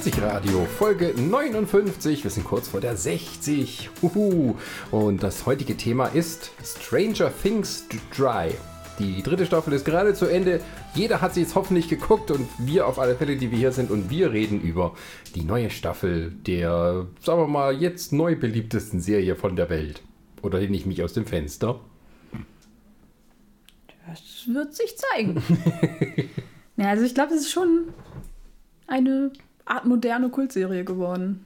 [0.00, 2.24] Radio, Folge 59.
[2.24, 3.90] Wir sind kurz vor der 60.
[4.00, 4.54] Huhu.
[4.90, 7.84] Und das heutige Thema ist Stranger Things
[8.16, 8.52] Dry.
[8.98, 10.62] Die dritte Staffel ist gerade zu Ende.
[10.94, 13.90] Jeder hat sie jetzt hoffentlich geguckt und wir auf alle Fälle, die wir hier sind.
[13.90, 14.94] Und wir reden über
[15.34, 20.00] die neue Staffel der, sagen wir mal, jetzt neu beliebtesten Serie von der Welt.
[20.40, 21.78] Oder lehne ich mich aus dem Fenster?
[24.06, 25.42] Das wird sich zeigen.
[26.78, 27.92] ja, also ich glaube, es ist schon
[28.86, 29.30] eine
[29.64, 31.44] Art moderne Kultserie geworden.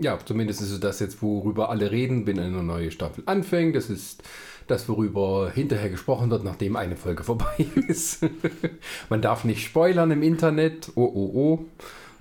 [0.00, 3.74] Ja, zumindest ist es das jetzt, worüber alle reden, wenn eine neue Staffel anfängt.
[3.74, 4.22] Das ist
[4.68, 8.24] das, worüber hinterher gesprochen wird, nachdem eine Folge vorbei ist.
[9.08, 10.92] Man darf nicht spoilern im Internet.
[10.94, 11.64] Oh, oh, oh.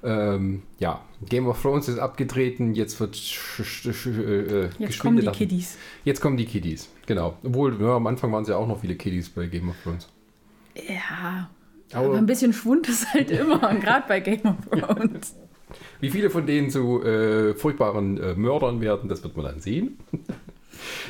[0.04, 5.38] Ähm, ja, Game of Thrones ist abgetreten, jetzt wird äh, Jetzt kommen die lachen.
[5.38, 5.78] Kiddies.
[6.04, 7.38] Jetzt kommen die Kiddies, genau.
[7.44, 10.08] Obwohl, ja, am Anfang waren es ja auch noch viele Kiddies bei Game of Thrones.
[10.76, 11.50] Ja,
[11.94, 15.36] aber, aber ein bisschen Schwund ist halt immer, gerade bei Game of Thrones.
[16.00, 19.98] Wie viele von denen zu äh, furchtbaren äh, Mördern werden, das wird man dann sehen.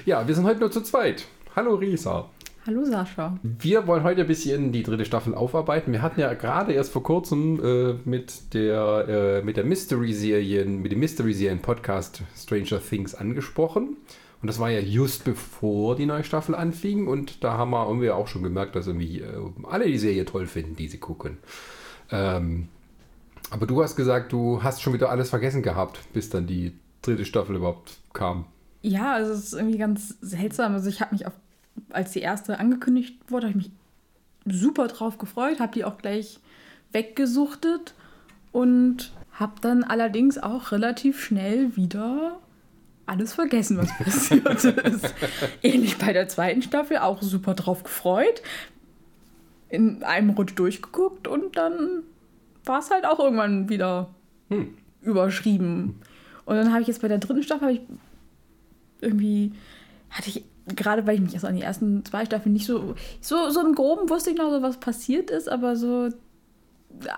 [0.05, 1.25] ja, wir sind heute nur zu zweit.
[1.55, 2.30] Hallo Risa.
[2.67, 3.39] Hallo Sascha.
[3.44, 5.94] Wir wollen heute ein bisschen die dritte Staffel aufarbeiten.
[5.94, 11.00] Wir hatten ja gerade erst vor kurzem äh, mit der, äh, der Mystery-Serien, mit dem
[11.00, 13.95] Mystery-Serien-Podcast Stranger Things angesprochen.
[14.41, 17.07] Und das war ja just bevor die neue Staffel anfing.
[17.07, 20.45] Und da haben wir irgendwie auch schon gemerkt, dass irgendwie äh, alle die Serie toll
[20.45, 21.38] finden, die sie gucken.
[22.11, 22.67] Ähm,
[23.49, 27.25] aber du hast gesagt, du hast schon wieder alles vergessen gehabt, bis dann die dritte
[27.25, 28.45] Staffel überhaupt kam.
[28.81, 30.73] Ja, also es ist irgendwie ganz seltsam.
[30.73, 31.33] Also ich habe mich auf,
[31.89, 33.69] als die erste angekündigt wurde, habe ich
[34.45, 36.39] mich super drauf gefreut, habe die auch gleich
[36.91, 37.95] weggesuchtet
[38.52, 42.39] und habe dann allerdings auch relativ schnell wieder
[43.08, 45.16] alles vergessen, was passiert ist.
[45.63, 48.41] Ähnlich bei der zweiten Staffel, auch super drauf gefreut.
[49.69, 52.03] In einem Rutsch durchgeguckt und dann
[52.64, 54.09] war es halt auch irgendwann wieder
[54.49, 54.77] hm.
[55.02, 55.99] überschrieben.
[56.45, 57.82] Und dann habe ich jetzt bei der dritten Staffel ich
[59.02, 59.53] irgendwie
[60.09, 60.43] hatte ich
[60.76, 63.76] gerade weil ich mich also an die ersten zwei Staffeln nicht so so so im
[63.76, 66.09] Groben wusste ich noch so was passiert ist, aber so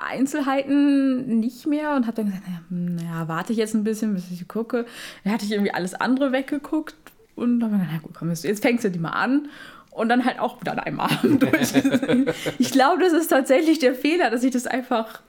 [0.09, 4.13] Einzelheiten nicht mehr und habe dann gesagt, naja, hm, naja, warte ich jetzt ein bisschen,
[4.13, 4.85] bis ich gucke.
[5.23, 6.95] Dann hatte ich irgendwie alles andere weggeguckt
[7.35, 9.49] und dann habe ich gedacht, na gut, komm, jetzt fängst du die mal an.
[9.91, 11.73] Und dann halt auch wieder an einem Abend durch.
[12.57, 15.21] ich glaube, das ist tatsächlich der Fehler, dass ich das einfach.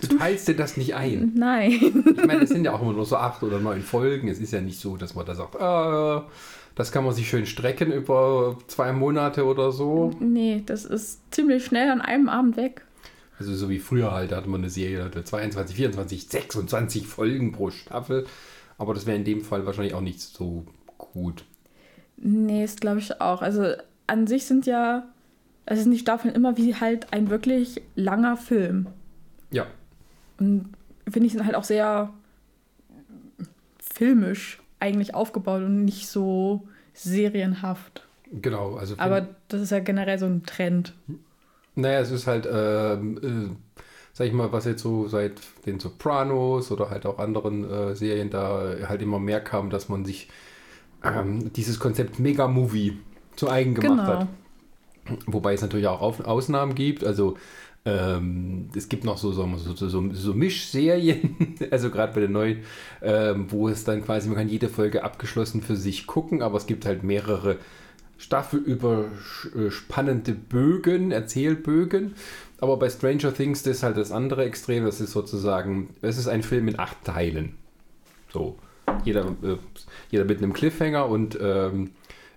[0.00, 1.32] Du teilst dir das nicht ein.
[1.36, 1.70] Nein.
[1.70, 4.28] Ich meine, es sind ja auch immer nur so acht oder neun Folgen.
[4.28, 6.28] Es ist ja nicht so, dass man da sagt, äh,
[6.74, 10.10] das kann man sich schön strecken über zwei Monate oder so.
[10.18, 12.84] Nee, das ist ziemlich schnell an einem Abend weg.
[13.38, 17.52] Also so wie früher halt, da hatte man eine Serie, hatte 22, 24, 26 Folgen
[17.52, 18.26] pro Staffel.
[18.78, 20.66] Aber das wäre in dem Fall wahrscheinlich auch nicht so
[20.98, 21.44] gut.
[22.16, 23.42] Nee, ist glaube ich auch.
[23.42, 23.74] Also
[24.06, 25.08] an sich sind ja,
[25.66, 28.86] also sind die Staffeln immer wie halt ein wirklich langer Film.
[29.50, 29.66] Ja.
[30.38, 30.72] Und
[31.10, 32.12] finde ich sind halt auch sehr
[33.78, 38.06] filmisch eigentlich aufgebaut und nicht so serienhaft.
[38.32, 38.94] Genau, also.
[38.98, 40.94] Aber das ist ja generell so ein Trend.
[41.74, 43.80] Naja, es ist halt, ähm, äh,
[44.12, 48.30] sag ich mal, was jetzt so seit den Sopranos oder halt auch anderen äh, Serien
[48.30, 50.28] da halt immer mehr kam, dass man sich
[51.02, 52.98] ähm, dieses Konzept Mega-Movie
[53.36, 54.18] zu eigen gemacht genau.
[54.20, 54.28] hat.
[55.26, 57.04] Wobei es natürlich auch Ausnahmen gibt.
[57.04, 57.36] Also
[57.84, 61.36] ähm, es gibt noch so, so, so, so, so Mischserien,
[61.70, 62.58] also gerade bei den neuen,
[63.02, 66.66] ähm, wo es dann quasi, man kann jede Folge abgeschlossen für sich gucken, aber es
[66.66, 67.58] gibt halt mehrere
[68.22, 72.14] staffelüberspannende Bögen, Erzählbögen.
[72.58, 74.84] Aber bei Stranger Things das ist halt das andere Extrem.
[74.84, 77.56] Das ist sozusagen, es ist ein Film in acht Teilen.
[78.32, 78.56] So.
[79.04, 79.56] Jeder, äh,
[80.10, 81.90] jeder mit einem Cliffhanger und ähm,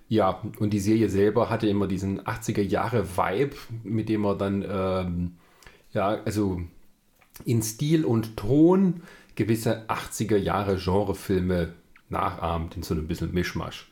[0.08, 3.54] ja, und die Serie selber hatte immer diesen 80er Jahre Vibe,
[3.84, 5.36] mit dem er dann ähm,
[5.92, 6.60] ja, also
[7.44, 9.02] in Stil und Ton
[9.36, 11.74] gewisse 80er Jahre Genrefilme
[12.08, 13.88] nachahmt in so einem bisschen Mischmasch.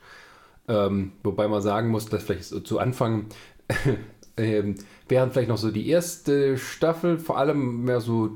[0.67, 3.27] Ähm, wobei man sagen muss, dass vielleicht so zu Anfang,
[4.37, 4.77] ähm,
[5.09, 8.31] während vielleicht noch so die erste Staffel vor allem mehr so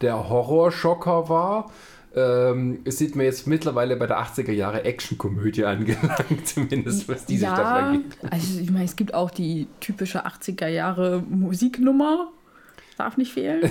[0.00, 1.70] der Horrorschocker war,
[2.14, 7.54] ähm, sieht man jetzt mittlerweile bei der 80er Jahre Actionkomödie angelangt, zumindest was diese ja,
[7.54, 8.18] Staffel angeht.
[8.30, 12.28] Also ich meine, es gibt auch die typische 80er Jahre Musiknummer.
[12.96, 13.70] Darf nicht fehlen.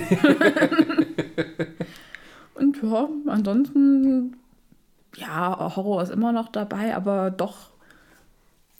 [2.54, 4.36] Und ja, ansonsten,
[5.16, 7.70] ja, Horror ist immer noch dabei, aber doch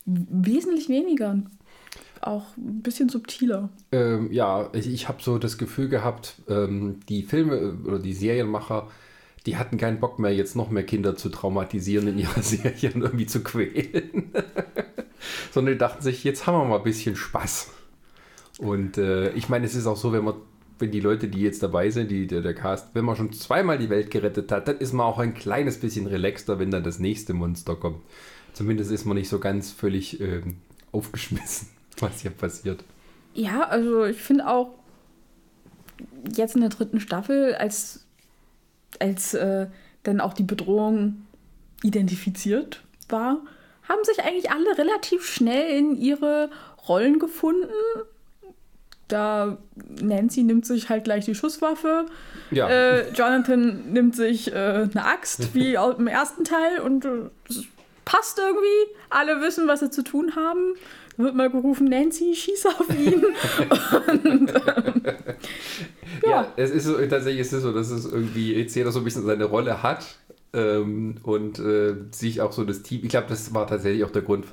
[0.06, 1.50] wesentlich weniger und
[2.20, 3.68] auch ein bisschen subtiler.
[3.92, 8.14] Ähm, ja, ich, ich habe so das Gefühl gehabt, ähm, die Filme äh, oder die
[8.14, 8.88] Serienmacher,
[9.44, 13.02] die hatten keinen Bock mehr, jetzt noch mehr Kinder zu traumatisieren in ihrer Serie und
[13.02, 14.32] irgendwie zu quälen.
[15.52, 17.70] Sondern die dachten sich, jetzt haben wir mal ein bisschen Spaß.
[18.58, 20.34] Und äh, ich meine, es ist auch so, wenn man
[20.78, 23.78] wenn die Leute, die jetzt dabei sind, die, der, der Cast, wenn man schon zweimal
[23.78, 26.98] die Welt gerettet hat, dann ist man auch ein kleines bisschen relaxter, wenn dann das
[26.98, 28.02] nächste Monster kommt.
[28.56, 30.56] Zumindest ist man nicht so ganz völlig ähm,
[30.90, 31.68] aufgeschmissen,
[31.98, 32.82] was hier passiert.
[33.34, 34.70] Ja, also ich finde auch
[36.34, 38.06] jetzt in der dritten Staffel, als,
[38.98, 39.66] als äh,
[40.04, 41.26] dann auch die Bedrohung
[41.82, 43.42] identifiziert war,
[43.86, 46.48] haben sich eigentlich alle relativ schnell in ihre
[46.88, 47.68] Rollen gefunden.
[49.06, 49.58] Da
[50.00, 52.06] Nancy nimmt sich halt gleich die Schusswaffe.
[52.50, 52.70] Ja.
[52.70, 57.66] Äh, Jonathan nimmt sich äh, eine Axt, wie auch im ersten Teil, und äh, es
[58.06, 58.96] passt irgendwie.
[59.10, 60.76] Alle wissen, was sie zu tun haben.
[61.18, 63.24] Wird mal gerufen, Nancy, schieß auf ihn.
[64.22, 65.02] und, ähm,
[66.22, 66.52] Ja, ja.
[66.56, 69.44] es ist so, tatsächlich ist es so, dass es irgendwie jeder so ein bisschen seine
[69.44, 70.18] Rolle hat
[70.52, 73.00] ähm, und äh, sich auch so das Team.
[73.02, 74.46] Ich glaube, das war tatsächlich auch der Grund,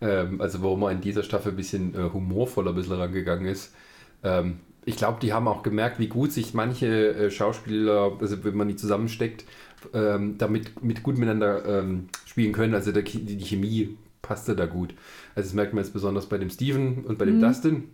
[0.00, 3.74] ähm, also warum er in dieser Staffel ein bisschen äh, humorvoller ein bisschen rangegangen ist.
[4.22, 8.56] Ähm, ich glaube, die haben auch gemerkt, wie gut sich manche äh, Schauspieler, also wenn
[8.56, 9.44] man die zusammensteckt,
[9.94, 12.74] ähm, damit mit gut miteinander ähm, spielen können.
[12.74, 14.94] Also der, die, Chemie passte da gut.
[15.34, 17.84] Also das merkt man jetzt besonders bei dem Steven und bei dem Dustin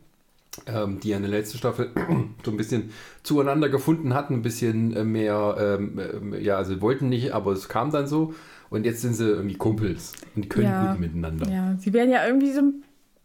[0.67, 1.91] ähm, die ja in der letzten Staffel
[2.45, 2.91] so ein bisschen
[3.23, 7.69] zueinander gefunden hatten, ein bisschen äh, mehr, ähm, ähm, ja, also wollten nicht, aber es
[7.69, 8.35] kam dann so.
[8.69, 10.87] Und jetzt sind sie irgendwie Kumpels und können Ja.
[10.93, 11.49] gut miteinander.
[11.49, 12.63] Ja, sie werden ja irgendwie so.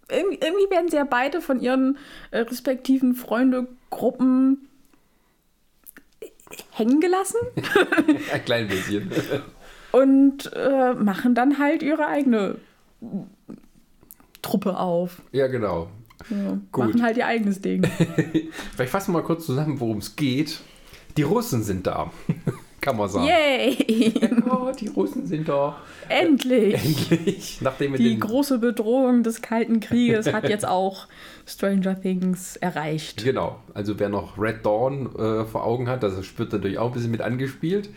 [0.09, 1.97] Irgendwie, irgendwie werden sie ja beide von ihren
[2.31, 4.67] äh, respektiven Freundegruppen
[6.71, 7.37] hängen gelassen
[8.33, 9.11] Ein klein bisschen.
[9.91, 12.55] und äh, machen dann halt ihre eigene
[14.41, 15.21] Truppe auf.
[15.31, 15.89] ja, genau.
[16.29, 16.59] Ja.
[16.77, 17.83] Machen halt ihr eigenes Ding.
[18.75, 20.59] Vielleicht fassen wir mal kurz zusammen, worum es geht.
[21.17, 22.11] Die Russen sind da,
[22.81, 23.27] kann man sagen.
[23.27, 24.11] Yay!
[24.49, 25.77] Oh, die Russen sind da.
[26.09, 26.73] Endlich!
[26.73, 27.59] Endlich.
[27.61, 31.07] Nachdem wir Die große Bedrohung des Kalten Krieges hat jetzt auch
[31.45, 33.23] Stranger Things erreicht.
[33.23, 36.93] Genau, also wer noch Red Dawn äh, vor Augen hat, das wird natürlich auch ein
[36.93, 37.89] bisschen mit angespielt.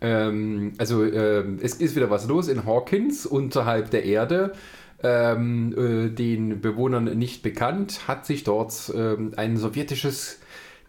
[0.00, 4.52] Ähm, also ähm, es ist wieder was los in Hawkins unterhalb der Erde.
[5.02, 10.40] Ähm, äh, den Bewohnern nicht bekannt, hat sich dort ähm, ein sowjetisches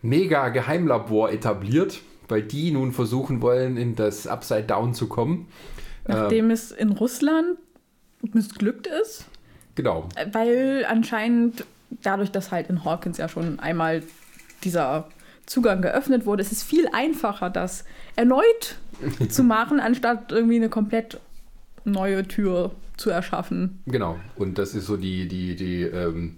[0.02, 2.02] Mega-Geheimlabor etabliert,
[2.32, 5.48] weil die nun versuchen wollen, in das Upside Down zu kommen.
[6.08, 7.58] Nachdem es in Russland
[8.34, 9.26] missglückt ist,
[9.76, 11.66] Genau, weil anscheinend
[12.04, 14.04] dadurch, dass halt in Hawkins ja schon einmal
[14.64, 15.08] dieser
[15.46, 17.86] Zugang geöffnet wurde, ist es viel einfacher, das
[18.16, 18.78] erneut
[19.30, 21.20] zu machen, anstatt irgendwie eine komplett
[21.84, 23.82] neue Tür zu erschaffen.
[23.86, 26.36] Genau, und das ist so die, die, die, ähm,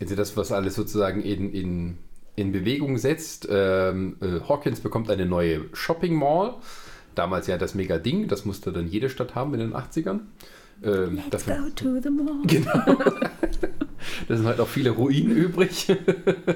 [0.00, 1.98] also das, was alles sozusagen in, in,
[2.36, 3.48] in Bewegung setzt.
[3.50, 6.54] Ähm, äh, Hawkins bekommt eine neue Shopping Mall.
[7.14, 10.20] Damals ja das mega Ding, das musste dann jede Stadt haben in den 80ern.
[10.82, 12.42] Ähm, Let's dafür, go to the mall.
[12.46, 12.72] Genau.
[14.28, 15.86] da sind halt auch viele Ruinen übrig.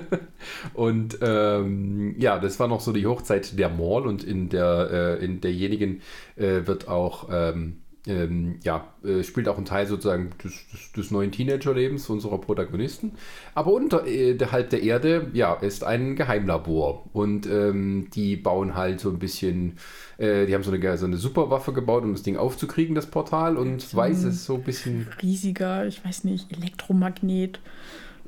[0.74, 5.24] und ähm, ja, das war noch so die Hochzeit der Mall und in der äh,
[5.24, 6.00] in derjenigen
[6.36, 11.10] äh, wird auch ähm, ähm, ja, äh, spielt auch ein Teil sozusagen des, des, des
[11.10, 13.12] neuen Teenagerlebens unserer Protagonisten.
[13.54, 17.04] Aber unterhalb der Erde, ja, ist ein Geheimlabor.
[17.12, 19.76] Und ähm, die bauen halt so ein bisschen,
[20.18, 23.56] äh, die haben so eine, so eine Superwaffe gebaut, um das Ding aufzukriegen, das Portal.
[23.56, 27.60] Und weiß es so ein bisschen Riesiger, ich weiß nicht, Elektromagnet.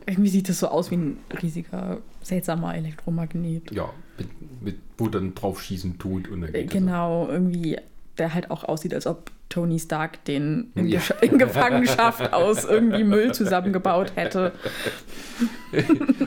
[0.06, 3.70] Irgendwie sieht das so aus wie ein riesiger, seltsamer Elektromagnet.
[3.72, 7.76] ja, mit, mit wo dann drauf schießen tut und dann Äh, geht Genau, irgendwie,
[8.16, 11.00] der halt auch aussieht, als ob Tony Stark den in, Ja.
[11.20, 14.52] In Gefangenschaft aus irgendwie Müll zusammengebaut hätte.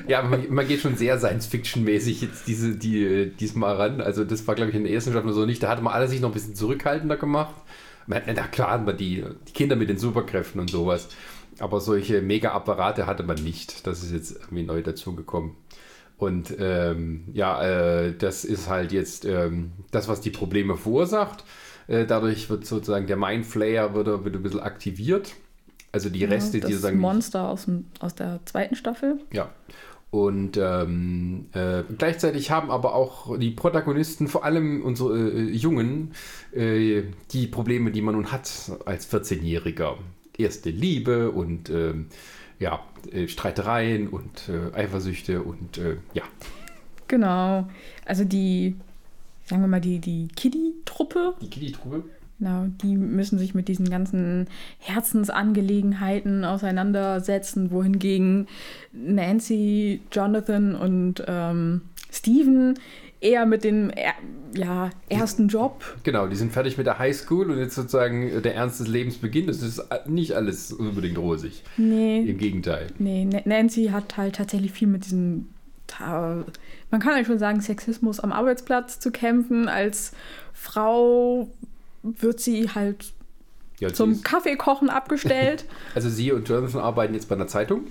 [0.07, 4.01] Ja, man, man geht schon sehr Science-Fiction-mäßig jetzt diese, die, diesmal ran.
[4.01, 5.61] Also das war, glaube ich, in der ersten Staffel so nicht.
[5.61, 7.55] Da hatte man alle sich noch ein bisschen zurückhaltender gemacht.
[8.07, 11.09] Man, na klar hatten wir die, die Kinder mit den Superkräften und sowas.
[11.59, 13.85] Aber solche Mega-Apparate hatte man nicht.
[13.85, 15.55] Das ist jetzt irgendwie neu dazugekommen.
[16.17, 21.43] Und ähm, ja, äh, das ist halt jetzt ähm, das, was die Probleme verursacht.
[21.91, 25.33] Äh, dadurch wird sozusagen der Mindflayer wird, wird ein bisschen aktiviert.
[25.91, 26.99] Also die Reste, das die sozusagen.
[26.99, 29.19] Monster aus, dem, aus der zweiten Staffel.
[29.33, 29.49] Ja.
[30.09, 36.13] Und ähm, äh, gleichzeitig haben aber auch die Protagonisten, vor allem unsere äh, Jungen,
[36.53, 38.49] äh, die Probleme, die man nun hat
[38.85, 39.95] als 14-Jähriger.
[40.37, 42.07] Erste Liebe und ähm,
[42.59, 42.79] ja,
[43.11, 45.79] äh, Streitereien und äh, Eifersüchte und
[46.13, 46.23] ja.
[47.07, 47.69] Genau.
[48.05, 48.77] Also die,
[49.51, 52.03] sagen wir mal, die, die Kiddie-Truppe, Die Kitty-Truppe.
[52.39, 54.47] genau, die müssen sich mit diesen ganzen
[54.79, 58.47] Herzensangelegenheiten auseinandersetzen, wohingegen
[58.93, 61.81] Nancy, Jonathan und ähm,
[62.11, 62.77] Steven
[63.19, 63.91] eher mit dem
[64.55, 68.79] ja, ersten Job Genau, die sind fertig mit der Highschool und jetzt sozusagen der Ernst
[68.79, 69.47] des Lebens beginnt.
[69.49, 71.63] Das ist nicht alles unbedingt rosig.
[71.77, 72.87] Nee, Im Gegenteil.
[72.99, 75.49] nee, Na- Nancy hat halt tatsächlich viel mit diesem
[76.91, 79.67] man kann eigentlich schon sagen, Sexismus am Arbeitsplatz zu kämpfen.
[79.67, 80.11] Als
[80.53, 81.49] Frau
[82.03, 83.13] wird sie halt
[83.79, 85.65] Ja, zum ist- Kaffeekochen abgestellt.
[85.95, 87.87] Also sie und Jonathan arbeiten jetzt bei einer Zeitung.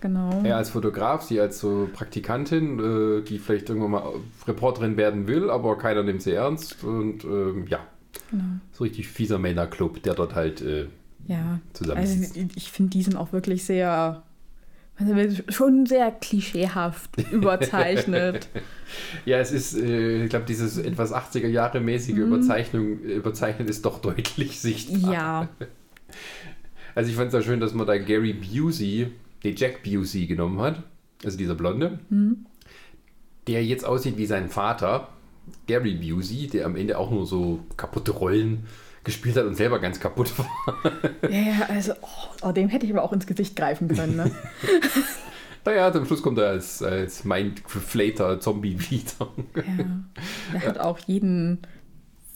[0.00, 0.40] genau.
[0.44, 4.02] Er als Fotograf, sie als so Praktikantin, äh, die vielleicht irgendwann mal
[4.46, 6.82] Reporterin werden will, aber keiner nimmt sie ernst.
[6.84, 7.80] Und ähm, ja,
[8.30, 8.44] genau.
[8.72, 10.86] so richtig fieser Männerclub, der dort halt äh,
[11.26, 12.36] Ja, zusammen also sitzt.
[12.36, 14.22] ich- ich finde, die sind auch wirklich sehr,
[15.00, 18.48] also schon sehr klischeehaft überzeichnet.
[19.24, 24.00] Ja, es ist, äh, ich glaube, dieses etwas 80er Jahre mäßige Überzeichnung, Überzeichnen ist doch
[24.00, 25.12] deutlich sichtbar.
[25.12, 25.48] ja,
[26.94, 29.12] Also ich fand es ja schön, dass man da Gary Busey,
[29.44, 30.82] den Jack Busey genommen hat,
[31.24, 32.00] also dieser Blonde,
[33.46, 35.08] der jetzt aussieht wie sein Vater,
[35.66, 38.64] Gary Busey, der am Ende auch nur so kaputte Rollen
[39.10, 40.48] gespielt hat und selber ganz kaputt war.
[41.30, 44.16] ja, ja, also oh, oh, dem hätte ich aber auch ins Gesicht greifen können.
[44.16, 44.30] Ne?
[45.62, 49.28] Naja, zum Schluss kommt er als, als Mindflater Zombie wieder.
[49.56, 49.62] Ja.
[50.54, 51.58] Der hat auch jeden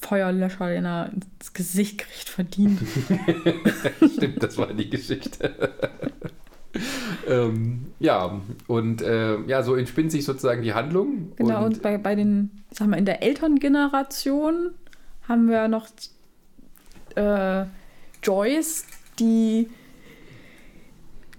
[0.01, 2.81] Feuerlöscher, den er ins Gesicht kriegt, verdient.
[4.17, 5.55] Stimmt, das war die Geschichte.
[7.29, 11.33] ähm, ja, und äh, ja, so entspinnt sich sozusagen die Handlung.
[11.37, 14.73] Genau, und, bei, bei den, sag mal, in der Elterngeneration
[15.27, 15.89] haben wir noch
[17.17, 17.65] äh,
[18.23, 18.87] Joyce,
[19.19, 19.69] die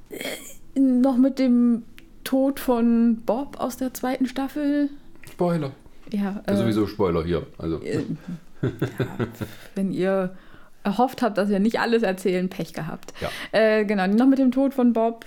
[0.10, 1.84] äh, noch mit dem
[2.24, 4.90] Tod von Bob aus der zweiten Staffel,
[5.32, 5.72] Spoiler.
[6.12, 7.46] ja, äh, sowieso Spoiler hier.
[7.58, 8.04] Also, äh,
[8.62, 8.68] ja,
[9.76, 10.36] wenn ihr
[10.84, 13.14] erhofft habt, dass wir nicht alles erzählen, Pech gehabt.
[13.22, 13.30] ja.
[13.52, 15.26] Äh, genau, die noch mit dem Tod von Bob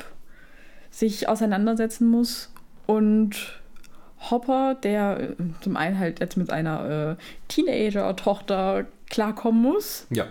[0.90, 2.52] sich auseinandersetzen muss
[2.86, 3.60] und
[4.30, 10.06] Hopper, der äh, zum einen halt jetzt mit einer äh, Teenager-Tochter klarkommen muss.
[10.10, 10.26] Ja.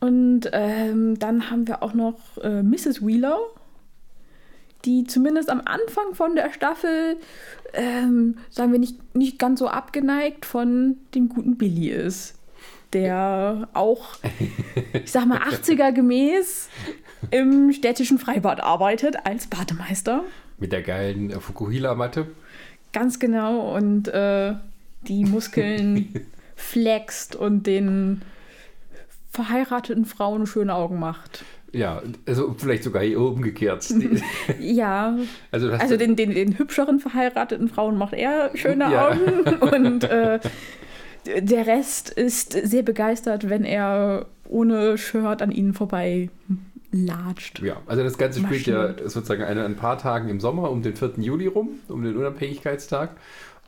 [0.00, 3.04] Und ähm, dann haben wir auch noch äh, Mrs.
[3.04, 3.38] Wheeler,
[4.84, 7.16] die zumindest am Anfang von der Staffel,
[7.72, 12.36] ähm, sagen wir nicht, nicht ganz so abgeneigt von dem guten Billy ist.
[12.92, 14.16] Der auch,
[14.92, 16.68] ich sag mal, 80er gemäß
[17.30, 20.24] im städtischen Freibad arbeitet als Bademeister.
[20.58, 22.28] Mit der geilen äh, Fukuhila-Matte.
[22.92, 23.74] Ganz genau.
[23.74, 24.54] Und äh,
[25.02, 26.14] die Muskeln
[26.58, 28.22] flext und den
[29.30, 31.44] verheirateten Frauen schöne Augen macht.
[31.72, 33.86] Ja, also vielleicht sogar hier umgekehrt.
[34.58, 35.16] Ja,
[35.52, 39.08] also, also den, den, den hübscheren verheirateten Frauen macht er schöne Ja.
[39.10, 40.40] Augen und äh,
[41.26, 46.30] der Rest ist sehr begeistert, wenn er ohne Shirt an ihnen vorbei
[46.90, 47.60] latscht.
[47.60, 50.96] ja, also das Ganze spielt ja sozusagen eine, ein paar Tagen im Sommer um den
[50.96, 51.12] 4.
[51.18, 53.10] Juli rum, um den Unabhängigkeitstag.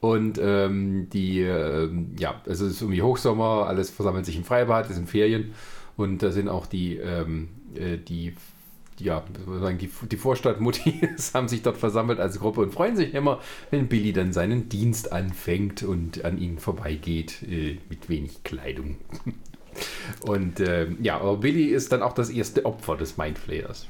[0.00, 4.88] Und ähm, die, ähm, ja, also es ist irgendwie Hochsommer, alles versammelt sich im Freibad,
[4.88, 5.52] es sind Ferien
[5.96, 8.34] und da sind auch die, ähm, äh, die,
[8.98, 9.22] ja,
[9.60, 13.40] sagen, die, die Vorstadtmuttis haben sich dort versammelt als Gruppe und freuen sich immer,
[13.70, 18.96] wenn Billy dann seinen Dienst anfängt und an ihnen vorbeigeht äh, mit wenig Kleidung.
[20.22, 23.86] Und ähm, ja, aber Billy ist dann auch das erste Opfer des Mindflayers.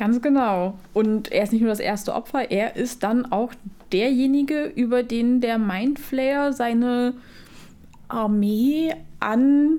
[0.00, 0.78] Ganz genau.
[0.94, 3.52] Und er ist nicht nur das erste Opfer, er ist dann auch
[3.92, 7.12] derjenige, über den der Mindflayer seine
[8.08, 9.78] Armee an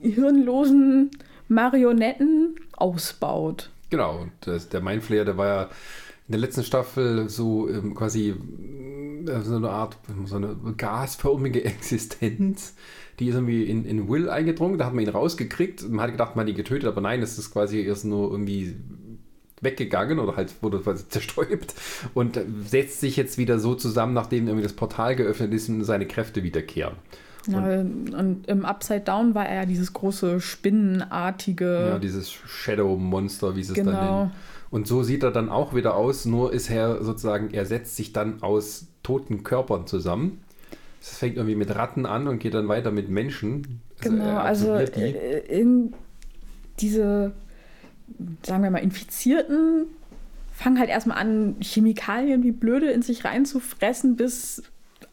[0.00, 1.12] hirnlosen
[1.46, 3.70] Marionetten ausbaut.
[3.90, 8.30] Genau, und das, der Mindflayer, der war ja in der letzten Staffel so ähm, quasi
[8.30, 12.74] äh, so eine Art, so eine gasförmige Existenz.
[13.18, 15.88] Die ist irgendwie in, in Will eingedrungen, da hat man ihn rausgekriegt.
[15.88, 18.76] Man hat gedacht, man hat ihn getötet, aber nein, es ist quasi erst nur irgendwie
[19.60, 21.74] weggegangen oder halt wurde quasi zerstäubt
[22.14, 26.06] und setzt sich jetzt wieder so zusammen, nachdem irgendwie das Portal geöffnet ist und seine
[26.06, 26.94] Kräfte wiederkehren.
[27.48, 31.86] Ja, und im Upside Down war er ja dieses große spinnenartige.
[31.88, 34.18] Ja, dieses Shadow-Monster, wie sie es dann Genau.
[34.20, 34.32] nennen.
[34.70, 38.12] Und so sieht er dann auch wieder aus, nur ist er sozusagen, er setzt sich
[38.12, 40.42] dann aus toten Körpern zusammen.
[41.10, 43.80] Es fängt irgendwie mit Ratten an und geht dann weiter mit Menschen.
[44.00, 45.00] Genau, er also die.
[45.00, 45.94] äh, in
[46.80, 47.32] diese,
[48.42, 49.86] sagen wir mal, Infizierten
[50.52, 54.62] fangen halt erstmal an, Chemikalien wie blöde in sich reinzufressen, bis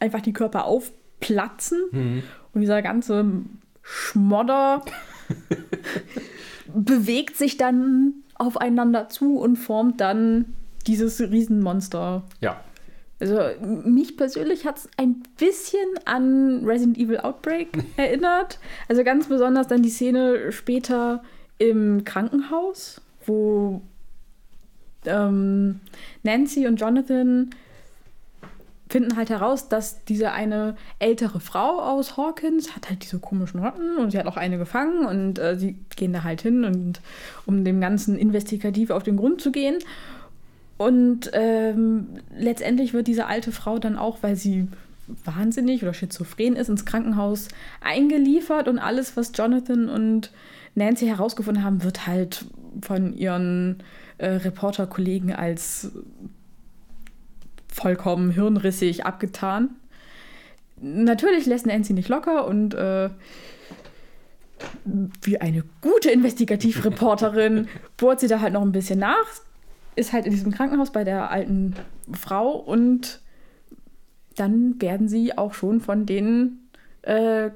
[0.00, 1.80] einfach die Körper aufplatzen.
[1.90, 2.22] Mhm.
[2.52, 3.24] Und dieser ganze
[3.82, 4.82] Schmodder
[6.74, 10.46] bewegt sich dann aufeinander zu und formt dann
[10.86, 12.24] dieses Riesenmonster.
[12.40, 12.60] Ja,
[13.18, 18.58] Also mich persönlich hat es ein bisschen an Resident Evil Outbreak erinnert.
[18.88, 21.22] Also ganz besonders dann die Szene später
[21.58, 23.80] im Krankenhaus, wo
[25.06, 25.80] ähm,
[26.22, 27.50] Nancy und Jonathan
[28.88, 33.96] finden halt heraus, dass diese eine ältere Frau aus Hawkins hat halt diese komischen Ratten
[33.96, 37.00] und sie hat auch eine gefangen und äh, sie gehen da halt hin und
[37.46, 39.78] um dem Ganzen investigativ auf den Grund zu gehen.
[40.78, 44.68] Und ähm, letztendlich wird diese alte Frau dann auch, weil sie
[45.24, 47.48] wahnsinnig oder schizophren ist, ins Krankenhaus
[47.80, 50.32] eingeliefert und alles, was Jonathan und
[50.74, 52.44] Nancy herausgefunden haben, wird halt
[52.82, 53.82] von ihren
[54.18, 55.92] äh, Reporterkollegen als
[57.72, 59.70] vollkommen hirnrissig abgetan.
[60.80, 63.08] Natürlich lässt Nancy nicht locker und äh,
[65.22, 69.26] wie eine gute Investigativreporterin bohrt sie da halt noch ein bisschen nach,
[69.96, 71.74] ist halt in diesem Krankenhaus bei der alten
[72.12, 73.20] Frau und
[74.36, 76.60] dann werden sie auch schon von den
[77.02, 77.50] äh,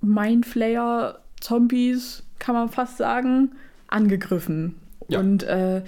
[0.00, 3.52] Mindflayer-Zombies, kann man fast sagen,
[3.88, 4.76] angegriffen.
[5.08, 5.20] Ja.
[5.20, 5.82] Und äh,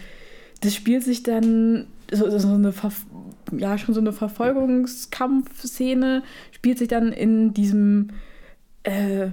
[0.60, 2.90] das spielt sich dann so, so eine Ver
[3.56, 8.08] ja schon so eine Verfolgungskampfszene spielt sich dann in diesem
[8.82, 9.28] äh,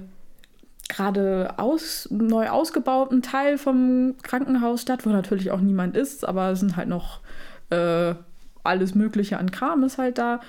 [0.92, 6.60] gerade aus, neu ausgebauten Teil vom Krankenhaus statt, wo natürlich auch niemand ist, aber es
[6.60, 7.20] sind halt noch
[7.70, 8.14] äh,
[8.62, 10.40] alles Mögliche an Kram ist halt da.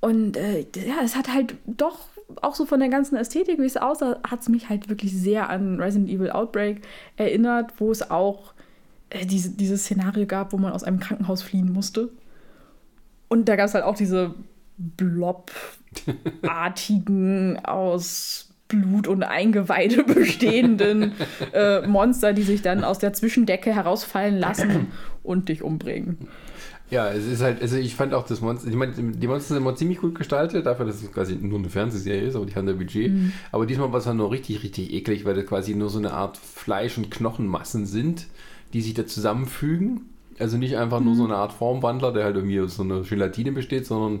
[0.00, 1.98] Und äh, ja, es hat halt doch
[2.42, 5.50] auch so von der ganzen Ästhetik, wie es aussah, hat es mich halt wirklich sehr
[5.50, 6.82] an Resident Evil Outbreak
[7.16, 8.52] erinnert, wo es auch
[9.10, 12.10] äh, diese, dieses Szenario gab, wo man aus einem Krankenhaus fliehen musste.
[13.28, 14.34] Und da gab es halt auch diese
[14.78, 21.12] Blob-artigen aus Blut und Eingeweide bestehenden
[21.52, 24.88] äh, Monster, die sich dann aus der Zwischendecke herausfallen lassen
[25.22, 26.28] und dich umbringen.
[26.88, 29.56] Ja, es ist halt, also ich fand auch das Monster, ich meine, die Monster sind
[29.56, 32.66] immer ziemlich gut gestaltet, dafür, dass es quasi nur eine Fernsehserie ist, aber die haben
[32.66, 33.12] da Budget.
[33.12, 33.32] Mhm.
[33.50, 36.12] Aber diesmal war es halt nur richtig, richtig eklig, weil das quasi nur so eine
[36.12, 38.26] Art Fleisch- und Knochenmassen sind,
[38.72, 40.02] die sich da zusammenfügen.
[40.38, 41.06] Also nicht einfach mhm.
[41.06, 44.20] nur so eine Art Formwandler, der halt irgendwie aus so einer Gelatine besteht, sondern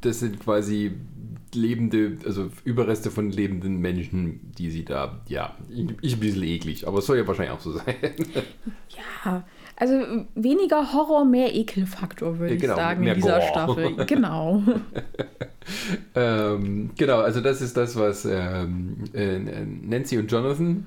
[0.00, 0.92] das sind quasi
[1.54, 5.56] lebende, also Überreste von lebenden Menschen, die sie da, ja,
[6.02, 7.94] ist ein bisschen eklig, aber es soll ja wahrscheinlich auch so sein.
[9.24, 9.44] Ja,
[9.76, 9.94] also
[10.34, 13.48] weniger Horror, mehr Ekelfaktor, würde genau, ich sagen, in dieser Gore.
[13.48, 13.96] Staffel.
[14.06, 14.62] Genau.
[16.14, 20.86] ähm, genau, also das ist das, was ähm, äh, Nancy und Jonathan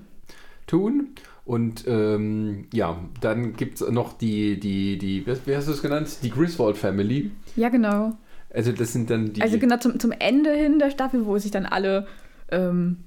[0.67, 1.09] tun.
[1.45, 6.17] Und ähm, ja, dann gibt es noch die, die, die, wie hast du es genannt?
[6.23, 7.31] Die Griswold Family.
[7.55, 8.17] Ja, genau.
[8.53, 9.41] Also das sind dann die.
[9.41, 12.07] Also genau zum, zum Ende hin der Staffel, wo sich dann alle
[12.49, 12.97] ähm,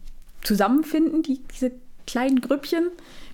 [0.42, 1.72] zusammenfinden, die, diese
[2.06, 2.88] kleinen Grüppchen,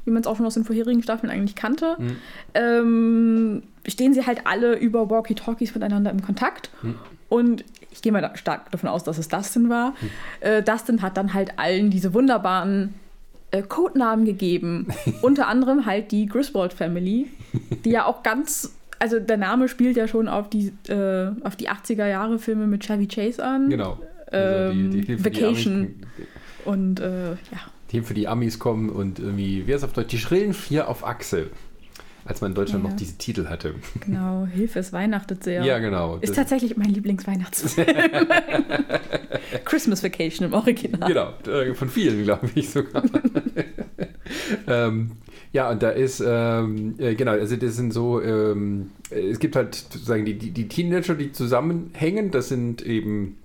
[0.05, 2.17] wie man es auch schon aus den vorherigen Staffeln eigentlich kannte, mhm.
[2.55, 6.71] ähm, stehen sie halt alle über Walkie-Talkies miteinander im Kontakt.
[6.83, 6.95] Mhm.
[7.29, 9.91] Und ich gehe mal da stark davon aus, dass es Dustin war.
[9.91, 10.11] Mhm.
[10.41, 12.95] Äh, Dustin hat dann halt allen diese wunderbaren
[13.51, 14.89] äh, Codenamen gegeben.
[15.23, 17.29] Unter anderem halt die Griswold Family,
[17.85, 21.69] die ja auch ganz also der Name spielt ja schon auf die, äh, auf die
[21.69, 23.69] 80er Jahre Filme mit Chevy Chase an.
[23.69, 23.99] Genau.
[24.31, 25.95] Also die, die ähm, Vacation.
[26.65, 27.37] und äh, ja.
[27.91, 31.05] Die für die Amis kommen und irgendwie, wie heißt auf Deutsch, die schrillen vier auf
[31.05, 31.49] Achse.
[32.25, 32.91] Als man in Deutschland ja.
[32.91, 33.75] noch diese Titel hatte.
[34.05, 35.65] Genau, Hilfe, es weihnachtet sehr.
[35.65, 36.19] Ja, genau.
[36.19, 37.89] Ist tatsächlich mein Lieblingsweihnachtsfilm.
[39.65, 41.09] Christmas Vacation im Original.
[41.09, 43.03] Genau, äh, von vielen, glaube ich sogar.
[44.69, 45.13] ähm,
[45.53, 49.75] ja, und da ist, ähm, äh, genau, also das sind so, ähm, es gibt halt
[49.75, 53.39] sozusagen die, die, die Teenager, die zusammenhängen, das sind eben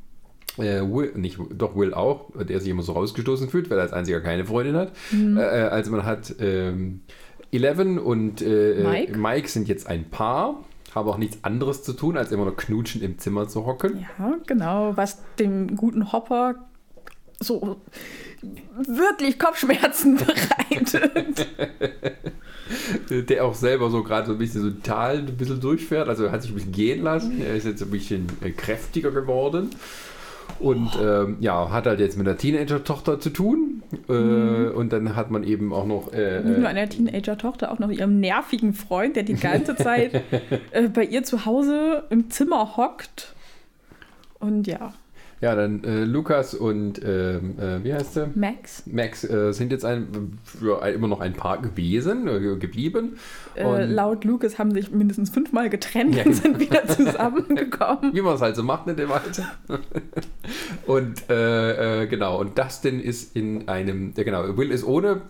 [0.57, 3.93] äh, Will, nicht, doch Will auch, der sich immer so rausgestoßen fühlt, weil er als
[3.93, 4.93] einziger keine Freundin hat.
[5.11, 5.37] Mhm.
[5.37, 7.01] Äh, äh also man hat ähm,
[7.51, 9.17] Eleven und äh, Mike.
[9.17, 10.63] Mike sind jetzt ein Paar
[10.95, 14.05] haben auch nichts anderes zu tun, als immer noch knutschen im Zimmer zu hocken.
[14.17, 16.55] Ja, genau, was dem guten Hopper
[17.39, 17.81] so
[18.87, 21.47] wirklich Kopfschmerzen bereitet.
[23.29, 26.31] Der auch selber so gerade so ein bisschen so Tal ein bisschen durchfährt, also er
[26.31, 27.41] hat sich ein bisschen gehen lassen.
[27.41, 29.69] Er ist jetzt ein bisschen äh, kräftiger geworden.
[30.59, 33.83] Und ähm, ja, hat halt jetzt mit einer Teenager-Tochter zu tun.
[34.07, 34.71] Äh, mhm.
[34.75, 36.13] Und dann hat man eben auch noch.
[36.13, 40.23] Äh, Nicht nur äh, einer Teenager-Tochter, auch noch ihrem nervigen Freund, der die ganze Zeit
[40.71, 43.33] äh, bei ihr zu Hause im Zimmer hockt.
[44.39, 44.93] Und ja.
[45.41, 48.29] Ja, dann äh, Lukas und ähm, äh, wie heißt der?
[48.35, 48.83] Max.
[48.85, 53.17] Max äh, sind jetzt ein, ja, immer noch ein Paar gewesen, äh, geblieben.
[53.55, 56.23] Äh, laut Lukas haben sich mindestens fünfmal getrennt ja.
[56.23, 58.13] und sind wieder zusammengekommen.
[58.13, 59.43] wie man es halt so macht in dem Alter.
[60.87, 65.21] und äh, genau, und Dustin ist in einem, ja genau, Will ist ohne,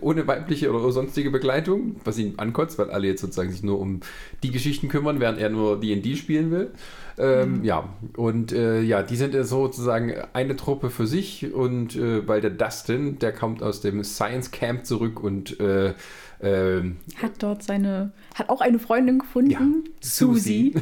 [0.00, 4.00] ohne weibliche oder sonstige Begleitung, was ihn ankotzt, weil alle jetzt sozusagen sich nur um
[4.44, 6.70] die Geschichten kümmern, während er nur D&D spielen will.
[7.18, 7.64] Ähm, mhm.
[7.64, 12.50] Ja, und äh, ja, die sind sozusagen eine Truppe für sich und äh, weil der
[12.50, 15.94] Dustin, der kommt aus dem Science Camp zurück und äh,
[16.40, 19.60] ähm, hat dort seine, hat auch eine Freundin gefunden, ja,
[20.00, 20.74] Susie.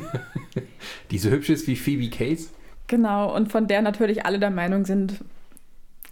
[1.11, 2.49] die so hübsch ist wie Phoebe Case.
[2.87, 5.17] Genau, und von der natürlich alle der Meinung sind,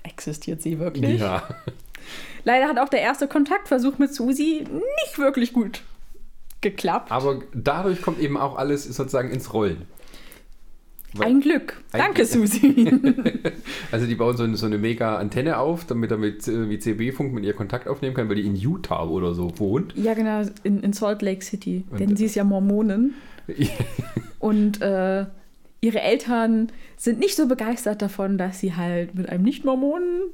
[0.02, 1.20] existiert sie wirklich.
[1.20, 1.48] Ja.
[2.44, 5.83] Leider hat auch der erste Kontaktversuch mit Susie nicht wirklich gut
[6.61, 7.11] geklappt.
[7.11, 9.87] Aber dadurch kommt eben auch alles sozusagen ins Rollen.
[11.24, 11.81] Ein Glück.
[11.92, 12.28] Ein Danke, Glück.
[12.28, 13.00] Susi.
[13.92, 16.78] Also die bauen so eine, so eine mega Antenne auf, damit er mit äh, wie
[16.78, 19.94] CB-Funk mit ihr Kontakt aufnehmen kann, weil die in Utah oder so wohnt.
[19.96, 21.85] ja, genau, in, in Salt Lake City.
[21.90, 23.14] Und- denn sie ist ja Mormonin.
[24.38, 25.26] Und äh,
[25.81, 30.31] ihre Eltern sind nicht so begeistert davon, dass sie halt mit einem Nicht-Mormonen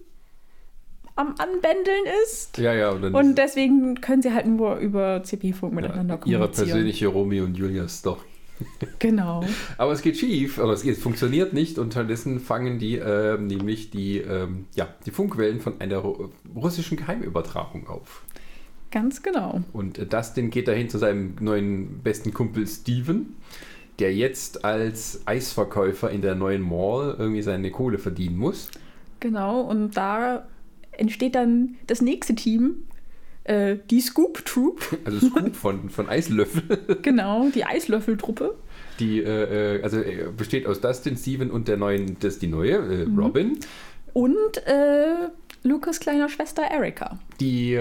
[1.16, 2.58] am Anbändeln ist.
[2.58, 6.68] ja, ja, und Und deswegen können sie halt nur über CP-Funk miteinander ja, ihre kommunizieren.
[6.68, 8.18] persönliche Romeo und Julia Story.
[8.98, 9.44] Genau.
[9.78, 11.78] Aber es geht schief, oder es, es funktioniert nicht.
[11.78, 17.88] Unterdessen fangen die äh, nämlich die, ähm, ja, die Funkwellen von einer ru- russischen Geheimübertragung
[17.88, 18.22] auf.
[18.90, 19.60] Ganz genau.
[19.72, 23.34] Und äh, Dustin geht dahin zu seinem neuen besten Kumpel Steven,
[23.98, 28.70] der jetzt als Eisverkäufer in der neuen Mall irgendwie seine Kohle verdienen muss.
[29.20, 29.62] Genau.
[29.62, 30.46] Und da
[30.92, 32.84] entsteht dann das nächste Team,
[33.44, 34.80] äh, die Scoop Troop.
[35.04, 36.98] Also Scoop von, von Eislöffel.
[37.02, 38.54] genau, die Eislöffeltruppe.
[39.00, 42.46] Die äh, äh, also äh, besteht aus Dustin, Steven und der neuen, das ist die
[42.48, 43.18] neue, äh, Mhm.
[43.18, 43.58] Robin,
[44.12, 45.28] Und äh,
[45.62, 47.18] Lukas kleiner Schwester Erika.
[47.40, 47.80] die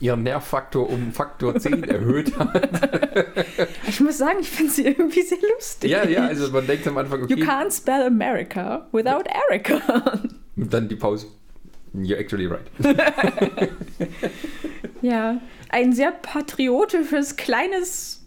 [0.00, 2.80] ihren Nervfaktor um Faktor 10 erhöht hat.
[3.88, 5.88] Ich muss sagen, ich finde sie irgendwie sehr lustig.
[5.90, 10.20] ja, ja, also man denkt am Anfang, You okay, can't spell America without Erica.
[10.56, 11.26] und dann die Pause.
[11.94, 12.66] You're actually right.
[15.02, 18.24] ja, ein sehr patriotisches, kleines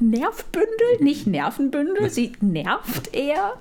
[0.00, 1.00] Nervbündel.
[1.00, 3.54] Nicht Nervenbündel, sie nervt eher.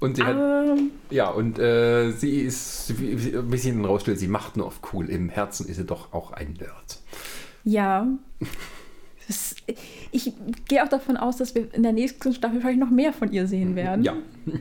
[0.00, 0.76] Und sie hat Aber
[1.10, 5.08] Ja, und äh, sie ist, wie, sie dann rausstellt, sie macht nur auf cool.
[5.10, 6.98] Im Herzen ist sie doch auch ein Nerd.
[7.64, 8.06] ja.
[9.26, 9.56] Das,
[10.10, 10.32] ich
[10.68, 13.46] gehe auch davon aus, dass wir in der nächsten Staffel vielleicht noch mehr von ihr
[13.46, 14.02] sehen werden.
[14.02, 14.16] Ja.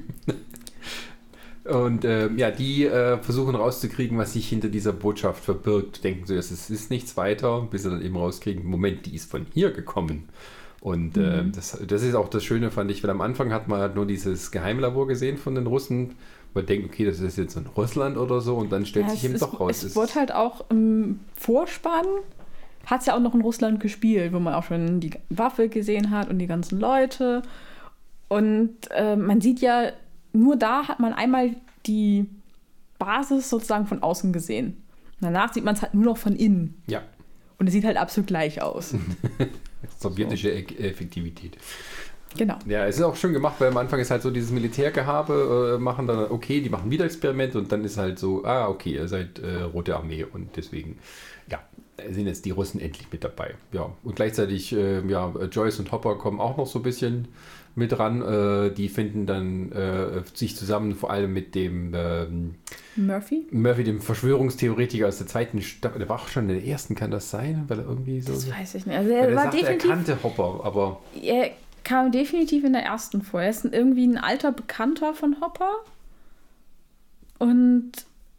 [1.70, 6.04] Und äh, ja, die äh, versuchen rauszukriegen, was sich hinter dieser Botschaft verbirgt.
[6.04, 9.30] Denken so, es ist, ist nichts weiter, bis sie dann eben rauskriegen, Moment, die ist
[9.30, 10.30] von hier gekommen.
[10.80, 13.80] Und äh, das, das ist auch das Schöne, fand ich, weil am Anfang hat man
[13.82, 16.16] halt nur dieses Geheimlabor gesehen von den Russen.
[16.54, 19.26] Man denkt, okay, das ist jetzt in Russland oder so, und dann stellt Ja, sich
[19.26, 19.84] eben ist, doch raus.
[19.84, 22.06] es wurde halt auch im Vorspann,
[22.86, 26.12] hat es ja auch noch in Russland gespielt, wo man auch schon die Waffe gesehen
[26.12, 27.42] hat und die ganzen Leute.
[28.30, 29.92] Und äh, man sieht ja,
[30.38, 31.52] nur da hat man einmal
[31.86, 32.26] die
[33.00, 34.78] Basis sozusagen von außen gesehen.
[35.22, 36.82] Danach sieht man es halt nur noch von innen.
[36.88, 37.02] ja,
[37.60, 38.94] Und es sieht halt absolut gleich aus.
[40.00, 41.58] sowjetische E- Effektivität.
[42.36, 42.58] genau.
[42.68, 45.82] Ja, es ist auch schön gemacht, weil am Anfang ist halt so dieses Militärgehabe, äh,
[45.82, 49.08] machen dann, okay, die machen wieder Experimente und dann ist halt so, ah, okay, ihr
[49.08, 50.98] seid äh, Rote Armee und deswegen,
[51.50, 51.60] ja,
[52.12, 53.56] sind jetzt die Russen endlich mit dabei.
[53.72, 57.28] Ja, und gleichzeitig, äh, ja, Joyce und Hopper kommen auch noch so ein bisschen
[57.78, 58.22] mit ran.
[58.22, 62.56] Äh, die finden dann äh, sich zusammen, vor allem mit dem ähm,
[62.96, 63.48] Murphy?
[63.52, 67.12] Murphy, dem Verschwörungstheoretiker aus der zweiten Staffel, der war auch schon in der ersten, kann
[67.12, 67.64] das sein?
[67.68, 68.34] Weil er irgendwie so.
[68.34, 68.98] Das weiß ich nicht.
[68.98, 71.52] Also er er war sagt, er definitiv kannte Hopper, aber Er
[71.84, 73.42] kam definitiv in der ersten vor.
[73.42, 75.72] Er ist irgendwie ein alter Bekannter von Hopper.
[77.40, 77.92] Und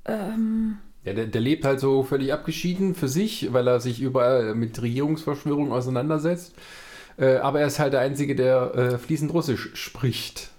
[0.04, 4.54] ähm, Ja, der, der lebt halt so völlig abgeschieden für sich, weil er sich überall
[4.54, 6.54] mit Regierungsverschwörungen auseinandersetzt.
[7.18, 10.50] Äh, aber er ist halt der Einzige, der äh, fließend Russisch spricht.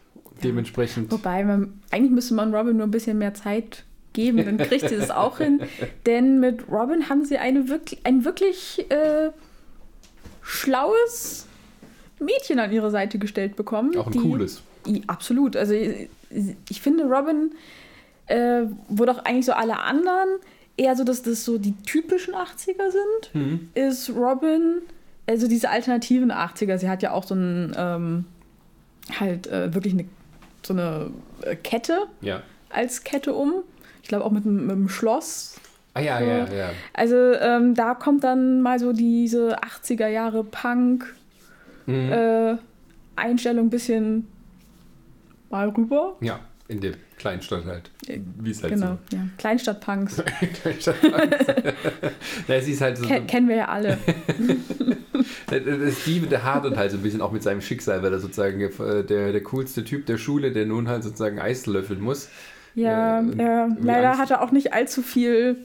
[0.43, 1.11] Dementsprechend.
[1.11, 4.95] wobei, man, eigentlich müsste man Robin nur ein bisschen mehr Zeit geben, dann kriegt sie
[4.95, 5.61] das auch hin.
[6.05, 9.31] Denn mit Robin haben sie eine wirklich, ein wirklich äh,
[10.41, 11.45] schlaues
[12.19, 13.97] Mädchen an ihre Seite gestellt bekommen.
[13.97, 14.61] Auch ein die- cooles.
[14.87, 15.55] I- Absolut.
[15.55, 16.07] Also ich,
[16.69, 17.51] ich finde, Robin,
[18.27, 20.27] äh, wo doch eigentlich so alle anderen
[20.77, 23.69] eher so, dass das so die typischen 80er sind, Mhm.
[23.73, 24.81] ist Robin,
[25.29, 26.77] also diese alternativen 80er.
[26.77, 28.25] Sie hat ja auch so ein, ähm,
[29.19, 30.05] halt äh, wirklich eine,
[30.65, 31.11] so eine
[31.43, 32.41] äh, Kette Ja.
[32.69, 33.63] als Kette um.
[34.01, 35.55] Ich glaube auch mit, einem- mit einem Schloss.
[35.93, 36.69] Ah ja, ja, ja.
[36.93, 41.15] Also ähm, da kommt dann mal so diese 80er Jahre Punk
[41.85, 42.11] Mhm.
[42.11, 42.55] äh,
[43.15, 44.27] Einstellung ein bisschen
[45.49, 46.15] mal rüber.
[46.21, 46.39] Ja,
[46.69, 47.89] in der Kleinstadt halt.
[48.39, 49.27] Wie es halt Genau, ja.
[49.37, 50.15] Kleinstadtpunks.
[50.17, 50.23] so.
[50.61, 50.95] Kleinstadt.
[52.47, 53.05] Na, sie ist halt so.
[53.07, 53.97] Ke kennen wir ja alle.
[55.51, 59.03] Der, der hadert halt so ein bisschen auch mit seinem Schicksal, weil er sozusagen äh,
[59.03, 62.29] der, der coolste Typ der Schule, der nun halt sozusagen Eis löffeln muss.
[62.75, 64.21] Ja, Ja, und ja leider Angst.
[64.21, 65.57] hat er auch nicht allzu viel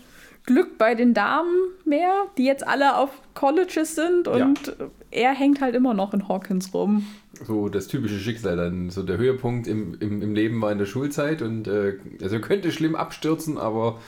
[0.46, 1.54] Glück bei den Damen
[1.84, 4.76] mehr, die jetzt alle auf Colleges sind und
[5.10, 7.06] er hängt halt immer noch in Hawkins rum.
[7.42, 8.90] So das typische Schicksal dann.
[8.90, 12.72] So der Höhepunkt im, im, im Leben war in der Schulzeit und äh, also könnte
[12.72, 13.98] schlimm abstürzen, aber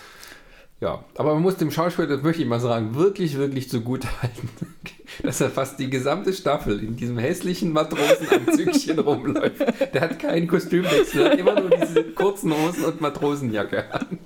[0.80, 1.04] ja.
[1.16, 4.50] Aber man muss dem Schauspieler, das möchte ich mal sagen, wirklich, wirklich zugute halten,
[5.22, 9.94] dass er fast die gesamte Staffel in diesem hässlichen Matrosenanzügchen rumläuft.
[9.94, 14.18] Der hat keinen Kostümwechsel, hat immer nur diese kurzen Hosen und Matrosenjacke an.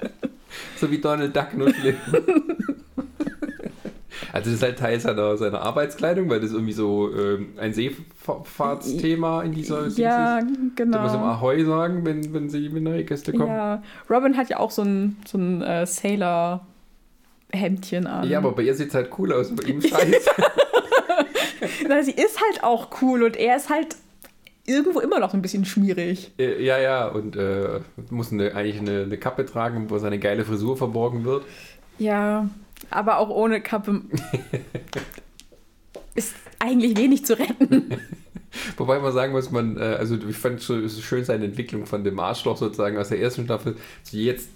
[0.81, 1.97] So wie Donald Duck, nur schlimm.
[4.33, 9.43] Also das ist halt Teil seiner, seiner Arbeitskleidung, weil das irgendwie so ähm, ein Seefahrtsthema
[9.43, 10.39] in dieser Ja,
[10.77, 10.99] genau.
[10.99, 13.49] Da muss man Ahoi sagen, wenn, wenn sie wenn neue Gäste kommen.
[13.49, 18.29] Ja, Robin hat ja auch so ein, so ein äh, Sailor-Hemdchen an.
[18.29, 20.13] Ja, aber bei ihr sieht es halt cool aus, bei ihm scheiße.
[21.89, 23.97] Na, sie ist halt auch cool und er ist halt
[24.71, 26.33] irgendwo immer noch ein bisschen schmierig.
[26.39, 27.81] Äh, ja, ja, und äh,
[28.11, 31.45] muss eine, eigentlich eine, eine Kappe tragen, wo seine geile Frisur verborgen wird.
[31.99, 32.49] Ja,
[32.91, 34.03] aber auch ohne Kappe
[36.15, 37.97] ist eigentlich wenig zu retten.
[38.77, 42.19] Wobei man sagen muss, man, äh, also ich fand so schön seine Entwicklung von dem
[42.19, 44.51] Arschloch sozusagen aus der ersten Staffel zu jetzt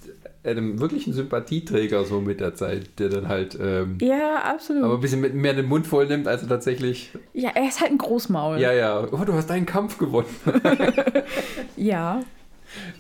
[0.44, 4.84] einem wirklichen Sympathieträger so mit der Zeit, der dann halt ähm, Ja, absolut.
[4.84, 7.10] aber ein bisschen mit, mehr den Mund voll nimmt, als er tatsächlich.
[7.32, 8.58] ja, er ist halt ein Großmaul.
[8.60, 10.28] Ja, ja, oh, du hast einen Kampf gewonnen.
[11.76, 12.22] Ja.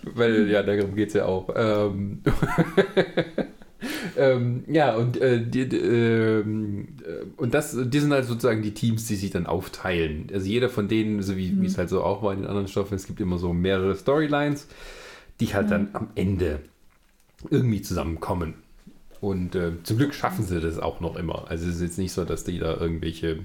[0.02, 1.48] Weil, ja, darum geht es ja auch.
[1.56, 2.20] Ähm,
[4.16, 9.06] ähm, ja, und, äh, die, ähm, äh, und das, die sind halt sozusagen die Teams,
[9.06, 10.28] die sich dann aufteilen.
[10.32, 12.68] Also jeder von denen, so wie wie es halt so auch war in den anderen
[12.68, 14.68] Staffeln, es gibt immer so mehrere Storylines,
[15.40, 16.60] die halt dann am Ende
[17.50, 18.54] irgendwie zusammenkommen.
[19.20, 21.46] Und äh, zum Glück schaffen sie das auch noch immer.
[21.48, 23.40] Also es ist jetzt nicht so, dass die da irgendwelche,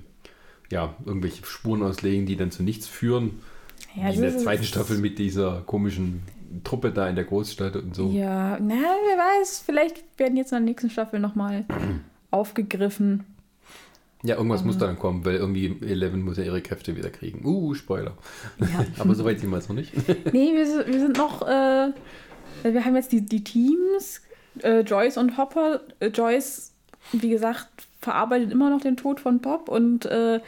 [0.72, 3.40] ja, irgendwelche Spuren auslegen, die dann zu nichts führen.
[3.96, 6.22] ja in der zweiten Staffel mit dieser komischen
[6.64, 8.10] Truppe da in der Großstadt und so.
[8.10, 11.66] Ja, na, wer weiß, vielleicht werden jetzt in der nächsten Staffel nochmal
[12.32, 13.24] aufgegriffen.
[14.24, 17.46] Ja, irgendwas muss da dann kommen, weil irgendwie Eleven muss ja ihre Kräfte wieder kriegen.
[17.46, 18.18] Uh, Spoiler.
[18.60, 18.86] Ja.
[18.98, 19.94] Aber soweit sind wir jetzt noch nicht.
[20.34, 21.92] Nee, wir, sind- wir sind noch, äh,
[22.64, 24.22] wir haben jetzt die, die Teams,
[24.62, 25.82] äh, Joyce und Hopper.
[26.00, 26.74] Äh, Joyce,
[27.12, 27.68] wie gesagt,
[28.02, 30.40] verarbeitet immer noch den Tod von Bob und äh,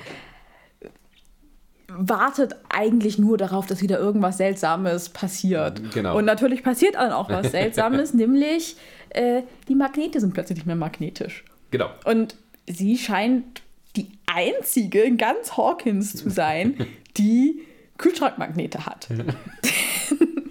[1.87, 5.81] wartet eigentlich nur darauf, dass wieder irgendwas Seltsames passiert.
[5.93, 6.17] Genau.
[6.17, 8.77] Und natürlich passiert dann auch was Seltsames, nämlich
[9.09, 11.43] äh, die Magnete sind plötzlich nicht mehr magnetisch.
[11.71, 11.89] Genau.
[12.05, 12.35] Und
[12.67, 13.61] sie scheint
[13.95, 16.87] die einzige in ganz Hawkins zu sein,
[17.17, 17.61] die
[17.97, 19.09] Kühlschrankmagnete hat.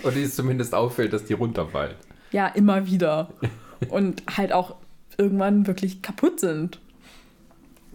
[0.03, 1.95] Und es zumindest auffällt, dass die runterfallen.
[2.33, 3.31] Ja, immer wieder.
[3.89, 4.77] Und halt auch
[5.19, 6.79] irgendwann wirklich kaputt sind.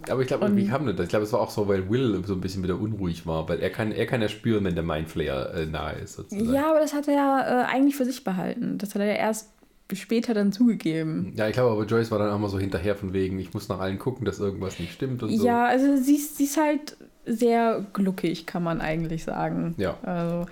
[0.08, 1.00] Aber ich glaube, irgendwie kam das.
[1.00, 3.60] Ich glaube, es war auch so, weil Will so ein bisschen wieder unruhig war, weil
[3.60, 6.14] er kann, er kann ja spüren, wenn der Mindflayer äh, nahe ist.
[6.14, 6.52] Sozusagen.
[6.52, 8.78] Ja, aber das hat er ja äh, eigentlich für sich behalten.
[8.78, 9.50] Das hat er ja erst
[9.94, 11.32] später dann zugegeben.
[11.36, 13.68] Ja, ich glaube, aber Joyce war dann auch mal so hinterher von wegen, ich muss
[13.68, 15.44] nach allen gucken, dass irgendwas nicht stimmt und so.
[15.46, 19.74] Ja, also sie ist, sie ist halt sehr gluckig, kann man eigentlich sagen.
[19.76, 19.96] Ja.
[20.02, 20.46] Also,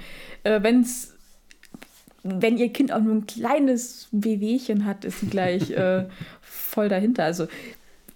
[0.45, 1.14] äh, wenn's,
[2.25, 6.07] wenn ihr Kind auch nur ein kleines Wehwehchen hat, ist sie gleich äh,
[6.41, 7.25] voll dahinter.
[7.25, 7.47] Also,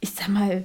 [0.00, 0.64] ich sag mal,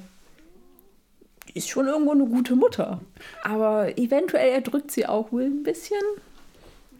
[1.54, 3.02] ist schon irgendwo eine gute Mutter.
[3.44, 6.00] Aber eventuell erdrückt sie auch Will ein bisschen.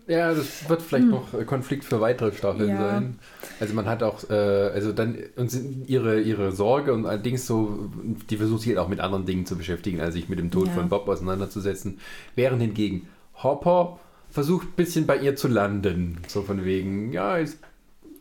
[0.06, 2.76] Ja, das wird vielleicht noch äh, Konflikt für weitere Staffeln Hm.
[2.78, 2.90] Ja.
[2.92, 3.20] sein.
[3.62, 7.90] Also man hat auch, äh, also dann, und ihre, ihre Sorge und allerdings so,
[8.30, 10.68] die versucht sich halt auch mit anderen Dingen zu beschäftigen, als sich mit dem Tod
[10.68, 10.74] Ja.
[10.74, 12.00] von Bob auseinanderzusetzen.
[12.36, 13.08] Während hingegen
[13.42, 13.98] Hopper
[14.34, 16.18] versucht ein bisschen bei ihr zu landen.
[16.28, 17.52] So von wegen, ja, ich,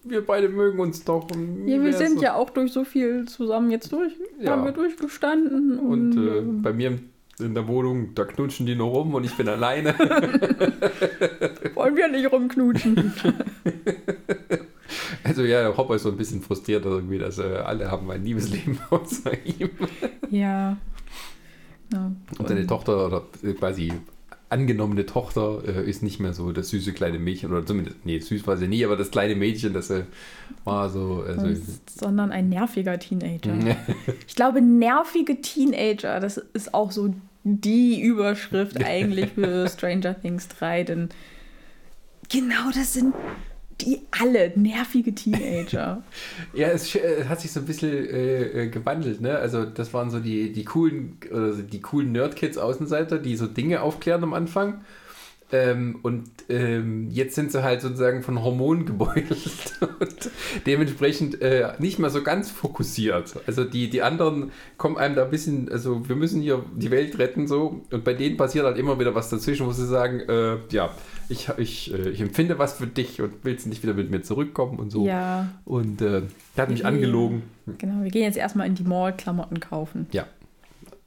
[0.05, 1.27] wir beide mögen uns doch.
[1.67, 4.51] Ja, wir sind so- ja auch durch so viel zusammen jetzt durch, Ja.
[4.53, 5.79] haben wir durchgestanden.
[5.79, 6.99] Und Und, äh, bei mir
[7.41, 9.95] in der Wohnung, da knutschen die nur rum und ich bin alleine.
[11.75, 13.13] wollen wir nicht rumknutschen.
[15.25, 18.79] Also ja, Hopper ist so ein bisschen frustriert irgendwie, dass äh, alle haben ein Liebesleben
[18.91, 19.71] außer ihm.
[20.31, 20.77] ja.
[21.93, 22.13] ja.
[22.39, 23.91] Und seine Tochter oder äh, quasi
[24.53, 28.47] angenommene Tochter äh, ist nicht mehr so das süße kleine Mädchen oder zumindest, nee, süß
[28.47, 30.05] war sie nie, aber das kleine Mädchen, das äh,
[30.65, 31.49] war so, also,
[31.91, 33.55] sondern ein nerviger Teenager.
[34.29, 40.85] Ich glaube, nervige Teenager, das ist auch so die Überschrift eigentlich für Stranger Things 3,
[40.85, 41.09] denn
[42.29, 43.15] genau das sind
[43.83, 46.03] die alle nervige Teenager.
[46.55, 49.37] ja, es sch- äh, hat sich so ein bisschen äh, äh, gewandelt, ne?
[49.39, 53.47] Also das waren so die, die coolen, oder so die coolen Nerdkids Außenseiter, die so
[53.47, 54.83] Dinge aufklären am Anfang.
[55.53, 60.31] Ähm, und ähm, jetzt sind sie halt sozusagen von Hormonen gebeutelt und
[60.67, 63.35] dementsprechend äh, nicht mehr so ganz fokussiert.
[63.47, 67.19] Also die, die anderen kommen einem da ein bisschen, also wir müssen hier die Welt
[67.19, 70.57] retten so und bei denen passiert halt immer wieder was dazwischen, wo sie sagen, äh,
[70.71, 70.91] ja,
[71.29, 74.79] ich, ich, äh, ich empfinde was für dich und willst nicht wieder mit mir zurückkommen
[74.79, 75.07] und so.
[75.07, 76.23] Ja, Und äh,
[76.57, 77.43] der hat mich angelogen.
[77.79, 78.03] genau.
[78.03, 80.07] Wir gehen jetzt erstmal in die Mall Klamotten kaufen.
[80.13, 80.27] Ja.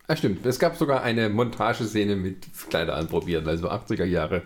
[0.07, 0.45] Ah, stimmt.
[0.45, 4.43] Es gab sogar eine Montageszene mit Kleider anprobieren, also 80er Jahre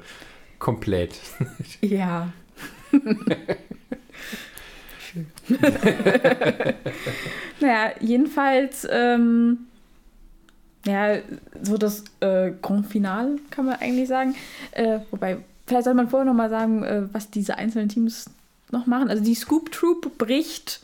[0.58, 1.16] komplett.
[1.82, 2.32] Ja.
[5.00, 5.28] Schön.
[7.60, 9.60] naja, jedenfalls, ähm,
[10.86, 11.20] ja,
[11.62, 14.36] so das äh, Grand Finale kann man eigentlich sagen.
[14.72, 18.30] Äh, wobei, vielleicht sollte man vorher noch mal sagen, äh, was diese einzelnen Teams
[18.72, 19.10] noch machen.
[19.10, 20.82] Also die Scoop Troop bricht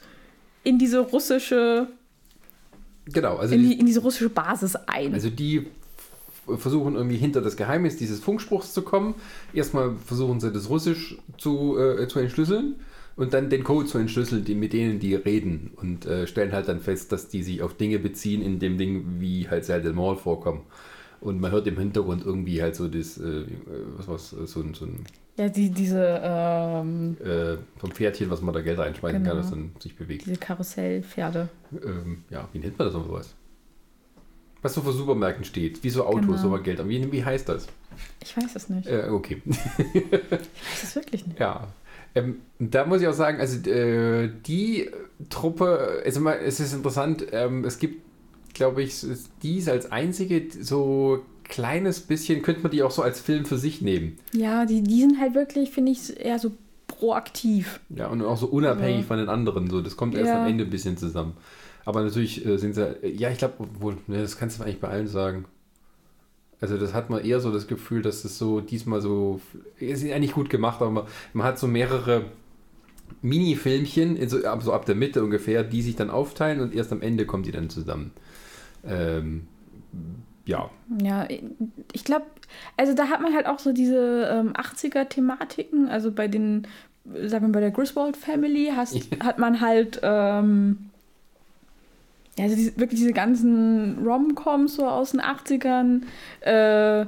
[0.64, 1.88] in diese russische
[3.06, 5.14] Genau, also in, die, in diese russische Basis ein.
[5.14, 5.68] also die
[6.58, 9.16] versuchen irgendwie hinter das Geheimnis dieses Funkspruchs zu kommen.
[9.54, 12.76] Erstmal versuchen sie das Russisch zu, äh, zu entschlüsseln
[13.16, 16.68] und dann den Code zu entschlüsseln, die, mit denen die reden und äh, stellen halt
[16.68, 20.18] dann fest, dass die sich auf Dinge beziehen in dem Ding, wie halt Zelda Mall
[20.18, 20.62] vorkommen.
[21.20, 23.46] Und man hört im Hintergrund irgendwie halt so das, äh,
[23.98, 25.00] was war's, so, ein- so ein
[25.38, 29.42] ja, die, diese, ähm, äh, vom Pferdchen, was man da Geld reinschmeißen kann, Genau.
[29.42, 30.26] das dann sich bewegt.
[30.26, 31.50] diese Karussellpferde.
[31.84, 33.34] Ähm, ja, wie nennt man das oder sowas?
[34.62, 36.38] Was so vor Supermärkten steht, wie so Autos, Genau.
[36.38, 36.80] so mal Geld.
[36.80, 37.68] Aber wie, wie heißt das?
[38.24, 38.88] Ich weiß es nicht.
[38.88, 39.42] Äh, okay.
[39.46, 41.40] Ich weiß es wirklich nicht.
[41.40, 41.68] Ja.
[42.16, 44.90] Ähm, da muss ich auch sagen, also äh, die
[45.30, 48.02] Truppe, also mal, es ist interessant, ähm, es gibt,
[48.54, 53.02] glaube ich, es- die ist als einzige so kleines bisschen, könnte man die auch so
[53.02, 54.18] als Film für sich nehmen.
[54.34, 56.52] Ja, die, die sind halt wirklich, finde ich, eher so
[56.88, 57.80] proaktiv.
[57.90, 59.08] Ja, und auch so unabhängig Ja.
[59.08, 59.70] von den anderen.
[59.70, 60.42] So, das kommt erst Ja.
[60.42, 61.34] am Ende ein bisschen zusammen.
[61.86, 64.80] Aber natürlich äh, sind sie, äh, ja, ich glaube, obwohl, ne, das kannst du eigentlich
[64.80, 65.46] bei allen sagen.
[66.62, 69.40] Also das hat man eher so das Gefühl, dass es so diesmal so,
[69.80, 71.04] es ist eigentlich gut gemacht, aber man,
[71.34, 72.26] man hat so mehrere
[73.22, 76.92] Mini-Filmchen, in so, ab, so ab der Mitte ungefähr, die sich dann aufteilen und erst
[76.92, 78.12] am Ende kommen die dann zusammen.
[78.88, 79.48] Ähm,
[80.46, 80.70] ja,
[81.02, 81.28] Ja,
[81.92, 82.26] ich glaube,
[82.78, 85.90] also da hat man halt auch so diese ähm, 80er-Thematiken.
[85.90, 86.68] Also bei den,
[87.26, 90.90] sagen wir bei der Griswold Family hast, hat man halt ähm,
[92.38, 96.02] ja, also diese, wirklich diese ganzen Rom-Coms so aus den 80ern.
[96.42, 97.06] Äh,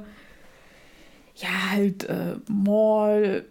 [1.40, 3.44] ja, halt äh, Mall,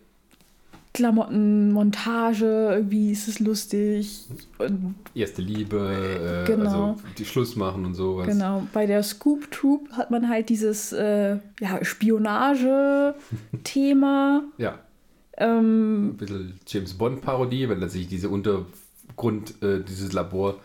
[0.97, 4.25] Klamotten, Montage, irgendwie ist es lustig.
[4.57, 6.93] Und erste Liebe, äh, Genau.
[6.93, 8.25] also die Schluss machen und sowas.
[8.25, 14.41] Genau, bei der Scoop Troop hat man halt dieses äh, ja, Spionage-Thema.
[14.57, 14.79] Ja,
[15.37, 20.55] ähm, ein bisschen James Bond-Parodie, weil sich diese Untergrund, äh, dieses Labor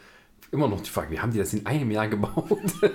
[0.51, 2.59] immer noch die Frage, wie haben die das in einem Jahr gebaut?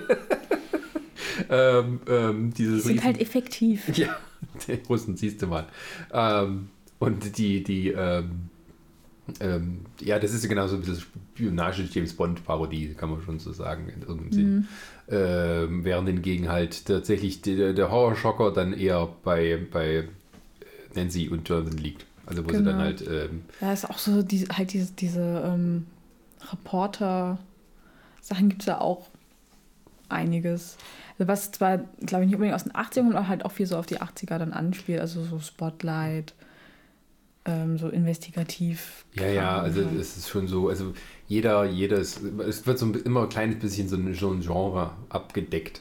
[1.50, 3.88] ähm, ähm, die sind Riesen- halt effektiv.
[3.96, 4.16] Ja,
[4.66, 5.66] die Russen siehst du mal.
[6.12, 8.48] Ähm, und die, die, ähm,
[9.40, 13.88] ähm, ja, das ist genau so ein bisschen Spionage-James Bond-Parodie, kann man schon so sagen,
[13.88, 14.68] in irgendeinem Sinn.
[15.10, 20.08] Ähm, während hingegen halt tatsächlich der, der Horrorschocker dann eher bei, bei
[20.94, 22.06] Nancy und Jonathan liegt.
[22.26, 22.70] Also wo sie Genau.
[22.72, 25.86] dann halt, ähm, Ja, ist auch so, diese, halt diese, diese ähm,
[26.50, 29.08] Reporter-Sachen gibt es ja auch
[30.08, 30.76] einiges.
[31.18, 33.76] Also was zwar, glaube ich, nicht unbedingt aus den 80ern, aber halt auch viel so
[33.76, 35.00] auf die 80er dann anspielt.
[35.00, 36.34] Also so Spotlight,
[37.48, 39.04] ähm, so investigativ.
[39.14, 39.98] Ja, ja, also Kram.
[39.98, 40.92] es ist schon so, also
[41.26, 44.90] jeder, jedes, es wird so ein, immer ein kleines bisschen so ein, so ein Genre
[45.08, 45.80] abgedeckt.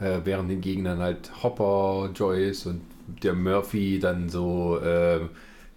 [0.00, 2.80] Äh, während hingegen dann halt Hopper, Joyce und
[3.22, 5.20] der Murphy dann so äh,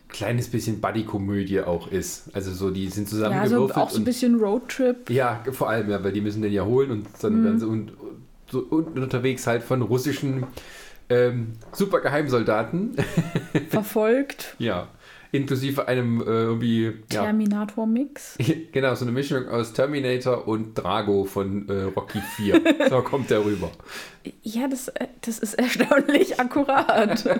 [0.10, 2.30] kleines bisschen Buddy-Komödie auch ist.
[2.34, 3.78] Also so, die sind ja, so zusammengewürfelt.
[3.78, 5.10] auch so ein bisschen Roadtrip.
[5.10, 7.44] ja, vor allem, ja, weil die müssen den ja holen und dann Mhm.
[7.44, 7.92] werden sie und,
[8.50, 10.46] so unterwegs halt von russischen
[11.10, 12.96] ähm, Supergeheimsoldaten.
[13.70, 14.56] verfolgt.
[14.60, 14.88] ja.
[15.36, 18.38] Inklusive einem äh, irgendwie ja, Terminator-Mix.
[18.72, 22.62] Genau, so eine Mischung aus Terminator und Drago von äh, Rocky 4.
[22.90, 23.72] so kommt der rüber.
[24.44, 27.24] Ja, das, äh, das ist erstaunlich akkurat.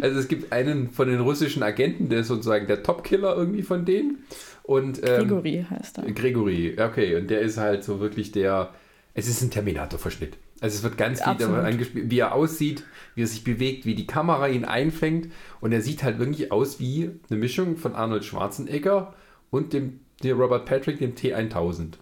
[0.00, 3.84] Also es gibt einen von den russischen Agenten, der ist sozusagen der Topkiller irgendwie von
[3.84, 4.24] denen.
[4.62, 6.10] Und, ähm, Gregory heißt er.
[6.12, 7.16] Gregory, okay.
[7.16, 8.70] Und der ist halt so wirklich der.
[9.12, 10.38] Es ist ein Terminator-Verschnitt.
[10.60, 11.56] Also es wird ganz viel Absolut.
[11.58, 15.28] dabei angespielt, wie er aussieht, wie er sich bewegt, wie die Kamera ihn einfängt.
[15.60, 19.14] Und er sieht halt wirklich aus wie eine Mischung von Arnold Schwarzenegger
[19.50, 21.94] und dem, dem Robert Patrick, dem T1000.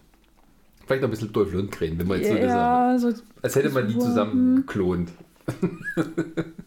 [0.85, 3.69] Vielleicht noch ein bisschen Dolph Lundgren, wenn man jetzt so das Ja, so, Als hätte
[3.71, 5.11] man die zusammen geklont.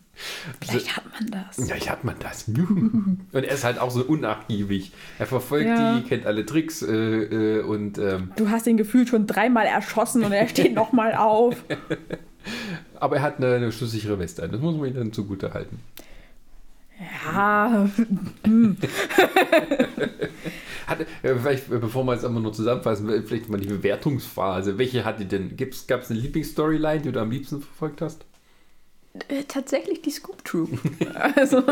[0.60, 1.68] vielleicht hat man das.
[1.68, 2.48] Ja, ich hat man das.
[2.48, 4.92] Und er ist halt auch so unnachgiebig.
[5.18, 5.98] Er verfolgt Ja.
[5.98, 10.24] die, kennt alle Tricks äh, äh, und ähm, Du hast ihn gefühlt schon dreimal erschossen
[10.24, 11.56] und er steht nochmal auf.
[13.00, 14.52] aber er hat eine, eine schusssichere Weste an.
[14.52, 15.78] Das muss man ihm dann zugute halten.
[17.24, 17.88] Ja,
[20.86, 24.78] Hat, äh, vielleicht, äh, bevor wir jetzt einfach nur zusammenfassen, vielleicht mal die Bewertungsphase.
[24.78, 25.56] Welche hat die denn?
[25.56, 28.24] Gab es eine Lieblingsstoryline, die du am liebsten verfolgt hast?
[29.28, 30.70] Äh, tatsächlich die Scoop Troop.
[31.34, 31.62] Also,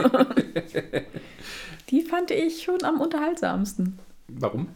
[1.91, 3.99] die fand ich schon am unterhaltsamsten.
[4.29, 4.69] Warum?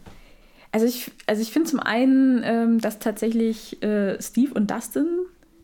[0.71, 5.07] Also ich, also ich finde zum einen, ähm, dass tatsächlich äh, Steve und Dustin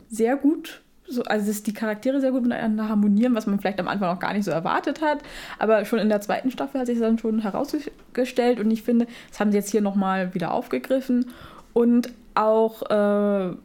[0.10, 3.88] sehr gut, so, also dass die Charaktere sehr gut miteinander harmonieren, was man vielleicht am
[3.88, 5.20] Anfang noch gar nicht so erwartet hat.
[5.60, 9.08] Aber schon in der zweiten Staffel hat sich das dann schon herausgestellt und ich finde,
[9.30, 11.32] das haben sie jetzt hier nochmal wieder aufgegriffen.
[11.72, 13.56] Und auch äh,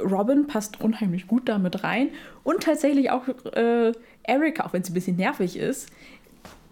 [0.00, 2.10] Robin passt unheimlich gut damit rein.
[2.44, 3.92] Und tatsächlich auch äh,
[4.22, 5.88] Erika, auch wenn sie ein bisschen nervig ist,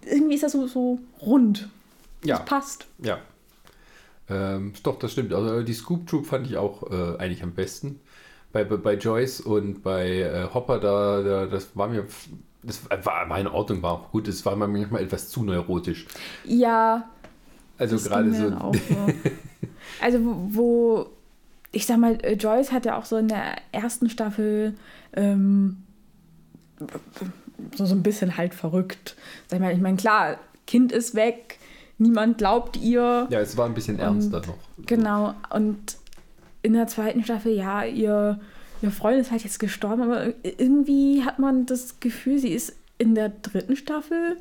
[0.06, 1.68] irgendwie ist das so, so rund.
[2.24, 2.38] Ja.
[2.38, 2.86] Das passt.
[2.98, 3.18] Ja.
[4.28, 5.32] Ähm, doch, das stimmt.
[5.32, 8.00] Also die Scoop Troop fand ich auch äh, eigentlich am besten.
[8.52, 12.06] Bei, bei, bei Joyce und bei äh, Hopper, da, da, das war mir,
[12.62, 14.28] das war, in Ordnung, war auch gut.
[14.28, 16.06] Es war mir manchmal etwas zu neurotisch.
[16.44, 17.08] Ja.
[17.76, 18.56] Also gerade so.
[18.56, 19.06] auch so.
[20.00, 21.06] also wo,
[21.74, 24.74] ich sag mal, äh, Joyce hat ja auch so in der ersten Staffel
[25.14, 25.82] ähm,
[27.76, 29.16] so, so ein bisschen halt verrückt.
[29.48, 31.58] Sag ich mal, ich meine, klar, Kind ist weg,
[31.98, 33.26] niemand glaubt ihr.
[33.30, 34.58] Ja, es war ein bisschen ernster noch.
[34.86, 35.96] Genau, und
[36.62, 38.40] in der zweiten Staffel, ja, ihr,
[38.80, 43.14] ihr Freund ist halt jetzt gestorben, aber irgendwie hat man das Gefühl, sie ist in
[43.14, 44.38] der dritten Staffel,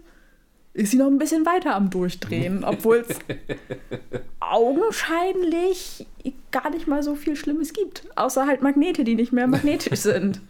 [0.74, 3.20] ist sie noch ein bisschen weiter am Durchdrehen, obwohl es
[4.40, 6.06] augenscheinlich
[6.52, 8.08] gar nicht mal so viel Schlimmes gibt.
[8.16, 10.42] Außer halt Magnete, die nicht mehr magnetisch sind.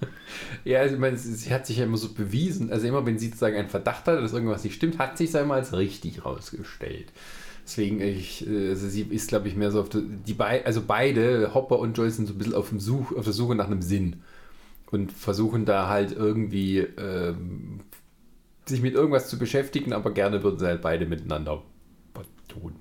[0.63, 2.71] Ja, ich meine, sie, sie hat sich ja immer so bewiesen.
[2.71, 5.35] Also immer, wenn sie sozusagen einen Verdacht hatte, dass irgendwas nicht stimmt, hat sich es
[5.35, 7.07] einmal als richtig rausgestellt.
[7.65, 10.81] Deswegen, ich, äh, also sie ist, glaube ich, mehr so auf der, die bei, also
[10.85, 13.67] beide, Hopper und Joyce, sind so ein bisschen auf, dem Such, auf der Suche nach
[13.67, 14.17] einem Sinn.
[14.91, 17.79] Und versuchen da halt irgendwie ähm,
[18.65, 21.61] sich mit irgendwas zu beschäftigen, aber gerne würden sie halt beide miteinander
[22.13, 22.73] was tun.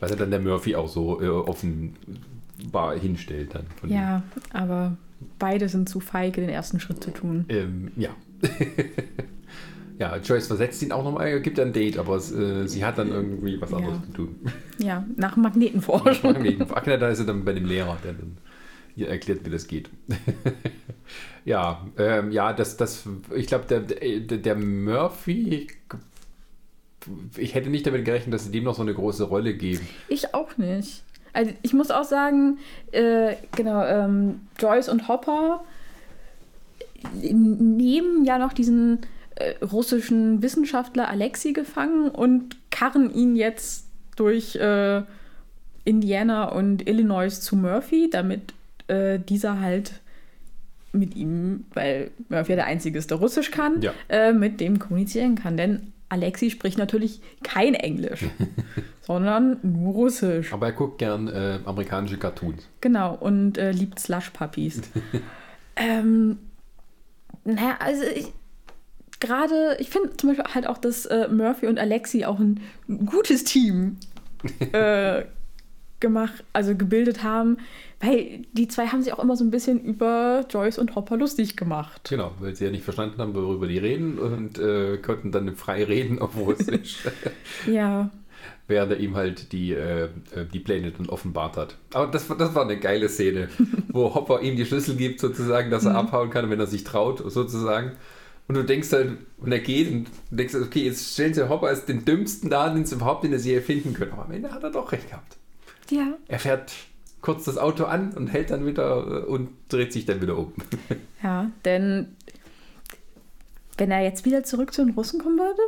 [0.00, 3.66] Was ja dann der Murphy auch so äh, offenbar hinstellt dann.
[3.90, 4.22] Ja,
[4.52, 4.96] aber
[5.38, 7.44] beide sind zu feige, den ersten Schritt zu tun.
[7.48, 8.10] Ähm, ja.
[9.98, 13.60] ja, Joyce versetzt ihn auch nochmal, gibt ein Date, aber äh, sie hat dann irgendwie
[13.60, 13.76] was Ja.
[13.78, 14.36] anderes zu tun.
[14.78, 16.36] Ja, nach Magnetenforschung.
[16.74, 18.38] Ach, ja, da ist sie dann bei dem Lehrer, der dann
[18.98, 19.90] ihr erklärt, wie das geht.
[21.44, 25.68] ja, ähm, ja, das, das, ich glaube, der, der, der Murphy,
[27.36, 29.86] ich hätte nicht damit gerechnet, dass sie dem noch so eine große Rolle geben.
[30.08, 31.02] Ich auch nicht.
[31.32, 32.58] Also ich muss auch sagen,
[32.90, 35.64] äh, genau, ähm, Joyce und Hopper
[37.22, 39.00] nehmen ja noch diesen
[39.36, 43.86] äh, russischen Wissenschaftler Alexei gefangen und karren ihn jetzt
[44.16, 45.02] durch äh,
[45.84, 48.52] Indiana und Illinois zu Murphy, damit
[48.88, 50.00] äh, dieser halt
[50.92, 53.92] mit ihm, weil Murphy ja der Einzige ist, der Russisch kann, Ja.
[54.08, 55.56] äh, mit dem kommunizieren kann.
[55.56, 58.24] Denn Alexei spricht natürlich kein Englisch,
[59.02, 60.52] sondern nur Russisch.
[60.52, 62.66] Aber er guckt gern äh, amerikanische Cartoons.
[62.80, 64.80] Genau, und äh, liebt Slush-Puppies.
[65.76, 66.38] ähm,
[67.44, 68.32] naja, also ich,
[69.20, 72.60] gerade, ich finde zum Beispiel halt auch, dass äh, Murphy und Alexi auch ein
[73.06, 73.98] gutes Team
[74.72, 75.24] äh,
[76.00, 77.58] gemacht, also gebildet haben,
[78.00, 81.56] weil die zwei haben sich auch immer so ein bisschen über Joyce und Hopper lustig
[81.56, 82.08] gemacht.
[82.08, 85.84] Genau, weil sie ja nicht verstanden haben, worüber die reden und äh, konnten dann frei
[85.84, 86.98] reden auf Russisch,
[87.66, 88.10] Ja,
[88.68, 91.76] während er ihm halt die, äh, äh, die Pläne dann offenbart hat.
[91.92, 93.48] Aber das, war- das war eine geile Szene,
[93.88, 97.22] wo Hopper ihm die Schlüssel gibt, sozusagen, dass er abhauen kann, wenn er sich traut,
[97.30, 97.92] sozusagen.
[98.46, 101.84] Und du denkst halt, und er geht und denkst, okay, jetzt stellen sie Hopper als
[101.84, 104.12] den dümmsten da, den sie überhaupt in der Serie finden können.
[104.12, 105.36] Aber am Ende hat er doch recht gehabt.
[105.90, 106.14] ja.
[106.28, 106.72] Er fährt
[107.20, 110.52] kurz das Auto an und hält dann wieder äh, und dreht sich dann wieder um.
[111.22, 112.14] Ja, denn
[113.76, 115.60] wenn er jetzt wieder zurück zu den Russen kommen würde,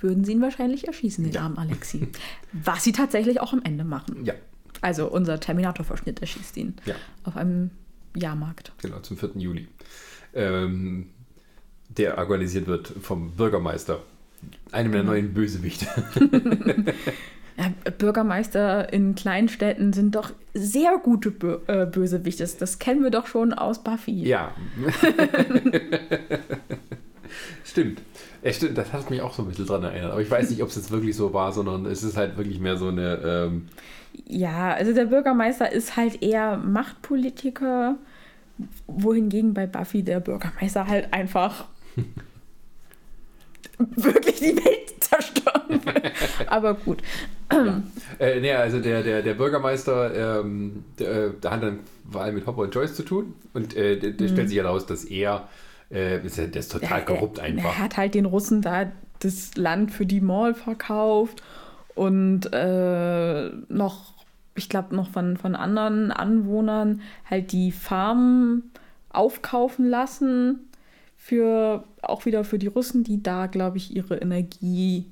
[0.00, 1.42] würden sie ihn wahrscheinlich erschießen, den Ja.
[1.42, 2.08] armen Alexi.
[2.52, 4.24] Was sie tatsächlich auch am Ende machen.
[4.24, 4.34] Ja,
[4.82, 6.94] Also unser Terminator-Verschnitt erschießt ihn ja.
[7.24, 7.70] auf einem
[8.16, 8.72] Jahrmarkt.
[8.82, 9.30] Genau, zum 4.
[9.36, 9.68] Juli.
[10.34, 11.08] Ähm,
[11.88, 14.02] der organisiert wird vom Bürgermeister,
[14.72, 15.86] einem der neuen Bösewichte.
[17.56, 22.42] Ja, Bürgermeister in Kleinstädten sind doch sehr gute Bö äh, Bösewichte.
[22.42, 24.22] Das, das kennen wir doch schon aus Buffy.
[24.26, 24.52] ja.
[27.64, 28.00] stimmt.
[28.42, 28.78] Ja, stimmt.
[28.78, 30.12] Das hat mich auch so ein bisschen dran erinnert.
[30.12, 32.60] Aber ich weiß nicht, ob es jetzt wirklich so war, sondern es ist halt wirklich
[32.60, 33.16] mehr so eine.
[33.24, 33.68] Ähm,
[34.28, 37.96] Ja, also der Bürgermeister ist halt eher Machtpolitiker,
[38.86, 41.66] wohingegen bei Buffy der Bürgermeister halt einfach
[43.78, 44.83] wirklich die Welt.
[46.46, 47.02] Aber gut.
[48.18, 52.34] äh, nee, also der, der, der Bürgermeister, ähm, der, äh, der hat dann vor allem
[52.34, 53.34] mit Hopper und Joyce zu tun.
[53.52, 55.48] Und äh, der, der stellt sich heraus, dass er.
[55.90, 57.64] Äh, ist, ja- der ist total Ja, korrupt einfach.
[57.64, 61.42] Er hat halt den Russen da das Land für die Mall verkauft
[61.94, 64.12] und äh, noch,
[64.54, 67.00] ich glaube, noch von, von anderen Anwohnern
[67.30, 68.70] halt die Farmen
[69.10, 70.60] aufkaufen lassen.
[71.16, 75.06] Für auch wieder für die Russen, die da, glaube ich, ihre Energie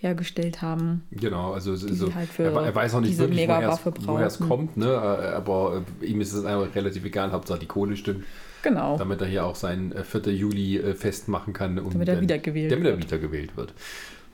[0.00, 1.02] hergestellt haben.
[1.10, 4.96] Genau, also so, halt für er, er weiß auch nicht wirklich, woher es, kommt, ne?
[4.96, 8.24] aber äh, ihm ist es einfach relativ egal, Hauptsache die Kohle stimmt,
[8.62, 8.96] Genau.
[8.96, 10.32] damit er hier auch sein äh, 4.
[10.32, 11.78] Juli äh, festmachen kann.
[11.78, 13.04] Und Damit er wiedergewählt Damit er wird.
[13.04, 13.72] wiedergewählt wird.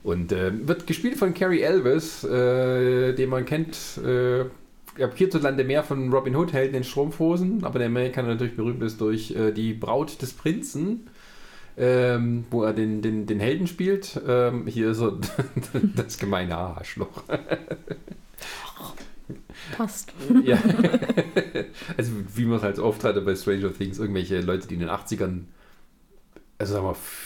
[0.03, 4.41] Und äh, wird gespielt von Carrie Elvis, äh, den man kennt, äh,
[4.97, 9.01] ja, hierzulande mehr von Robin Hood, Helden in Strumpfhosen, aber der Amerikaner natürlich berühmt ist
[9.01, 11.07] durch äh, die Braut des Prinzen.
[11.77, 14.19] Ähm, wo er den, den, den Helden spielt.
[14.25, 15.17] Ähm, hier ist er
[15.95, 17.23] das gemeine Arschloch.
[19.77, 20.13] Passt.
[20.43, 20.57] Ja.
[21.97, 24.89] also wie man es halt oft hatte bei Stranger Things, irgendwelche Leute, die in den
[24.89, 25.41] 80ern,
[26.59, 26.85] also sagen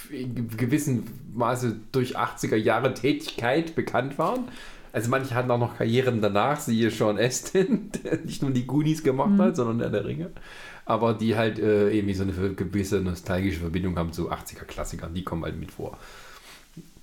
[0.10, 1.04] wir, in gewissem
[1.36, 4.48] Maße durch 80er Jahre Tätigkeit bekannt waren.
[4.94, 9.04] Also manche hatten auch noch Karrieren danach, siehe Sean Astin, der nicht nur die Goonies
[9.04, 9.42] gemacht Mhm.
[9.42, 10.32] hat, sondern der der Ringe.
[10.90, 15.44] Aber die halt äh, irgendwie so eine gewisse nostalgische Verbindung haben zu 80er-Klassikern, die kommen
[15.44, 15.96] halt mit vor.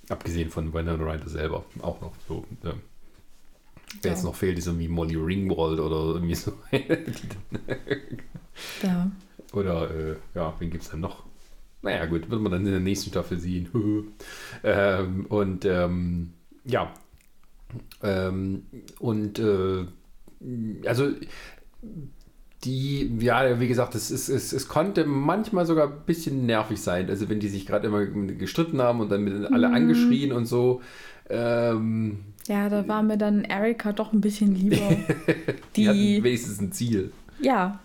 [0.09, 2.43] Abgesehen von Winona Ryder selber auch noch so.
[2.63, 2.73] Ja.
[4.01, 4.11] Wer Ja.
[4.11, 6.51] jetzt noch fehlt, ist irgendwie Molly Ringwald oder irgendwie so.
[8.83, 9.09] Ja.
[9.53, 11.23] oder, äh, ja, wen gibt es denn noch?
[11.81, 13.69] Naja, gut, wird man dann in der nächsten Staffel sehen.
[14.63, 16.33] ähm, und, ähm,
[16.65, 16.93] ja.
[18.03, 18.65] Ähm,
[18.99, 19.85] und, äh,
[20.85, 21.11] also,
[22.63, 27.09] die, ja, wie gesagt, es, es, es, es konnte manchmal sogar ein bisschen nervig sein.
[27.09, 29.75] Also, wenn die sich gerade immer gestritten haben und dann mit alle Mhm.
[29.75, 30.81] angeschrien und so.
[31.29, 34.77] Ähm, Ja, da war mir dann Erika doch ein bisschen lieber.
[34.77, 35.03] die,
[35.75, 37.11] Die, hatten wenigstens ein Ziel.
[37.41, 37.79] ja,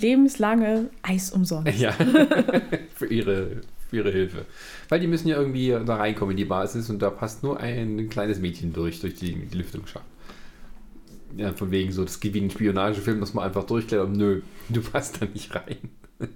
[0.00, 1.78] lebenslange Eis umsonst.
[1.78, 1.92] Ja,
[2.94, 3.60] für ihre,
[3.90, 4.44] für ihre Hilfe.
[4.88, 8.08] Weil die müssen ja irgendwie da reinkommen in die Basis und da passt nur ein
[8.08, 10.04] kleines Mädchen durch, durch die, die Lüftungsschacht.
[11.36, 14.42] Ja, von wegen so, das geht wie ein Spionagefilm, dass man einfach durchklettert und nö,
[14.68, 15.90] du passt da nicht rein.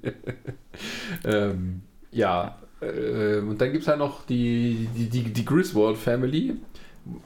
[1.25, 6.57] ähm, ja, äh, und dann gibt es halt noch die, die, die, die Griswold Family.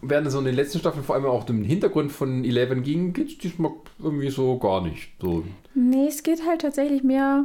[0.01, 3.29] Während so in den letzten Staffeln vor allem auch den Hintergrund von Eleven ging, geht
[3.29, 5.11] es diesmal irgendwie so gar nicht.
[5.21, 5.45] So,
[5.75, 7.45] Nee, es geht halt tatsächlich mehr,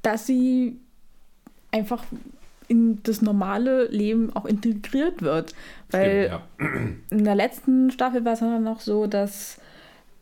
[0.00, 0.78] dass sie
[1.70, 2.02] einfach
[2.68, 5.54] in das normale Leben auch integriert wird.
[5.90, 6.26] Weil
[6.58, 6.86] Stimmt, ja.
[7.10, 9.58] in der letzten Staffel war es dann noch so, dass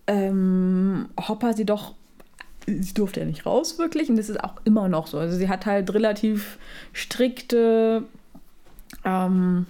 [0.06, 1.94] ähm, Hopper sie doch,
[2.66, 5.18] sie durfte ja nicht raus wirklich und das ist auch immer noch so.
[5.18, 6.58] Also sie hat halt relativ
[6.92, 8.04] strikte
[9.04, 9.66] ähm,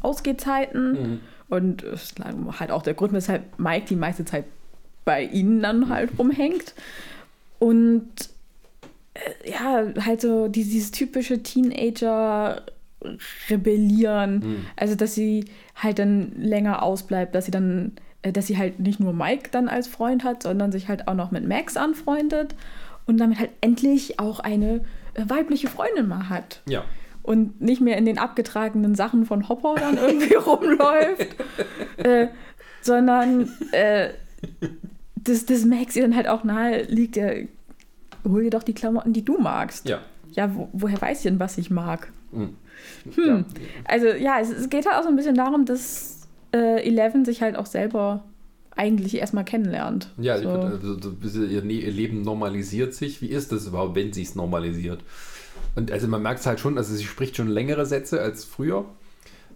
[0.00, 1.20] Ausgehzeiten Mhm.
[1.48, 2.20] und es ist
[2.58, 4.44] halt auch der Grund, weshalb Mike die meiste Zeit
[5.04, 6.74] bei ihnen dann halt rumhängt.
[7.58, 8.10] Und
[9.44, 14.34] ja, halt so dieses typische Teenager-Rebellieren.
[14.34, 14.66] Mhm.
[14.76, 15.44] Also, dass sie
[15.76, 17.92] halt dann länger ausbleibt, dass sie dann,
[18.22, 21.14] äh, dass sie halt nicht nur Mike dann als Freund hat, sondern sich halt auch
[21.14, 22.54] noch mit Max anfreundet
[23.06, 24.80] und damit halt endlich auch eine
[25.14, 26.84] äh, weibliche Freundin mal hat Ja.
[27.22, 31.28] und nicht mehr in den abgetragenen Sachen von Hopper dann irgendwie rumläuft,
[31.98, 32.28] äh,
[32.80, 34.10] sondern äh,
[35.16, 37.30] das, das Max ihr dann halt auch nahe liegt, ja,
[38.24, 39.88] hol dir doch die Klamotten, die du magst.
[39.88, 40.00] Ja.
[40.32, 42.10] Ja, wo, woher weiß ich denn, was ich mag?
[42.32, 42.56] Mhm.
[43.14, 43.44] Hm.
[43.84, 46.20] Also ja, es, es geht halt auch so ein bisschen darum, dass
[46.54, 48.24] äh, Eleven sich halt auch selber
[48.74, 50.08] eigentlich erstmal kennenlernt.
[50.16, 50.48] Ja, so.
[50.48, 53.20] also, so ein bisschen ihr, Ne- ihr Leben normalisiert sich.
[53.20, 55.00] Wie ist das überhaupt, wenn sie es normalisiert?
[55.76, 58.86] Und also man merkt es halt schon, also sie spricht schon längere Sätze als früher,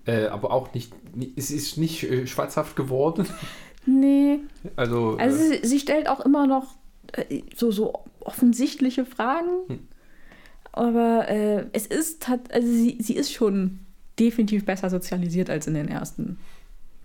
[0.06, 3.26] äh, aber auch nicht, ni- es ist nicht äh, schwarzhaft geworden.
[3.86, 4.40] Nee,
[4.76, 6.74] Also, also äh, sie, sie stellt auch immer noch
[7.54, 9.68] so, so offensichtliche Fragen.
[9.68, 9.78] Hm.
[10.72, 13.80] Aber äh, es ist, hat, also sie, sie ist schon
[14.18, 16.38] definitiv besser sozialisiert als in den ersten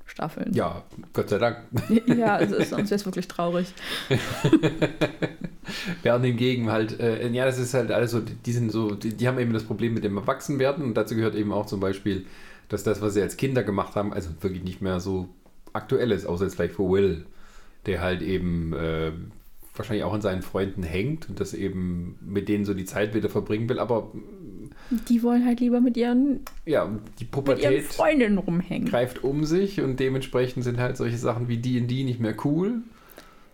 [0.05, 0.53] Staffeln.
[0.53, 0.83] ja,
[1.13, 1.59] Gott sei Dank.
[2.05, 3.73] Ja, also ist, sonst wäre es wirklich traurig.
[6.03, 9.13] Während hingegen halt, äh, ja, das ist halt alles so, die, die sind so, die,
[9.13, 12.25] die haben eben das Problem mit dem Erwachsenwerden und dazu gehört eben auch zum Beispiel,
[12.67, 15.29] dass das, was sie als Kinder gemacht haben, also wirklich nicht mehr so
[15.71, 17.25] aktuell ist, außer jetzt vielleicht für Will,
[17.85, 19.13] der halt eben äh,
[19.81, 23.29] wahrscheinlich auch an seinen Freunden hängt und das eben mit denen so die Zeit wieder
[23.29, 24.11] verbringen will, aber
[25.09, 28.87] Die wollen halt lieber mit ihren, ja, die Pubertät Freundinnen rumhängen.
[28.89, 32.81] greift um sich und dementsprechend sind halt solche Sachen wie D&D nicht mehr cool.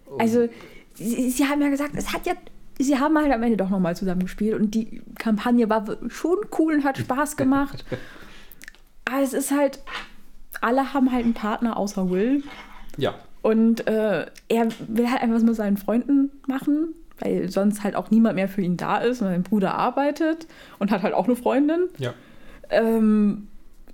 [0.05, 0.47] Und- Also,
[0.93, 2.33] sie, sie haben ja gesagt, es hat ja.
[2.79, 6.75] Sie haben halt am Ende doch nochmal zusammen gespielt und die Kampagne war schon cool
[6.75, 7.83] und hat Spaß gemacht.
[9.05, 9.79] Aber es ist halt,
[10.61, 12.43] alle haben halt einen Partner außer Will.
[12.97, 13.15] ja,
[13.47, 18.11] Und äh, er will halt einfach was mit seinen Freunden machen, weil sonst halt auch
[18.11, 19.21] niemand mehr für ihn da ist.
[19.21, 20.47] Und sein Bruder arbeitet
[20.79, 21.87] und hat halt auch eine Freundin.
[21.97, 22.13] ja.
[22.69, 23.47] Ähm,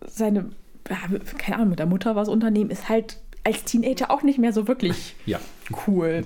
[0.07, 0.49] seine,
[0.89, 0.97] ja,
[1.37, 4.67] keine Ahnung, mit der Mutter was unternehmen, ist halt als Teenager auch nicht mehr so
[4.67, 5.39] wirklich Ja,
[5.85, 6.23] cool.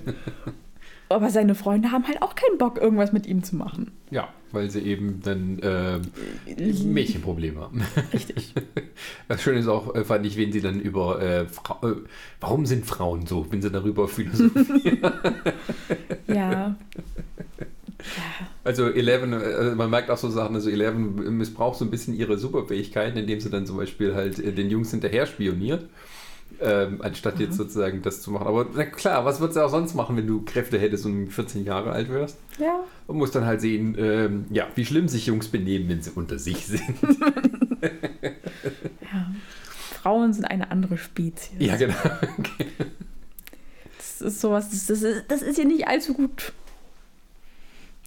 [1.10, 3.92] Aber seine Freunde haben halt auch keinen Bock, irgendwas mit ihm zu machen.
[4.08, 6.00] ja, weil sie eben dann äh,
[6.84, 7.82] Mädchenprobleme haben.
[8.12, 8.54] Richtig.
[9.28, 11.46] Das Schöne ist auch, äh, fand ich, wenn sie dann über äh, äh,
[12.40, 15.12] warum sind Frauen so, wenn sie darüber philosophieren.
[16.26, 16.76] ja.
[18.64, 22.38] Also Eleven, äh, man merkt auch so Sachen, also Eleven missbraucht so ein bisschen ihre
[22.38, 25.84] Superfähigkeiten, indem sie dann zum Beispiel halt äh, den Jungs hinterher spioniert.
[26.60, 28.48] Ähm, anstatt jetzt sozusagen das zu machen.
[28.48, 31.64] Aber na klar, was würdest du auch sonst machen, wenn du Kräfte hättest und 14
[31.64, 32.36] Jahre alt wärst?
[32.58, 32.80] Ja.
[33.06, 36.38] Und musst dann halt sehen, ähm, ja, wie schlimm sich Jungs benehmen, wenn sie unter
[36.38, 36.82] sich sind.
[39.02, 39.30] ja.
[40.02, 41.54] Frauen sind eine andere Spezies.
[41.60, 41.94] ja, genau.
[43.96, 46.52] das ist sowas, das, ist, das ist ihr nicht allzu gut.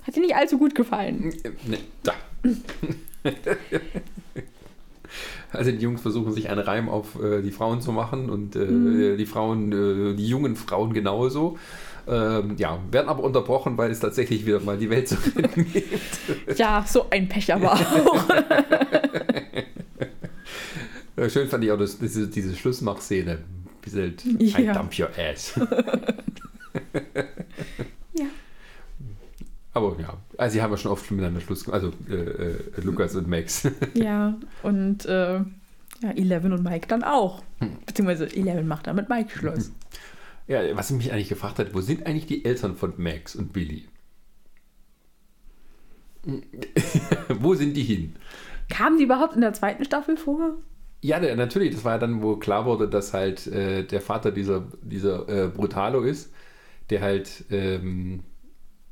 [0.04, 1.34] Hat ihr nicht allzu gut gefallen.
[1.66, 2.14] Ne, da.
[5.52, 9.18] Also die Jungs versuchen sich einen Reim auf äh, die Frauen zu machen und äh,
[9.18, 11.58] die Frauen, äh, die jungen Frauen genauso.
[12.08, 16.58] Ähm, ja, werden aber unterbrochen, weil es tatsächlich wieder mal die Welt zu retten gibt.
[16.58, 18.26] Ja, so ein Pech aber auch.
[21.30, 23.38] Schön fand ich auch das, diese, diese Schlussmachszene.
[23.84, 24.60] Wie Ja.
[24.60, 25.60] I dump your ass.
[29.74, 31.84] Aber ja, also sie haben ja schon oft miteinander Schluss gemacht.
[31.84, 33.68] Also äh, äh, Lukas und Max.
[33.94, 35.40] Ja, und äh,
[36.02, 37.44] ja, Eleven und Mike dann auch.
[37.86, 39.72] Beziehungsweise Eleven macht dann mit Mike Schluss.
[40.48, 43.54] ja, was ich mich eigentlich gefragt hat, wo sind eigentlich die Eltern von Max und
[43.54, 43.88] Billy?
[47.40, 48.16] wo sind die hin?
[48.70, 50.58] Kamen die überhaupt in der zweiten Staffel vor?
[51.02, 54.68] Ja, natürlich, das war ja dann, wo klar wurde, dass halt äh, der Vater dieser,
[54.84, 56.32] dieser äh, Brutalo ist,
[56.92, 58.22] der halt, ähm,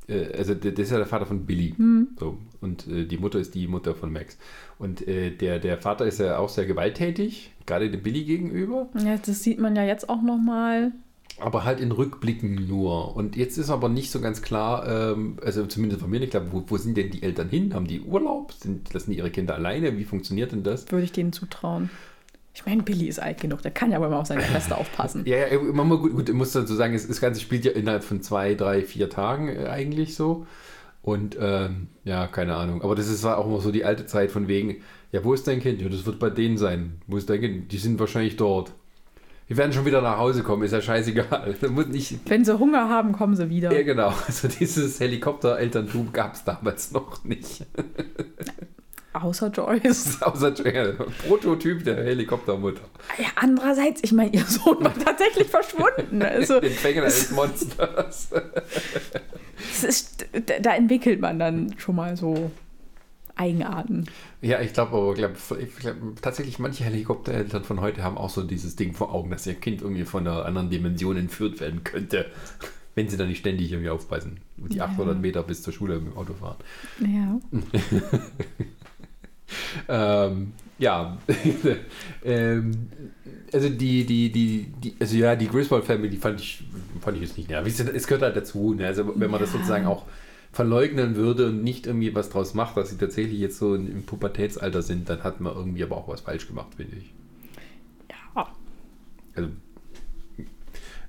[0.09, 1.75] äh, also der ist ja der Vater von Billy.
[2.19, 4.37] So, und äh, die Mutter ist die Mutter von Max.
[4.77, 9.17] Und äh, der, der Vater ist ja auch sehr gewalttätig, gerade dem Billy gegenüber, Ja,
[9.17, 10.91] das sieht man ja jetzt auch nochmal.
[11.39, 13.15] aber halt in Rückblicken nur.
[13.15, 16.45] Und jetzt ist aber nicht so ganz klar, ähm, also zumindest von mir nicht klar,
[16.51, 17.73] wo, wo sind denn die Eltern hin?
[17.73, 18.51] Haben die Urlaub?
[18.53, 19.97] Sind, lassen die ihre Kinder alleine?
[19.97, 20.91] Wie funktioniert denn das?
[20.91, 21.89] Würde ich denen zutrauen.
[22.59, 25.23] Ich meine, Billy ist alt genug, der kann ja wohl mal auf seine Schwester aufpassen.
[25.25, 28.03] Ja, ja, man muss, gut, gut, ich muss dazu sagen, das Ganze spielt ja innerhalb
[28.03, 30.45] von zwei, drei, vier Tagen äh, eigentlich so.
[31.01, 32.81] Und ähm, ja, keine Ahnung.
[32.81, 34.81] Aber das ist war auch immer so die alte Zeit von wegen,
[35.13, 35.81] ja, wo ist dein Kind?
[35.81, 37.01] Ja, das wird bei denen sein.
[37.07, 37.71] Wo ist dein Kind?
[37.71, 38.73] Die sind wahrscheinlich dort.
[39.47, 41.55] Die werden schon wieder nach Hause kommen, ist ja scheißegal.
[41.69, 42.19] Muss nicht.
[42.25, 43.71] Wenn sie Hunger haben, kommen sie wieder.
[43.71, 44.13] Ja, genau.
[44.27, 47.65] Also dieses Helikopter-Elterntum gab es damals noch nicht.
[49.13, 50.21] Außer Joyce.
[50.21, 50.93] Außer der
[51.27, 52.81] Prototyp der Helikoptermutter.
[53.17, 56.21] Ja, andererseits, ich meine, ihr Sohn war tatsächlich verschwunden.
[56.21, 58.29] Also, Den Fänger eines Monsters.
[59.71, 60.25] es ist,
[60.61, 62.51] da, entwickelt man dann schon mal so
[63.35, 64.05] Eigenarten.
[64.41, 65.31] Ja, ich glaube aber, glaub,
[65.79, 69.55] glaub, tatsächlich manche Helikoptereltern von heute haben auch so dieses Ding vor Augen, dass ihr
[69.55, 72.25] Kind irgendwie von einer anderen Dimension entführt werden könnte,
[72.95, 74.85] wenn sie da nicht ständig irgendwie aufpassen und die Ja.
[74.85, 76.57] 800 Meter bis zur Schule mit dem Auto fahren.
[76.99, 77.39] Ja.
[79.87, 81.17] Ähm, ja,
[82.23, 82.71] ähm,
[83.51, 86.63] also die, die, die, die, also ja, die Griswold Family fand ich,
[87.01, 87.79] fand ich jetzt nicht nervig.
[87.79, 88.87] Es gehört halt dazu, ne?
[88.87, 89.57] also wenn man das Ja.
[89.57, 90.05] sozusagen auch
[90.51, 94.81] verleugnen würde und nicht irgendwie was draus macht, dass sie tatsächlich jetzt so im Pubertätsalter
[94.81, 97.13] sind, dann hat man irgendwie aber auch was falsch gemacht, finde ich.
[98.35, 98.47] Ja.
[99.35, 99.49] Also,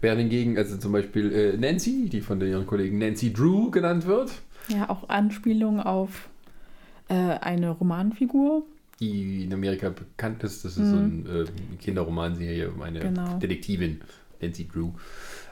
[0.01, 4.33] während hingegen, also zum Beispiel äh, Nancy, die von ihren Kollegen Nancy Drew genannt wird,
[4.69, 6.29] Ja, auch Anspielung auf
[7.11, 8.63] äh, eine Romanfigur.
[9.01, 10.65] die in Amerika bekannt ist.
[10.65, 13.39] Das ist so eine äh, Kinderromanserie um eine Genau.
[13.39, 14.01] Detektivin,
[14.41, 14.91] Nancy Drew.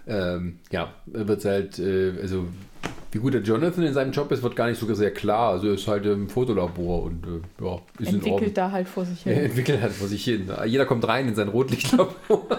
[0.06, 2.46] Ähm, ja, wird halt, äh, also
[3.12, 5.50] wie gut der Jonathan in seinem Job ist, wird gar nicht sogar sehr klar.
[5.52, 8.12] Also ist halt im Fotolabor und äh, ja, ist.
[8.12, 9.32] Entwickelt da halt vor sich hin.
[9.44, 10.50] entwickelt halt vor sich hin.
[10.66, 12.46] Jeder kommt rein in sein Rotlichtlabor.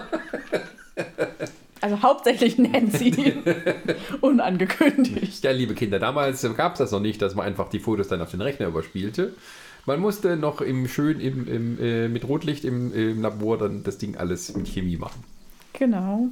[1.80, 3.34] Also hauptsächlich Nancy.
[4.20, 5.42] Unangekündigt.
[5.44, 8.20] Ja, liebe Kinder, damals gab es das noch nicht, dass man einfach die Fotos dann
[8.20, 9.34] auf den Rechner überspielte.
[9.86, 13.98] Man musste noch im schön im, im, äh, mit Rotlicht im, im Labor dann das
[13.98, 15.24] Ding alles mit Chemie machen.
[15.72, 16.28] Genau.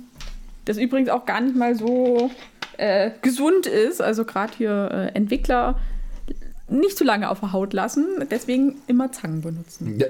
[0.67, 2.31] Das übrigens auch gar nicht mal so
[2.77, 4.03] äh, gesund ist.
[4.03, 5.79] Also gerade hier äh, Entwickler
[6.69, 8.07] nicht zu lange auf der Haut lassen.
[8.31, 9.99] Deswegen immer Zangen benutzen.
[9.99, 10.09] Ja.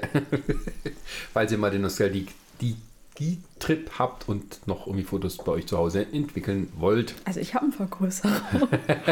[1.33, 2.27] Falls ihr mal den Nostalgie
[2.59, 2.75] die,
[3.19, 7.15] die Trip habt und noch irgendwie Fotos bei euch zu Hause entwickeln wollt.
[7.25, 8.41] Also ich habe einen Vergrößerer.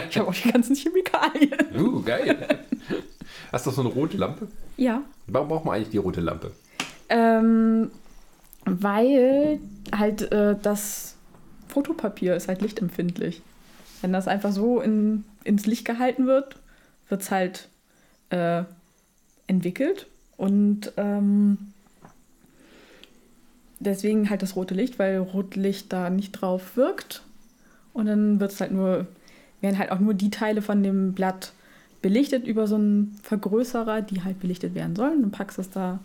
[0.09, 1.75] ich habe auch die ganzen Chemikalien.
[1.77, 2.65] Uh, geil.
[3.51, 4.47] Hast du so eine rote Lampe?
[4.77, 5.01] Ja.
[5.27, 6.51] Warum braucht man eigentlich die rote Lampe?
[7.09, 7.91] Ähm,
[8.65, 9.59] weil
[9.95, 11.15] halt äh, das
[11.67, 13.41] Fotopapier ist halt lichtempfindlich.
[14.01, 16.57] Wenn das einfach so in, ins Licht gehalten wird,
[17.09, 17.69] wird es halt
[18.29, 18.63] äh,
[19.47, 20.07] entwickelt.
[20.37, 21.73] Und ähm,
[23.79, 27.23] deswegen halt das rote Licht, weil Rotlicht da nicht drauf wirkt.
[27.93, 29.07] Und dann wird es halt nur,
[29.61, 31.53] werden halt auch nur die Teile von dem Blatt
[32.01, 35.21] belichtet über so einen Vergrößerer, die halt belichtet werden sollen.
[35.21, 35.99] Dann packst du es da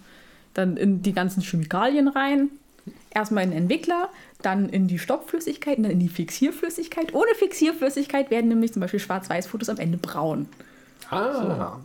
[0.54, 2.50] dann in die ganzen Chemikalien rein.
[3.10, 4.08] Erstmal in den Entwickler,
[4.42, 7.14] dann in die Stoppflüssigkeit und dann in die Fixierflüssigkeit.
[7.14, 10.46] Ohne Fixierflüssigkeit werden nämlich zum Beispiel Schwarz-Weiß-Fotos am Ende braun.
[11.10, 11.78] Ah.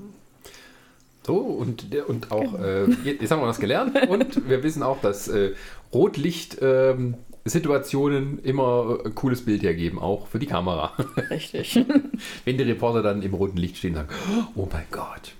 [1.27, 5.01] So, und, der- und auch, äh, jetzt haben wir was gelernt und wir wissen auch,
[5.01, 5.53] dass äh,
[5.93, 10.91] Rotlicht-Situationen immer ein cooles Bild hergeben, auch für die Kamera.
[11.29, 11.79] Richtig.
[12.45, 14.09] Wenn die Reporter dann im roten Licht stehen und sagen,
[14.55, 15.33] oh mein Gott.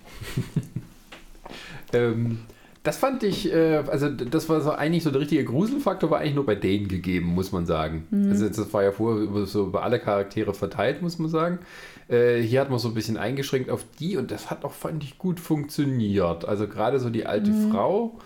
[1.93, 2.39] ähm,
[2.84, 6.36] Das fand ich, äh, also das war so eigentlich so der richtige Gruselfaktor, war eigentlich
[6.36, 8.08] nur bei denen gegeben, muss man sagen.
[8.12, 8.30] Mhm.
[8.30, 11.60] Also das war ja vorher über, so über alle Charaktere verteilt, muss man sagen.
[12.08, 15.04] Äh, hier hat man so ein bisschen eingeschränkt auf die und das hat auch, fand
[15.04, 16.45] ich, gut funktioniert.
[16.45, 18.18] Also gerade so die alte Frau.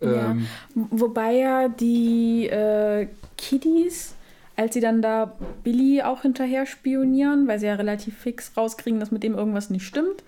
[0.00, 0.30] Ja.
[0.30, 4.14] Ähm, Wobei ja die äh, Kiddies,
[4.56, 5.32] als sie dann da
[5.64, 9.86] Billy auch hinterher spionieren, weil sie ja relativ fix rauskriegen, dass mit dem irgendwas nicht
[9.86, 10.22] stimmt.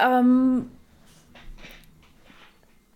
[0.00, 0.66] Ähm,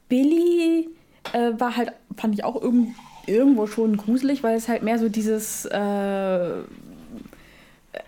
[0.08, 0.88] Billy
[1.32, 2.94] äh, war halt, fand ich auch irgend,
[3.26, 6.50] irgendwo schon gruselig, weil es halt mehr so dieses, äh,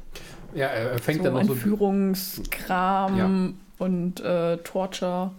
[0.54, 1.52] Ja, er fängt so dann noch so.
[1.52, 3.30] Entführungskram Ja.
[3.78, 5.30] und äh, Torture.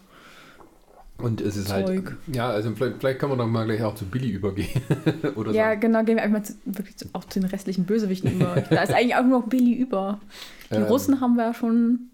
[1.17, 1.87] Und es ist halt.
[1.87, 2.17] Zeug.
[2.27, 4.81] Ja, also vielleicht, vielleicht kann man doch mal gleich auch zu Billy übergehen.
[5.35, 5.79] Oder Ja, so.
[5.79, 8.55] genau, gehen wir einfach mal zu, wirklich auch zu den restlichen Bösewichten über.
[8.69, 10.19] da ist eigentlich auch nur noch Billy über.
[10.71, 10.83] Die Ähm.
[10.83, 12.09] Russen haben wir ja schon.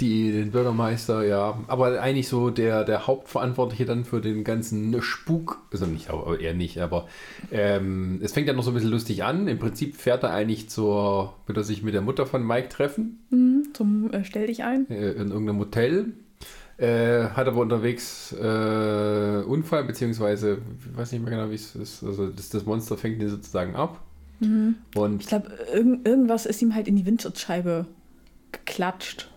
[0.00, 1.58] Die, den Bürgermeister, ja.
[1.68, 6.52] Aber eigentlich so der, der Hauptverantwortliche dann für den ganzen Spuk, also nicht, aber eher
[6.52, 7.06] nicht, aber
[7.50, 9.48] ähm, es fängt ja noch so ein bisschen lustig an.
[9.48, 13.20] Im Prinzip fährt er eigentlich zur, wird er sich mit der Mutter von Mike treffen,
[13.30, 14.86] hm, Zum äh, Stell dich ein.
[14.90, 16.12] äh, in irgendeinem Hotel.
[16.78, 20.58] Äh, hat aber unterwegs äh, Unfall, beziehungsweise,
[20.90, 22.04] ich weiß nicht mehr genau, wie es ist.
[22.04, 24.02] Also das, das Monster fängt ihn sozusagen ab.
[24.40, 27.86] Und Ich glaube, irgend, irgendwas ist ihm halt in die Windschutzscheibe
[28.52, 29.30] geklatscht.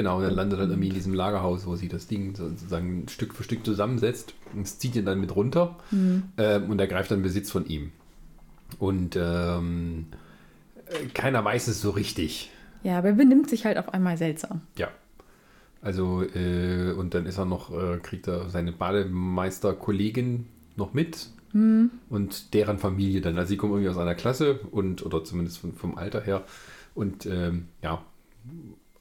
[0.00, 3.42] Genau, dann landet er irgendwie in diesem Lagerhaus, wo sie das Ding sozusagen Stück für
[3.44, 4.32] Stück zusammensetzt.
[4.54, 5.76] Und es zieht ihn dann mit runter
[6.38, 7.92] ähm, und er greift dann Besitz von ihm.
[8.78, 10.06] Und ähm,
[10.86, 12.50] äh, keiner weiß es so richtig.
[12.82, 14.62] Ja, aber er benimmt sich halt auf einmal seltsam.
[14.78, 14.88] Ja.
[15.82, 20.46] Also, äh, und dann ist er noch, äh, kriegt er seine Bademeister-Kollegin
[20.76, 23.36] noch mit und deren Familie dann.
[23.36, 26.44] Also, sie kommen irgendwie aus einer Klasse und, oder zumindest vom, vom Alter her.
[26.94, 28.02] Und ähm, ja,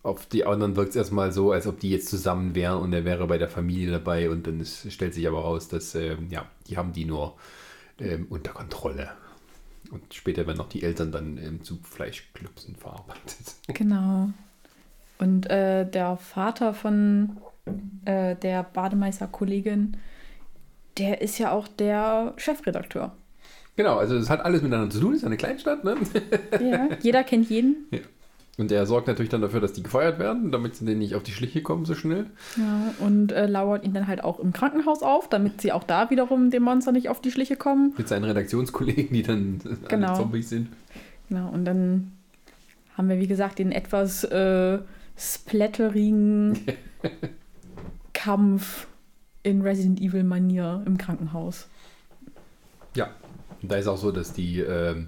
[0.01, 3.03] auf die anderen wirkt es erstmal so, als ob die jetzt zusammen wären und er
[3.03, 4.29] wäre bei der Familie dabei.
[4.29, 7.35] Und dann ist, stellt sich aber raus, dass ähm, ja, die haben die nur
[7.99, 9.09] ähm, unter Kontrolle.
[9.91, 13.55] Und später werden auch die Eltern dann ähm, zu Fleischklüpsen verarbeitet.
[13.67, 14.29] Genau.
[15.17, 17.37] Und äh, der Vater von
[18.05, 19.97] äh, der Bademeisterkollegin,
[20.97, 23.11] der ist ja auch der Chefredakteur.
[23.75, 25.95] Genau, also es hat alles miteinander zu tun, ist eine Kleinstadt, ne?
[26.59, 27.87] Ja, jeder kennt jeden.
[28.59, 31.23] Und er sorgt natürlich dann dafür, dass die gefeuert werden, damit sie denen nicht auf
[31.23, 32.25] die Schliche kommen so schnell.
[32.57, 36.09] Ja, und äh, lauert ihn dann halt auch im Krankenhaus auf, damit sie auch da
[36.09, 37.93] wiederum dem Monster nicht auf die Schliche kommen.
[37.97, 40.07] Mit seinen Redaktionskollegen, die dann Genau.
[40.07, 40.67] alle Zombies sind.
[41.29, 42.11] Genau, und dann
[42.97, 44.79] haben wir, wie gesagt, den etwas äh,
[45.17, 46.59] splatterigen
[48.13, 48.87] Kampf
[49.41, 51.69] in Resident Evil-Manier im Krankenhaus.
[52.93, 53.07] Ja.
[53.61, 55.07] Und da ist auch so, dass die, ähm,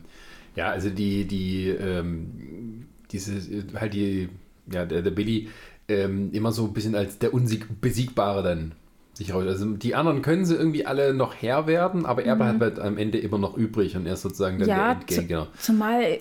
[0.55, 2.80] ja, also die, die, ähm,
[3.11, 3.33] diese,
[3.79, 4.29] halt die,
[4.71, 5.49] ja, der, der Billy
[5.87, 8.73] ähm, immer so ein bisschen als der Unbesiegbare dann
[9.13, 9.45] sich raus.
[9.45, 12.97] Also die anderen können sie irgendwie alle noch Herr werden, aber er bleibt halt am
[12.97, 15.47] Ende immer noch übrig und er ist sozusagen dann der Ja, Endgegner.
[15.53, 16.19] zu, zumal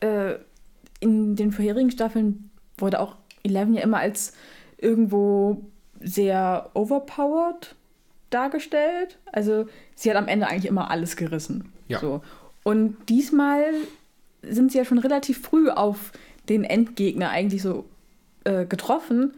[0.00, 0.34] äh,
[1.00, 4.32] in den vorherigen Staffeln wurde auch Eleven ja immer als
[4.78, 5.62] irgendwo
[6.00, 7.74] sehr overpowered
[8.30, 9.18] dargestellt.
[9.32, 11.72] Also sie hat am Ende eigentlich immer alles gerissen.
[11.88, 11.98] Ja.
[12.00, 12.22] So.
[12.62, 13.64] Und diesmal
[14.42, 16.12] sind sie ja schon relativ früh auf
[16.50, 17.86] den Endgegner eigentlich so
[18.44, 19.32] äh, getroffen.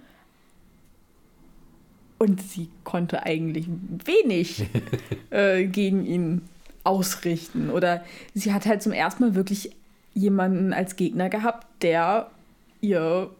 [2.18, 3.66] Und sie konnte eigentlich
[4.04, 4.64] wenig
[5.30, 6.42] äh, gegen ihn
[6.82, 7.70] ausrichten.
[7.70, 8.02] Oder
[8.34, 9.70] sie hat halt zum ersten Mal wirklich
[10.14, 12.30] jemanden als Gegner gehabt, der
[12.80, 13.30] ihr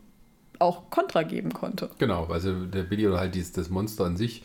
[0.58, 1.90] auch Kontra geben konnte.
[1.98, 4.44] Genau, also der Billy oder halt dieses, das Monster an sich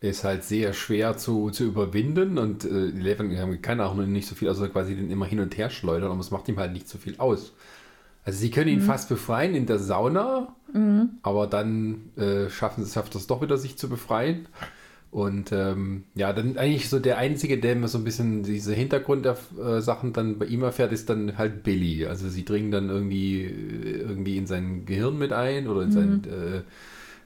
[0.00, 4.28] ist halt sehr schwer zu, zu überwinden und äh, die Eleven haben keine Ahnung nicht
[4.28, 6.72] so viel, also quasi den immer hin und her schleudern, aber es macht ihm halt
[6.72, 7.52] nicht so viel aus.
[8.28, 10.54] Also sie können ihn fast befreien in der Sauna,
[11.22, 14.48] aber dann äh, schaffen es schafft es doch wieder, sich zu befreien.
[15.10, 20.12] Und ähm, ja, dann eigentlich so der Einzige, der immer so ein bisschen diese Hintergrundsachen
[20.12, 22.04] dann bei ihm erfährt, ist dann halt Billy.
[22.04, 26.22] Also sie dringen dann irgendwie, äh, irgendwie in sein Gehirn mit ein oder in sein,
[26.24, 26.60] äh,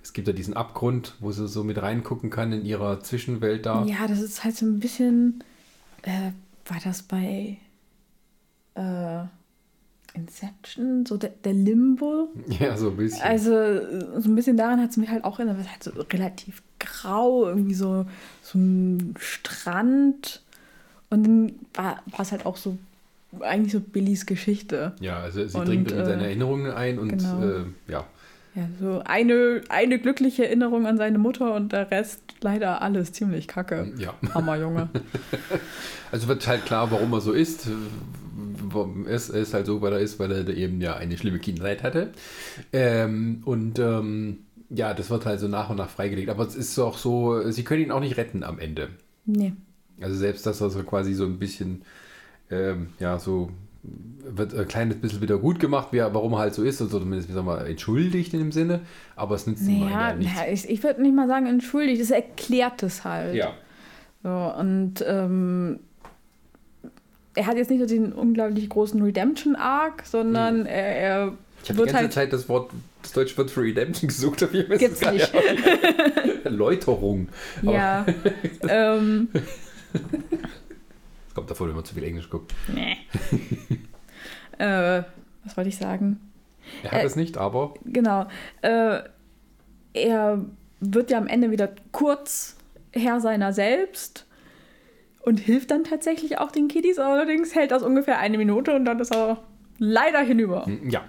[0.04, 3.84] es gibt ja diesen Abgrund, wo sie so mit reingucken kann in ihrer Zwischenwelt da.
[3.86, 5.42] Ja, das ist halt so ein bisschen.
[6.02, 6.30] Äh,
[6.66, 7.58] war das bei
[8.76, 9.24] äh,
[10.14, 11.06] Inception?
[11.06, 12.28] So der, der Limbo?
[12.48, 13.22] Ja, so ein bisschen.
[13.22, 13.50] Also,
[14.20, 15.58] so ein bisschen daran hat es mich halt auch erinnert.
[15.58, 18.06] Es ist halt so relativ grau, irgendwie so,
[18.42, 20.42] so ein Strand.
[21.10, 22.76] Und dann war war es halt auch so,
[23.40, 24.92] eigentlich so Billys Geschichte.
[25.00, 27.42] ja, also sie und, dringt in äh, seine Erinnerungen ein und genau.
[27.42, 28.06] äh, ja.
[28.54, 33.48] Ja, so eine, eine glückliche Erinnerung an seine Mutter und der Rest leider alles ziemlich
[33.48, 33.90] kacke.
[33.96, 34.12] Ja.
[34.34, 34.88] Hammer, Junge.
[36.12, 37.68] Also wird halt klar, warum er so ist,
[39.06, 41.82] ist, er ist halt so, weil er ist, weil er eben ja eine schlimme Kindheit
[41.82, 42.12] hatte.
[42.72, 44.38] Ähm, und ähm,
[44.70, 46.30] ja, das wird halt so nach und nach freigelegt.
[46.30, 48.88] Aber es ist auch so, sie können ihn auch nicht retten am Ende.
[49.24, 49.52] Nee.
[50.00, 51.82] Also selbst das, was er quasi so ein bisschen,
[52.50, 53.50] ähm, ja, so
[53.84, 57.28] wird ein kleines bisschen wieder gut gemacht, wie warum er halt so ist, also zumindest,
[57.28, 58.80] wie sagen wir, entschuldigt in dem Sinne,
[59.16, 60.34] aber es nützt Naja, nichts.
[60.36, 63.34] naja, ich, ich würde nicht mal sagen entschuldigt, es erklärt es halt.
[63.34, 63.54] Ja,
[64.22, 65.80] So, und ähm,
[67.34, 71.86] er hat jetzt nicht so den unglaublich großen Redemption-Arc, sondern er, er ich habe die
[71.86, 72.12] ganze halt.
[72.12, 72.70] Zeit das Wort,
[73.02, 75.32] das deutsche Wort für Redemption gesucht, aber ich weiß Gibt's es gar nicht.
[76.44, 77.28] Erläuterung.
[77.62, 78.04] Ja.
[78.68, 79.28] ähm,
[79.92, 82.52] es kommt davor, wenn man zu viel Englisch guckt.
[82.68, 82.98] nee.
[84.58, 85.02] äh,
[85.44, 86.20] was wollte ich sagen?
[86.82, 88.26] Er hat Äh, es nicht, aber Genau.
[88.62, 89.00] Äh,
[89.94, 90.44] er
[90.80, 92.56] wird ja am Ende wieder kurz
[92.92, 94.26] Herr seiner selbst
[95.22, 96.98] und hilft dann tatsächlich auch den Kiddies.
[96.98, 99.38] Allerdings hält das ungefähr eine Minute und dann ist er
[99.78, 100.66] leider hinüber.
[100.66, 101.02] hm, ja.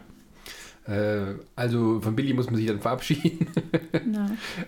[0.85, 3.47] Äh, also von Billy muss man sich dann verabschieden.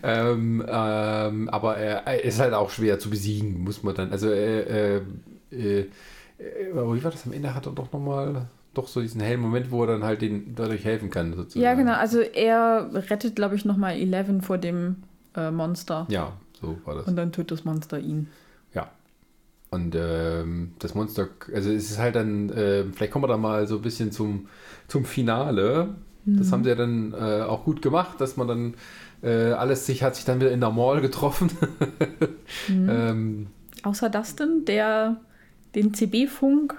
[0.03, 4.11] Ähm, ähm, aber er, er ist halt auch schwer zu besiegen, muss man dann.
[4.11, 5.01] Also, äh, äh,
[5.51, 5.87] äh, äh,
[6.73, 7.53] wie war das am Ende?
[7.53, 10.85] Hat er doch nochmal doch so diesen hellen Moment, wo er dann halt den dadurch
[10.85, 11.63] helfen kann, sozusagen.
[11.63, 11.93] ja, genau.
[11.93, 14.97] Also er rettet, glaube ich, nochmal Eleven vor dem
[15.35, 16.07] äh, Monster.
[16.09, 17.07] Ja, so war das.
[17.07, 18.27] Und dann tötet das Monster ihn.
[19.71, 23.67] Und ähm, das Monster, also es ist halt dann, äh, vielleicht kommen wir da mal
[23.67, 24.47] so ein bisschen zum,
[24.87, 25.95] zum Finale.
[26.27, 28.73] Das haben sie ja dann äh, auch gut gemacht, dass man dann
[29.21, 31.51] äh, alles sich hat sich dann wieder in der Mall getroffen.
[32.69, 33.47] ähm,
[33.83, 35.17] Außer Dustin, der
[35.75, 36.75] den CB-Funk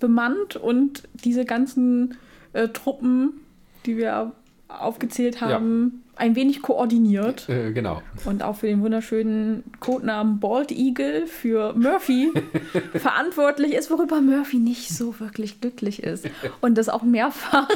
[0.00, 2.18] bemannt und diese ganzen
[2.52, 3.40] äh, Truppen,
[3.86, 4.32] die wir
[4.68, 7.48] aufgezählt haben, ein wenig koordiniert.
[7.48, 8.02] äh, genau.
[8.24, 12.30] Und auch für den wunderschönen Codenamen Bald Eagle für Murphy
[12.94, 16.26] verantwortlich ist, worüber Murphy nicht so wirklich glücklich ist.
[16.60, 17.68] Und das auch mehrfach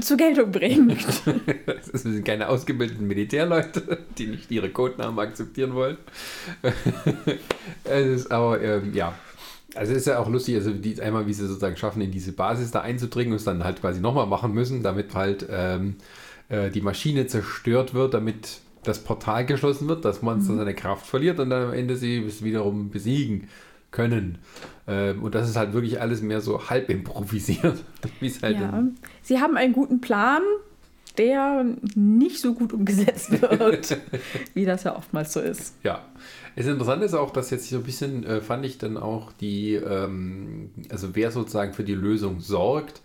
[0.00, 1.22] zur Geltung bringt.
[1.66, 5.96] Das sind keine ausgebildeten Militärleute, die nicht ihre Codenamen akzeptieren wollen.
[7.84, 9.14] es ist aber, ähm, ja.
[9.74, 12.32] Also es ist ja auch lustig, also die, einmal, wie sie sozusagen schaffen, in diese
[12.32, 15.96] Basis da einzudringen und es dann halt quasi nochmal machen müssen, damit halt ähm,
[16.48, 21.38] äh, die Maschine zerstört wird, damit das Portal geschlossen wird, das Monster seine Kraft verliert
[21.38, 23.48] und dann am Ende sie es wiederum besiegen
[23.90, 24.38] können.
[24.86, 27.84] Ähm, und das ist halt wirklich alles mehr so halb improvisiert,
[28.20, 28.84] wie es halt Ja.
[29.22, 30.42] Sie haben einen guten Plan,
[31.18, 31.64] der
[31.94, 33.98] nicht so gut umgesetzt wird,
[34.54, 35.74] wie das ja oftmals so ist.
[35.82, 36.04] Ja.
[36.56, 39.74] Das Interessante ist auch, dass jetzt so ein bisschen, äh, fand ich dann auch die,
[39.74, 43.00] ähm, also wer sozusagen für die Lösung sorgt,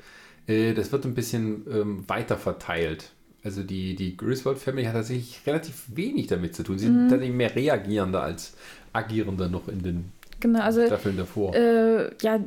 [0.48, 3.12] äh, das wird ein bisschen ähm, weiter verteilt.
[3.44, 6.80] Also die, die Griswold Family hat tatsächlich relativ wenig damit zu tun.
[6.80, 8.56] Sie sind tatsächlich mehr reagierender als
[8.92, 11.56] agierender noch in den Genau, also Staffeln davor.
[11.56, 12.40] äh, ja,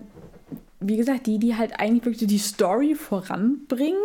[0.80, 3.98] wie gesagt, die, die halt eigentlich wirklich die Story voranbringen,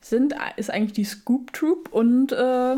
[0.00, 2.76] sind, ist eigentlich die Scoop Troop und äh,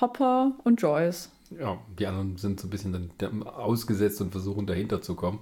[0.00, 1.30] Hopper und Joyce.
[1.58, 5.40] Ja, die anderen sind so ein bisschen dann ausgesetzt und versuchen dahinter zu kommen.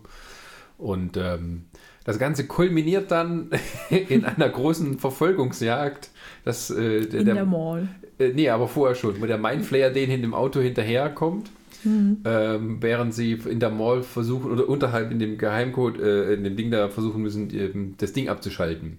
[0.79, 1.67] Und ähm,
[2.05, 3.51] das Ganze kulminiert dann
[3.91, 6.11] in einer großen Verfolgungsjagd.
[6.45, 7.89] Das, äh, der, In der, Mall.
[8.19, 11.51] Äh, nee, aber vorher schon, wo der Mindflayer den in dem Auto hinterherkommt,
[11.85, 16.57] ähm, während sie in der Mall versuchen oder unterhalb in dem Geheimcode, äh, in dem
[16.57, 18.99] Ding da versuchen müssen, ähm, das Ding abzuschalten.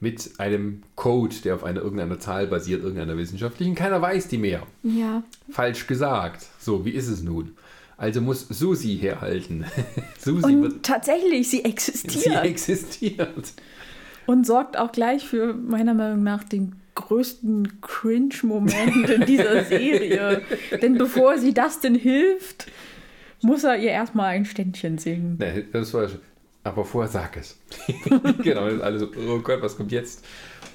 [0.00, 3.74] Mit einem Code, der auf einer irgendeiner Zahl basiert, irgendeiner wissenschaftlichen.
[3.74, 4.62] Keiner weiß die mehr.
[4.84, 5.22] Ja.
[5.50, 6.46] Falsch gesagt.
[6.60, 7.56] So, wie ist es nun?
[7.96, 9.64] Also muss Susi herhalten.
[10.20, 10.72] Susi wird.
[10.74, 12.44] Und tatsächlich, sie Sie existiert.
[12.44, 13.52] existiert.
[14.26, 20.42] und sorgt auch gleich für meiner Meinung nach den größten Cringe-Moment in dieser Serie.
[20.80, 22.66] Denn bevor sie Dustin hilft,
[23.42, 25.36] muss er ihr erstmal ein Ständchen singen.
[25.38, 26.20] Nee, das war schon.
[26.68, 27.58] Aber vorher sag es.
[28.42, 30.22] genau, das ist alles so, oh Gott, was kommt jetzt?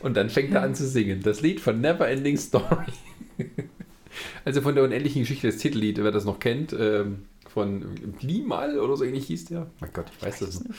[0.01, 1.21] Und dann fängt er an zu singen.
[1.21, 2.91] Das Lied von Never Ending Story.
[4.45, 7.85] also von der unendlichen Geschichte, das Titellied, wer das noch kennt, ähm, von
[8.21, 9.67] Limal oder so ähnlich hieß der.
[9.79, 10.71] Mein Gott, ich weiß das noch.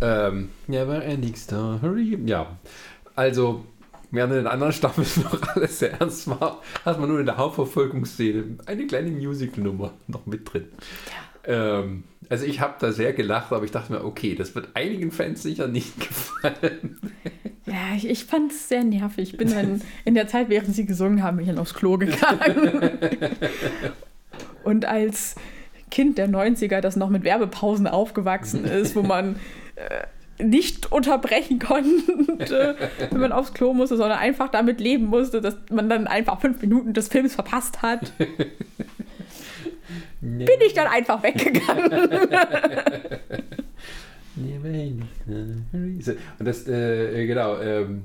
[0.00, 2.16] Ähm, Never Ending Story.
[2.24, 2.56] Ja,
[3.16, 3.64] also
[4.12, 7.38] während in den anderen Staffeln noch alles sehr ernst war, hat man nur in der
[7.38, 10.66] Hauptverfolgungsszene eine kleine Musical-Nummer noch mit drin.
[11.44, 15.10] Ähm, also ich habe da sehr gelacht, aber ich dachte mir, okay, das wird einigen
[15.10, 16.98] Fans sicher nicht gefallen.
[17.66, 19.32] Ja, ich, ich fand es sehr nervig.
[19.32, 21.98] Ich bin dann in der Zeit, während sie gesungen haben, bin ich dann aufs Klo
[21.98, 22.90] gegangen.
[24.64, 25.34] Und als
[25.90, 29.36] Kind der 90er, das noch mit Werbepausen aufgewachsen ist, wo man
[29.76, 30.06] äh,
[30.42, 32.76] nicht unterbrechen konnte,
[33.10, 36.60] wenn man aufs Klo musste, sondern einfach damit leben musste, dass man dann einfach fünf
[36.60, 38.12] Minuten des Films verpasst hat,
[40.20, 41.90] bin ich dann einfach weggegangen.
[44.36, 44.68] Never
[45.28, 46.04] Und
[46.38, 48.04] das, äh, genau, ähm,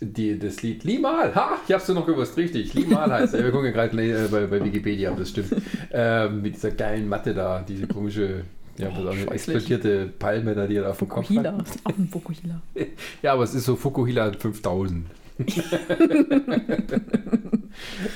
[0.00, 3.32] die, das Lied Limal, ha, ich hab's dir noch gewusst, richtig, Limal heißt.
[3.32, 5.56] Wir gucken gerade äh, bei, bei Wikipedia, ob das stimmt.
[5.90, 8.42] Ähm, mit dieser geilen Matte da, diese komische,
[8.78, 11.46] ja, oh, eine explodierte Palme da, die er auf dem Kopf hat.
[11.46, 12.60] auch ein Fukuhila.
[13.22, 15.06] ja, aber es ist so Fukuhila 5000.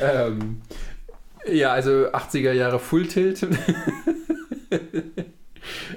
[0.03, 0.63] ähm,
[1.47, 3.45] ja, also 80er Jahre Full Tilt.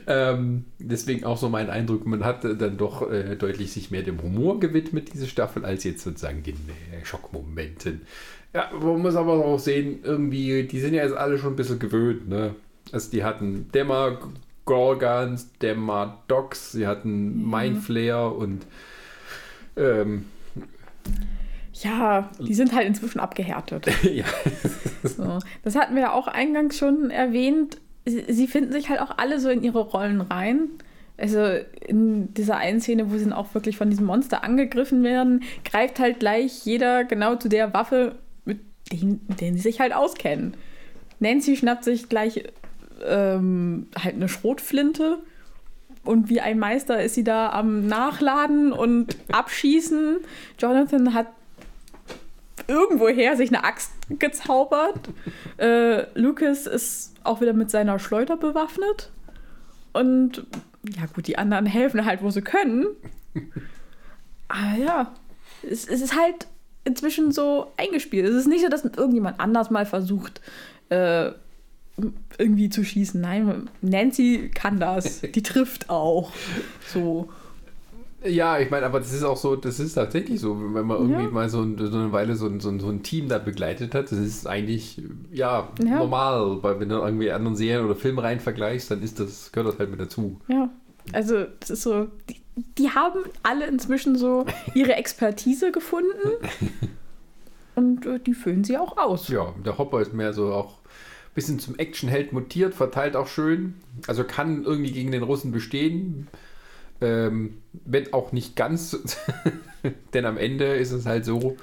[0.07, 4.21] ähm, deswegen auch so mein Eindruck, man hat dann doch äh, deutlich sich mehr dem
[4.21, 8.01] Humor gewidmet, diese Staffel, als jetzt sozusagen den äh, Schockmomenten.
[8.53, 11.79] Ja, man muss aber auch sehen, irgendwie, die sind ja jetzt alle schon ein bisschen
[11.79, 12.55] gewöhnt, ne?
[12.91, 14.19] Also die hatten Dämmer
[14.65, 17.49] Gorgans, Dämmer Dogs, sie hatten mhm.
[17.49, 18.65] Mindflayer und
[19.75, 20.25] ähm,
[21.83, 23.87] ja, die sind halt inzwischen abgehärtet.
[24.03, 24.25] ja.
[25.03, 25.39] so.
[25.63, 29.49] Das hatten wir ja auch eingangs schon erwähnt sie finden sich halt auch alle so
[29.49, 30.69] in ihre Rollen rein.
[31.17, 31.45] Also
[31.85, 35.99] in dieser einen Szene, wo sie dann auch wirklich von diesem Monster angegriffen werden, greift
[35.99, 38.15] halt gleich jeder genau zu der Waffe,
[38.45, 38.59] mit
[38.91, 40.55] denen, mit denen sie sich halt auskennen.
[41.19, 42.43] Nancy schnappt sich gleich
[43.05, 45.19] ähm, halt eine Schrotflinte
[46.03, 50.17] und wie ein Meister ist sie da am Nachladen und Abschießen.
[50.57, 51.27] Jonathan hat
[52.67, 55.09] irgendwoher sich eine Axt gezaubert.
[55.57, 59.11] Äh, Lucas ist auch wieder mit seiner Schleuder bewaffnet.
[59.93, 60.45] Und
[60.89, 62.87] ja, gut, die anderen helfen halt, wo sie können.
[64.47, 65.13] Aber ja,
[65.63, 66.47] es, es ist halt
[66.83, 68.27] inzwischen so eingespielt.
[68.27, 70.41] Es ist nicht so, dass irgendjemand anders mal versucht,
[70.89, 71.31] äh,
[72.37, 73.21] irgendwie zu schießen.
[73.21, 75.21] Nein, Nancy kann das.
[75.21, 76.31] Die trifft auch.
[76.87, 77.29] So.
[78.25, 81.23] Ja, ich meine, aber das ist auch so, das ist tatsächlich so, wenn man irgendwie
[81.23, 81.29] ja.
[81.29, 84.47] mal so, so, eine Weile so, so, so, ein Team da begleitet hat, das ist
[84.47, 85.01] eigentlich,
[85.31, 89.19] ja, ja, normal, weil wenn du irgendwie anderen Serien oder Filme rein vergleichst, dann ist
[89.19, 90.39] das, gehört das halt mit dazu.
[90.47, 90.69] Ja,
[91.11, 92.41] also das ist so, die,
[92.77, 96.31] die haben alle inzwischen so ihre Expertise gefunden
[97.75, 99.27] und äh, die füllen sie auch aus.
[99.27, 103.75] Ja, der Hopper ist mehr so auch ein bisschen zum Actionheld mutiert, verteilt auch schön,
[104.07, 106.29] also kann irgendwie gegen den Russen bestehen,
[107.01, 108.97] ähm, wenn auch nicht ganz,
[110.13, 111.57] denn am Ende ist es halt so.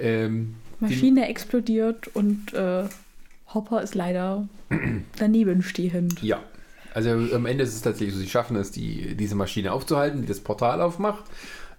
[0.00, 2.84] Ähm, Maschine die, explodiert und äh,
[3.52, 4.48] Hopper ist leider
[5.18, 6.22] daneben stehend.
[6.22, 6.42] Ja,
[6.94, 10.28] also am Ende ist es tatsächlich so, sie schaffen es, die, diese Maschine aufzuhalten, die
[10.28, 11.24] das Portal aufmacht.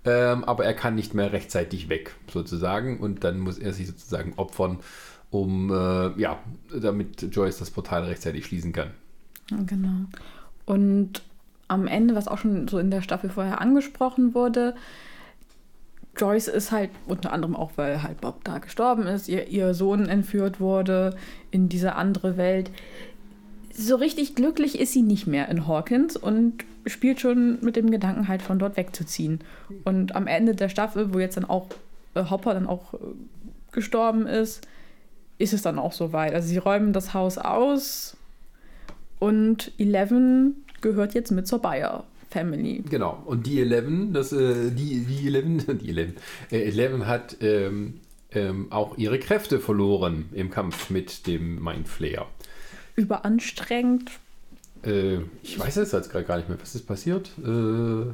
[0.03, 2.99] Ähm, aber er kann nicht mehr rechtzeitig weg, sozusagen.
[2.99, 4.79] Und dann muss er sich sozusagen opfern,
[5.31, 6.39] um, äh, ja,
[6.79, 8.91] damit Joyce das Portal rechtzeitig schließen kann.
[9.65, 10.05] Genau.
[10.65, 11.23] Und
[11.67, 14.75] am Ende, was auch schon so in der Staffel vorher angesprochen wurde,
[16.17, 20.07] Joyce ist halt unter anderem auch, weil halt Bob da gestorben ist, ihr, ihr Sohn
[20.07, 21.15] entführt wurde
[21.51, 22.71] in diese andere Welt.
[23.73, 28.27] So richtig glücklich ist sie nicht mehr in Hawkins und spielt schon mit dem Gedanken,
[28.27, 29.39] halt von dort wegzuziehen.
[29.83, 31.67] Und am Ende der Staffel, wo jetzt dann auch
[32.13, 32.97] äh, Hopper dann auch äh,
[33.73, 34.65] gestorben ist,
[35.37, 36.33] ist es dann auch soweit.
[36.33, 38.15] Also sie räumen das Haus aus
[39.19, 42.05] und Eleven gehört jetzt mit zur Bayer.
[42.29, 42.83] Family.
[42.89, 43.23] Genau.
[43.25, 46.15] Und die Eleven, das, äh, die, die Eleven, die Eleven,
[46.51, 48.01] äh, Eleven hat ähm,
[48.31, 52.27] ähm, auch ihre Kräfte verloren im Kampf mit dem Mindflayer.
[52.95, 54.11] Überanstrengt.
[54.83, 56.59] Äh, ich weiß es jetzt gerade gar nicht mehr.
[56.61, 57.31] Was ist passiert?
[57.39, 58.11] Äh,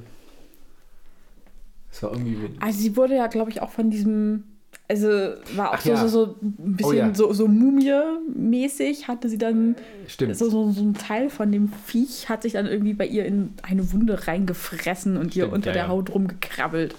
[1.91, 2.38] es war irgendwie.
[2.59, 4.43] Also sie wurde ja, glaube ich, auch von diesem
[4.91, 5.07] also
[5.55, 5.97] war auch so, ja.
[5.97, 7.13] so, so, ein bisschen oh, ja.
[7.13, 10.35] so, so Mumie-mäßig, hatte sie dann Stimmt.
[10.35, 13.53] So, so, so ein Teil von dem Viech hat sich dann irgendwie bei ihr in
[13.63, 16.93] eine Wunde reingefressen und Stimmt, ihr unter ja, der Haut rumgekrabbelt.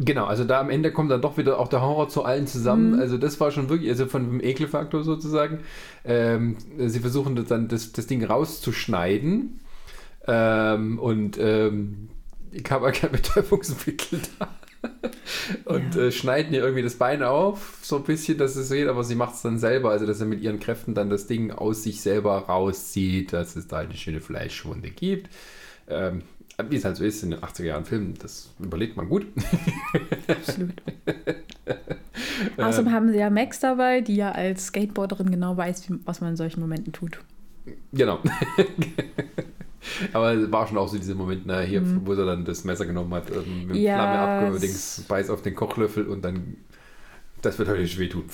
[0.00, 2.94] Genau, also da am Ende kommt dann doch wieder auch der Horror zu allen zusammen.
[2.94, 2.98] Mhm.
[2.98, 5.60] Also das war schon wirklich, also von dem Ekelfaktor sozusagen.
[6.04, 9.60] Ähm, sie versuchen dann das, das Ding rauszuschneiden
[10.26, 12.08] ähm, und ähm,
[12.50, 14.48] ich habe kein Betäubungsmittel da.
[15.64, 16.02] und ja.
[16.02, 19.14] äh, schneiden ihr irgendwie das Bein auf, so ein bisschen, dass es geht, aber sie
[19.14, 22.00] macht es dann selber, also dass er mit ihren Kräften dann das Ding aus sich
[22.00, 25.28] selber rauszieht, dass es da eine schöne Fleischwunde gibt.
[25.88, 26.22] Ähm,
[26.68, 29.26] wie es halt so ist in den 80er Jahren Filmen, das überlegt man gut.
[30.28, 30.74] Absolut.
[32.56, 36.36] Außerdem haben sie ja Max dabei, die ja als Skateboarderin genau weiß, was man in
[36.36, 37.18] solchen Momenten tut.
[37.92, 38.20] Genau.
[40.12, 42.02] Aber es war schon auch so dieser Moment, na, hier, mhm.
[42.04, 45.54] wo er dann das Messer genommen hat, ähm, mit ja, Flamme abgedings, beißt auf den
[45.54, 46.56] Kochlöffel und dann,
[47.40, 48.24] das wird höllisch wehtun.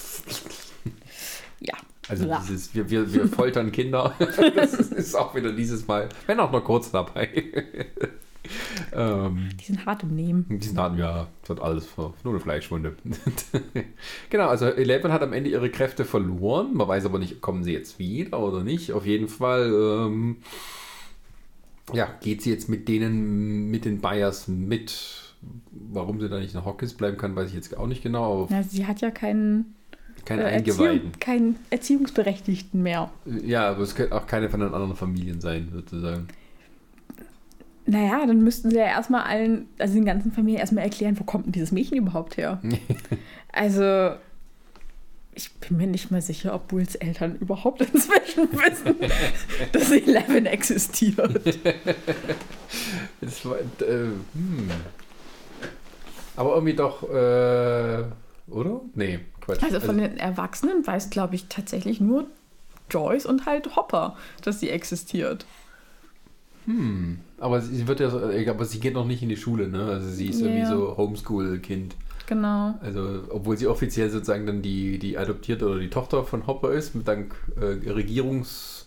[1.61, 1.74] Ja.
[2.09, 2.40] Also ja.
[2.40, 4.14] dieses, wir, wir, wir foltern Kinder,
[4.55, 7.28] das ist auch wieder dieses Mal, wenn auch nur kurz dabei.
[8.94, 10.46] ähm, die sind hart im Nehmen.
[10.49, 12.96] Die sind hart, ja, das hat alles nur eine Fleischwunde.
[14.30, 16.72] genau, also Eleven hat am Ende ihre Kräfte verloren.
[16.74, 18.92] Man weiß aber nicht, kommen sie jetzt wieder oder nicht.
[18.92, 20.38] Auf jeden Fall ähm,
[21.93, 25.34] ja, geht sie jetzt mit denen, mit den Bayers mit?
[25.70, 28.49] Warum sie da nicht in Hawkins bleiben kann, weiß ich jetzt auch nicht genau.
[28.51, 29.76] Ja, sie hat ja keinen,
[30.24, 30.86] keine äh, Eingeweihten.
[30.86, 33.11] Erziehung, keinen Erziehungsberechtigten mehr.
[33.45, 36.28] Ja, aber es könnte auch keine von den anderen Familien sein, sozusagen.
[37.86, 41.47] Naja, dann müssten sie ja erstmal allen, also den ganzen Familien erstmal erklären, wo kommt
[41.47, 42.61] denn dieses Mädchen überhaupt her?
[43.53, 44.11] also,
[45.39, 48.97] ich bin mir nicht mal sicher, ob Bulls Eltern überhaupt inzwischen wissen,
[49.72, 51.41] dass Eleven existiert.
[53.20, 53.64] Das war, äh,
[54.34, 54.70] hm.
[56.36, 58.05] Aber irgendwie doch, äh,
[58.51, 58.80] oder?
[58.95, 59.62] Nee, Quatsch.
[59.62, 62.26] Also von den Erwachsenen weiß, glaube ich, tatsächlich nur
[62.91, 65.47] Joyce und halt Hopper, dass sie existiert.
[66.66, 67.18] hm.
[67.41, 69.84] Aber sie wird ja, so- äh, aber sie geht noch nicht in die Schule, ne?
[69.84, 70.68] Also sie ist irgendwie Ja.
[70.68, 71.95] so Homeschool-Kind.
[72.29, 72.74] Genau.
[72.83, 76.95] Also, obwohl sie offiziell sozusagen dann die, die adoptierte oder die Tochter von Hopper ist,
[76.95, 78.87] mit dank äh, Regierungs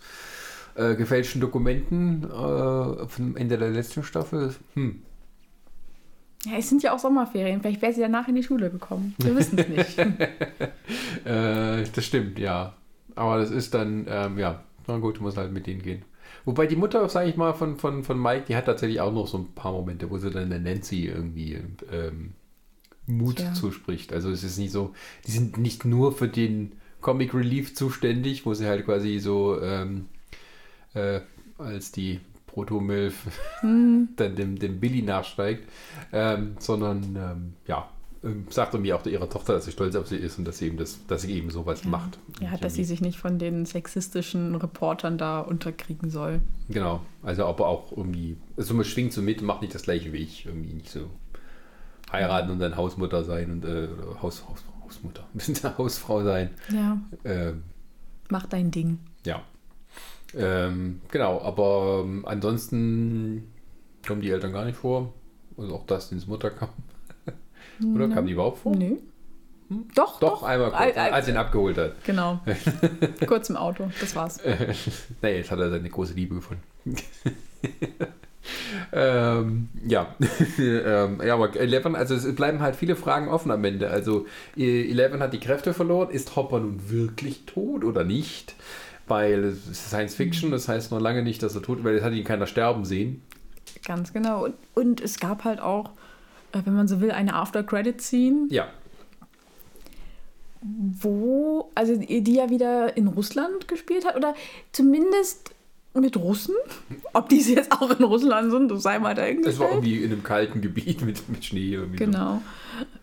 [0.76, 4.54] äh, gefälschten Dokumenten äh, vom Ende der letzten Staffel.
[4.76, 5.02] Hm.
[6.46, 7.62] Ja, es sind ja auch Sommerferien.
[7.62, 9.16] Vielleicht wäre sie danach in die Schule gekommen.
[9.18, 9.98] Wir wissen es nicht.
[11.26, 12.74] Äh, das stimmt, ja.
[13.16, 16.04] Aber das ist dann, ähm, ja, na gut, muss halt mit denen gehen.
[16.46, 19.28] Wobei die Mutter, sage ich mal, von, von, von Mike, die hat tatsächlich auch noch
[19.28, 21.60] so ein paar Momente, wo sie dann der Nancy irgendwie
[21.92, 22.34] ähm,
[23.18, 23.54] Mut Tja.
[23.54, 24.14] zuspricht.
[24.14, 24.94] Also es ist nicht so,
[25.28, 30.08] die sind nicht nur für den Comic Relief zuständig, wo sie halt quasi so ähm,
[30.94, 31.22] äh,
[31.58, 33.16] als die Proto-Milf
[33.62, 35.68] Hm, dann dem, dem Billy nachsteigt,
[36.12, 37.90] ähm, sondern ähm, ja,
[38.24, 40.68] ähm, sagt irgendwie auch ihrer Tochter, dass sie stolz auf sie ist und dass sie
[40.68, 42.20] eben das, dass sie eben sowas macht.
[42.40, 46.42] ja, dass sie sich nicht von den sexistischen Reportern da unterkriegen soll.
[46.70, 50.18] Genau, also aber auch irgendwie, also man schwingt so mit macht nicht das gleiche wie
[50.18, 51.10] ich, irgendwie nicht so
[52.12, 53.88] heiraten und dann Hausmutter sein und äh,
[54.22, 55.24] Haus, Haus, Hausmutter,
[55.66, 56.50] eine Hausfrau sein.
[56.70, 57.64] Ja, Ähm,
[58.30, 59.00] mach dein Ding.
[59.26, 59.42] ja.
[60.34, 63.52] Ähm, genau, aber ähm, ansonsten
[64.08, 65.14] kommen die Eltern gar nicht vor.
[65.58, 66.70] Also auch Dustins Mutter kam.
[67.96, 68.74] Oder kam die überhaupt vor?
[68.74, 68.96] Nö.
[69.94, 70.44] Doch, Doch, doch.
[70.44, 72.04] einmal kurz, Al- al- als er ihn abgeholt hat.
[72.06, 72.40] Genau.
[73.28, 74.40] Kurz im Auto, das war's.
[75.22, 76.64] nee, jetzt hat er seine große Liebe gefunden.
[78.92, 80.16] Ähm, ja.
[80.60, 83.90] ähm, ja, aber Eleven, also es bleiben halt viele Fragen offen am Ende.
[83.90, 84.26] Also
[84.58, 86.10] äh, Eleven hat die Kräfte verloren.
[86.10, 88.56] Ist Hopper nun wirklich tot oder nicht?
[89.08, 91.96] Weil es ist Science Fiction, das heißt noch lange nicht, dass er tot ist, weil
[91.96, 93.22] es hat ihn keiner sterben sehen.
[93.86, 94.46] Ganz genau.
[94.46, 95.92] Und, und es gab halt auch,
[96.54, 98.68] äh, wenn man so will, eine After-Credit-Scene, Ja,
[100.62, 104.36] wo, also die ja wieder in Russland gespielt hat oder
[104.72, 105.56] zumindest
[105.94, 106.56] mit Russen.
[107.14, 109.70] Ob die jetzt auch in Russland sind, das sei mal es war dahingestellt.
[109.72, 111.74] irgendwie in einem kalten Gebiet mit, mit Schnee.
[111.74, 112.06] Irgendwie so.
[112.06, 112.42] Genau.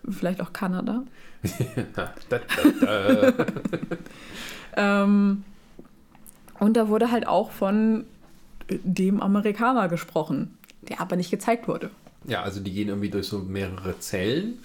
[0.08, 1.02] Vielleicht auch Kanada.
[1.94, 2.40] Da, da,
[2.80, 3.32] da.
[4.78, 5.44] Ähm,
[6.60, 8.04] und da wurde halt auch von
[8.68, 11.90] dem Amerikaner gesprochen, der aber nicht gezeigt wurde.
[12.26, 14.58] Ja, also die gehen irgendwie durch so mehrere Zellen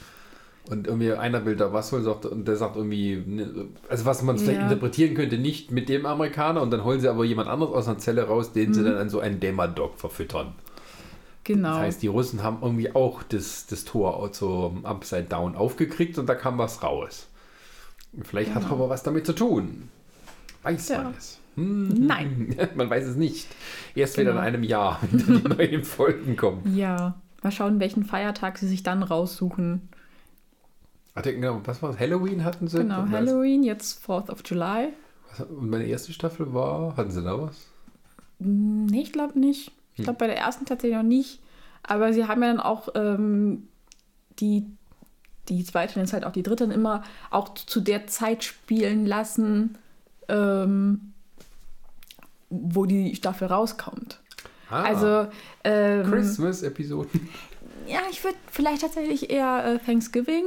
[0.70, 4.22] und irgendwie einer will da was holen sagt, und der sagt irgendwie, ne, also was
[4.24, 4.64] man vielleicht Ja.
[4.68, 7.98] interpretieren könnte, nicht mit dem Amerikaner und dann holen sie aber jemand anderes aus einer
[7.98, 8.74] Zelle raus, den Mhm.
[8.74, 10.54] sie dann an so einen Dämmerdog verfüttern.
[11.44, 11.70] Genau.
[11.72, 16.28] Das heißt, die Russen haben irgendwie auch das, das Tor zum Upside Down aufgekriegt und
[16.28, 17.28] da kam was raus.
[18.24, 18.76] Vielleicht hat Genau.
[18.76, 19.90] aber was damit zu tun.
[20.64, 21.04] Weiß Ja.
[21.04, 21.40] man es?
[21.56, 22.56] Hm, Nein.
[22.76, 23.48] man weiß es nicht.
[23.96, 24.48] Erst wieder in Genau.
[24.48, 26.74] einem Jahr, wenn die neuen Folgen kommen.
[26.76, 27.16] Ja.
[27.44, 29.90] Mal schauen, welchen Feiertag sie sich dann raussuchen.
[31.16, 32.00] Ach, genau, was war das?
[32.00, 32.80] Halloween hatten sie?
[32.80, 34.90] Genau, Halloween, jetzt 4th of July.
[35.40, 37.68] Und meine erste Staffel war, hatten sie da was?
[38.40, 39.72] Hm, Nee, ich glaube nicht.
[39.94, 40.04] Ich Hm.
[40.06, 41.40] glaube bei der ersten tatsächlich noch nicht.
[41.84, 43.68] Aber sie haben ja dann auch ähm,
[44.40, 44.66] die,
[45.50, 49.78] die zweite und jetzt halt auch die dritte immer auch zu der Zeit spielen lassen,
[50.30, 51.14] ähm,
[52.50, 54.20] wo die Staffel rauskommt.
[54.70, 55.28] Ah, Also,
[55.64, 57.30] ähm, Christmas-Episoden.
[57.88, 60.46] ja, ich würde vielleicht tatsächlich eher äh, Thanksgiving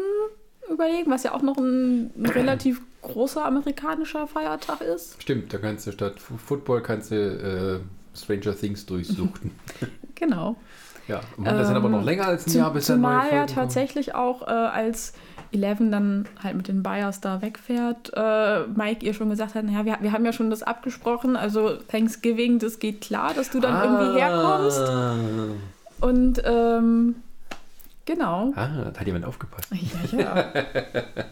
[0.72, 5.22] überlegen, was ja auch noch ein, ein relativ großer amerikanischer Feiertag ist.
[5.22, 9.50] Stimmt, da kannst du statt Football kannst du äh, Stranger Things durchsuchten.
[10.18, 10.56] Genau.
[11.08, 13.10] ja, und das sind aber noch Ähm, länger als ein Zum, Jahr, bis dann neue
[13.12, 13.54] zumal ja Folgen kommen.
[13.54, 15.12] tatsächlich auch, äh, als
[15.52, 19.84] Eleven dann halt mit den Buyers da wegfährt, äh, Mike ihr schon gesagt hat, naja,
[19.84, 23.82] wir, wir haben ja schon das abgesprochen, also Thanksgiving, das geht klar, dass du dann
[23.82, 24.80] irgendwie herkommst.
[24.80, 25.14] Ah,
[26.00, 27.16] Und ähm,
[28.06, 28.52] genau.
[28.56, 29.68] Ah, da hat jemand aufgepasst.
[30.12, 30.52] Ja, ja.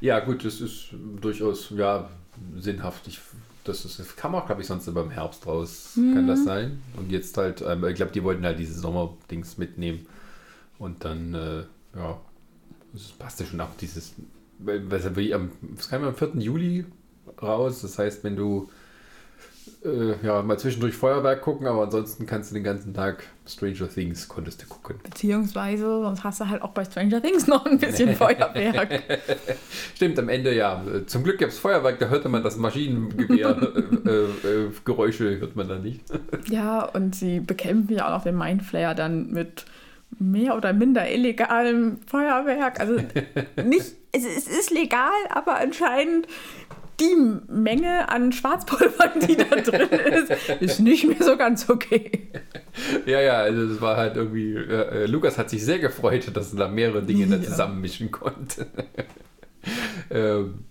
[0.00, 0.90] Ja, gut, das ist
[1.20, 2.08] durchaus ja,
[2.56, 3.08] sinnhaft.
[3.08, 3.18] Ich,
[3.64, 5.92] das, ist, das kam auch, glaube ich, sonst immer im Herbst raus.
[5.94, 6.28] Kann Mhm.
[6.28, 6.80] das sein?
[6.96, 10.06] Und jetzt halt, ähm, ich glaube, die wollten halt diese Sommerdings mitnehmen.
[10.78, 11.64] Und dann, äh,
[11.96, 12.20] ja,
[12.92, 14.14] das passte schon ab, dieses.
[14.64, 16.30] am- Es kam ja am 4.
[16.36, 16.84] Juli
[17.42, 17.82] raus.
[17.82, 18.70] Das heißt, wenn du
[19.84, 24.26] äh, ja, mal zwischendurch Feuerwerk gucken, aber ansonsten kannst du den ganzen Tag Stranger Things
[24.28, 24.98] konntest du gucken.
[25.02, 29.02] Beziehungsweise, sonst hast du halt auch bei Stranger Things noch ein bisschen Feuerwerk.
[29.94, 30.82] Stimmt, am Ende ja.
[31.06, 35.78] Zum Glück gab es Feuerwerk, da hörte man das Maschinengewehr-Geräusche, äh, äh, hört man da
[35.78, 36.00] nicht.
[36.48, 39.64] ja, und sie bekämpfen ja auch noch den Mindflayer dann mit
[40.18, 42.80] mehr oder minder illegalem Feuerwerk.
[42.80, 42.96] Also
[43.62, 46.26] nicht, es, es ist legal, aber anscheinend
[47.00, 52.30] die Menge an Schwarzpulver, die da drin ist, ist nicht mehr so ganz okay.
[53.06, 56.58] Ja, ja, also es war halt irgendwie, äh, Lukas hat sich sehr gefreut, dass er
[56.58, 57.42] da mehrere Dinge ja.
[57.42, 58.66] zusammenmischen konnte.
[60.10, 60.64] ähm,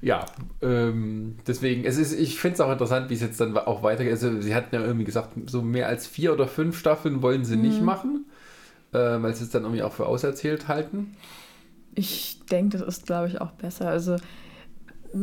[0.00, 0.24] ja,
[0.62, 4.12] ähm, deswegen, es ist, ich finde es auch interessant, wie es jetzt dann auch weitergeht.
[4.12, 7.56] Also, sie hatten ja irgendwie gesagt, so mehr als vier oder fünf Staffeln wollen sie
[7.56, 7.62] mhm.
[7.62, 8.26] nicht machen,
[8.92, 11.16] äh, weil sie es dann irgendwie auch für auserzählt halten.
[11.94, 13.88] Ich denke, das ist, glaube ich, auch besser.
[13.88, 14.16] Also,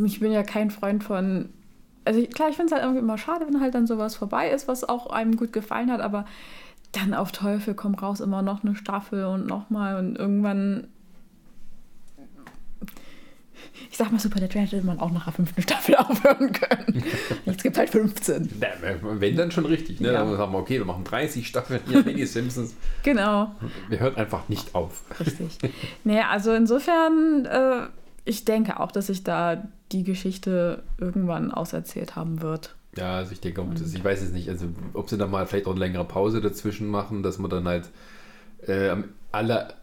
[0.05, 1.49] ich bin ja kein Freund von.
[2.05, 4.67] Also klar, ich finde es halt irgendwie immer schade, wenn halt dann sowas vorbei ist,
[4.67, 6.25] was auch einem gut gefallen hat, aber
[6.91, 10.87] dann auf Teufel komm raus immer noch eine Staffel und nochmal und irgendwann.
[13.91, 17.03] Ich sag mal, Supernatural hätte man auch nach der fünften Staffel aufhören können.
[17.45, 18.49] Jetzt gibt halt 15.
[18.61, 18.67] Ja,
[19.01, 20.11] wenn dann schon richtig, ne?
[20.11, 20.23] Ja.
[20.23, 22.75] Dann sagen wir, okay, wir machen 30 Staffeln hier Mini Simpsons.
[23.03, 23.55] Genau.
[23.89, 25.03] Wir hören einfach nicht auf.
[25.19, 25.57] Richtig.
[26.03, 27.87] Naja, also insofern, äh,
[28.25, 32.75] ich denke auch, dass sich da die Geschichte irgendwann auserzählt haben wird.
[32.95, 35.67] Ja, also ich denke, das, ich weiß es nicht, also ob sie da mal vielleicht
[35.67, 37.89] auch eine längere Pause dazwischen machen, dass man dann halt
[38.65, 39.75] äh, am aller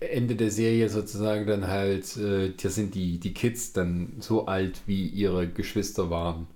[0.00, 4.80] Ende der Serie sozusagen dann halt, äh, das sind die, die Kids dann so alt,
[4.86, 6.48] wie ihre Geschwister waren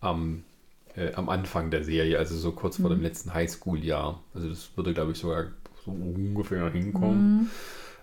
[0.00, 0.44] am,
[0.94, 3.04] äh, am Anfang der Serie, also so kurz vor dem mhm.
[3.04, 4.22] letzten Highschool-Jahr.
[4.32, 5.46] Also das würde, glaube ich, sogar
[5.84, 7.50] so ungefähr hinkommen.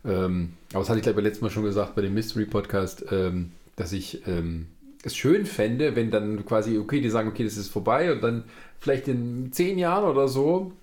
[0.03, 0.11] Mhm.
[0.11, 3.05] Ähm, aber das hatte ich, glaube ich, letztes Mal schon gesagt bei dem Mystery-Podcast.
[3.11, 4.67] Ähm, dass ich ähm,
[5.03, 8.43] es schön fände, wenn dann quasi, okay, die sagen, okay, das ist vorbei und dann
[8.79, 10.73] vielleicht in zehn Jahren oder so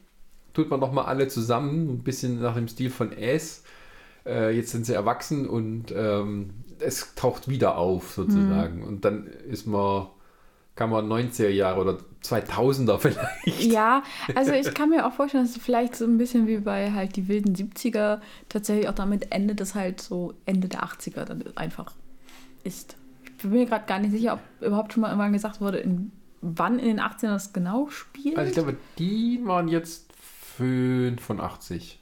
[0.55, 3.65] tut man nochmal alle zusammen, ein bisschen nach dem Stil von S.
[4.25, 8.81] Äh, jetzt sind sie erwachsen und ähm, es taucht wieder auf sozusagen.
[8.81, 8.85] Mhm.
[8.85, 10.09] Und dann ist man,
[10.77, 13.63] kann man 90er Jahre oder 2000er vielleicht.
[13.65, 14.03] Ja,
[14.35, 17.17] also ich kann mir auch vorstellen, dass es vielleicht so ein bisschen wie bei halt
[17.17, 21.93] die wilden 70er tatsächlich auch damit endet, dass halt so Ende der 80er dann einfach
[22.65, 22.97] ist.
[23.25, 26.13] Ich bin mir gerade gar nicht sicher, ob überhaupt schon mal irgendwann gesagt wurde, in,
[26.41, 28.39] wann in den 18ern das genau spielt.
[28.39, 30.13] Also ich glaube, die waren jetzt
[30.57, 32.01] 85,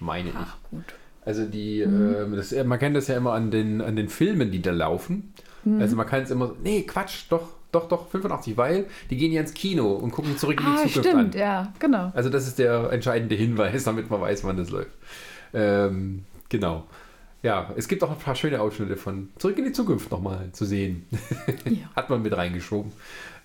[0.00, 0.34] meine ich.
[0.36, 0.84] Ach, gut.
[1.24, 2.34] Also die, mhm.
[2.34, 5.32] äh, das, man kennt das ja immer an den, an den Filmen, die da laufen.
[5.64, 5.80] Mhm.
[5.80, 9.40] Also man kann es immer, nee, Quatsch, doch, doch, doch, 85, weil die gehen ja
[9.40, 11.40] ins Kino und gucken zurück in die ah, Zukunft stimmt, an.
[11.40, 12.12] ja, genau.
[12.14, 14.92] Also das ist der entscheidende Hinweis, damit man weiß, wann das läuft.
[15.54, 16.84] Ähm, genau.
[17.42, 20.64] Ja, es gibt auch ein paar schöne Ausschnitte von Zurück in die Zukunft nochmal zu
[20.64, 21.06] sehen.
[21.64, 21.78] Ja.
[21.96, 22.92] hat man mit reingeschoben.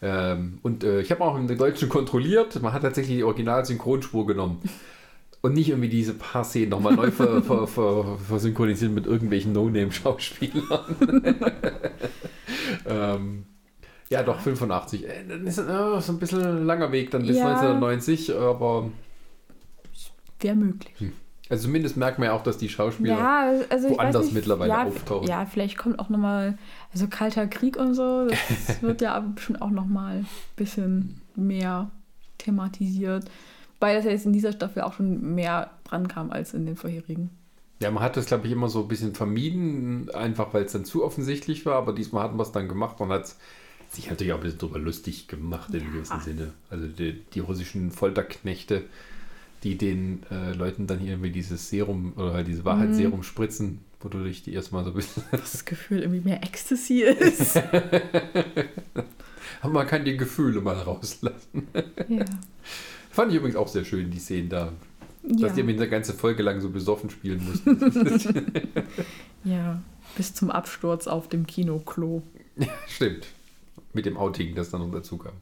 [0.03, 2.61] Ähm, und äh, ich habe auch in der Deutschen kontrolliert.
[2.61, 4.61] Man hat tatsächlich die Original-Synchronspur genommen.
[5.41, 10.95] Und nicht irgendwie diese paar Szenen nochmal neu ver, ver, ver, versynchronisiert mit irgendwelchen No-Name-Schauspielern.
[12.85, 13.45] ähm,
[14.09, 15.05] ja, doch, 85.
[15.05, 17.47] Äh, das ist äh, so ein bisschen ein langer Weg dann bis ja.
[17.47, 18.91] 1990, aber.
[20.39, 20.93] Wäre möglich.
[20.99, 21.13] Hm.
[21.49, 24.83] Also zumindest merkt man ja auch, dass die Schauspieler ja, also woanders nicht, mittlerweile ja,
[24.83, 25.27] auftauchen.
[25.27, 26.57] Ja, vielleicht kommt auch nochmal,
[26.93, 31.89] also Kalter Krieg und so, das wird ja bestimmt auch nochmal ein bisschen mehr
[32.37, 33.29] thematisiert.
[33.79, 36.75] Weil das ja jetzt in dieser Staffel auch schon mehr dran kam als in den
[36.75, 37.29] vorherigen.
[37.79, 40.83] Ja, man hat das, glaube ich, immer so ein bisschen vermieden, einfach weil es dann
[40.83, 43.35] zu offensichtlich war, aber diesmal hatten wir es dann gemacht und hat
[43.89, 45.89] sich natürlich auch ein bisschen drüber lustig gemacht in ja.
[45.91, 46.53] gewissem Sinne.
[46.71, 48.83] Also die, die russischen Folterknechte
[49.63, 53.23] die den äh, Leuten dann hier irgendwie dieses Serum oder halt diese Wahrheitsserum mhm.
[53.23, 55.23] spritzen, wodurch die erstmal so ein bisschen.
[55.31, 57.57] Das Gefühl irgendwie mehr Ecstasy ist.
[59.61, 61.67] Aber man kann die Gefühle mal rauslassen.
[62.07, 62.25] Ja.
[63.09, 64.71] Fand ich übrigens auch sehr schön, die Szenen da.
[65.23, 65.47] Ja.
[65.47, 68.45] Dass die eine ganze Folge lang so besoffen spielen mussten.
[69.43, 69.81] ja,
[70.15, 72.21] bis zum Absturz auf dem Kinoklo.
[72.55, 73.25] Ja, stimmt.
[73.93, 75.33] Mit dem Outing, das dann noch dazu kam.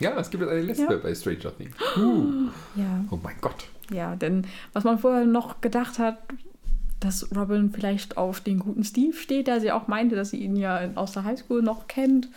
[0.00, 0.96] Ja, es gibt eine Liste ja.
[0.96, 1.76] bei Stranger Things.
[1.96, 2.48] Uh.
[2.74, 3.04] Ja.
[3.10, 3.66] Oh mein Gott.
[3.92, 6.18] Ja, denn was man vorher noch gedacht hat,
[7.00, 10.56] dass Robin vielleicht auf den guten Steve steht, der sie auch meinte, dass sie ihn
[10.56, 12.28] ja aus der Highschool noch kennt.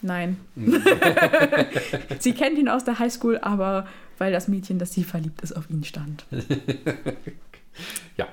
[0.00, 0.36] Nein.
[2.20, 5.68] Sie kennt ihn aus der Highschool, aber weil das Mädchen, das sie verliebt ist, auf
[5.70, 6.24] ihn stand.
[8.16, 8.28] ja,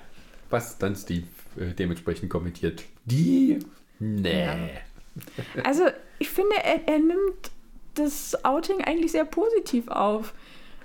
[0.52, 1.26] was dann Steve
[1.58, 2.84] äh, dementsprechend kommentiert.
[3.06, 3.58] Die?
[3.98, 4.46] Nee.
[4.46, 4.58] Ja.
[5.64, 5.86] Also,
[6.20, 7.52] ich finde, er, er nimmt
[7.96, 10.34] das Outing eigentlich sehr positiv auf.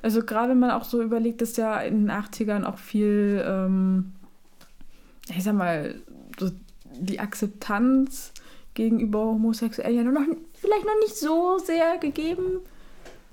[0.02, 4.12] Also gerade wenn man auch so überlegt, dass ja in den 80ern auch viel, ähm,
[5.28, 5.96] ich sag mal,
[6.38, 6.50] so
[6.98, 8.32] die Akzeptanz
[8.74, 12.60] gegenüber Homosexuellen ja noch vielleicht noch nicht so sehr gegeben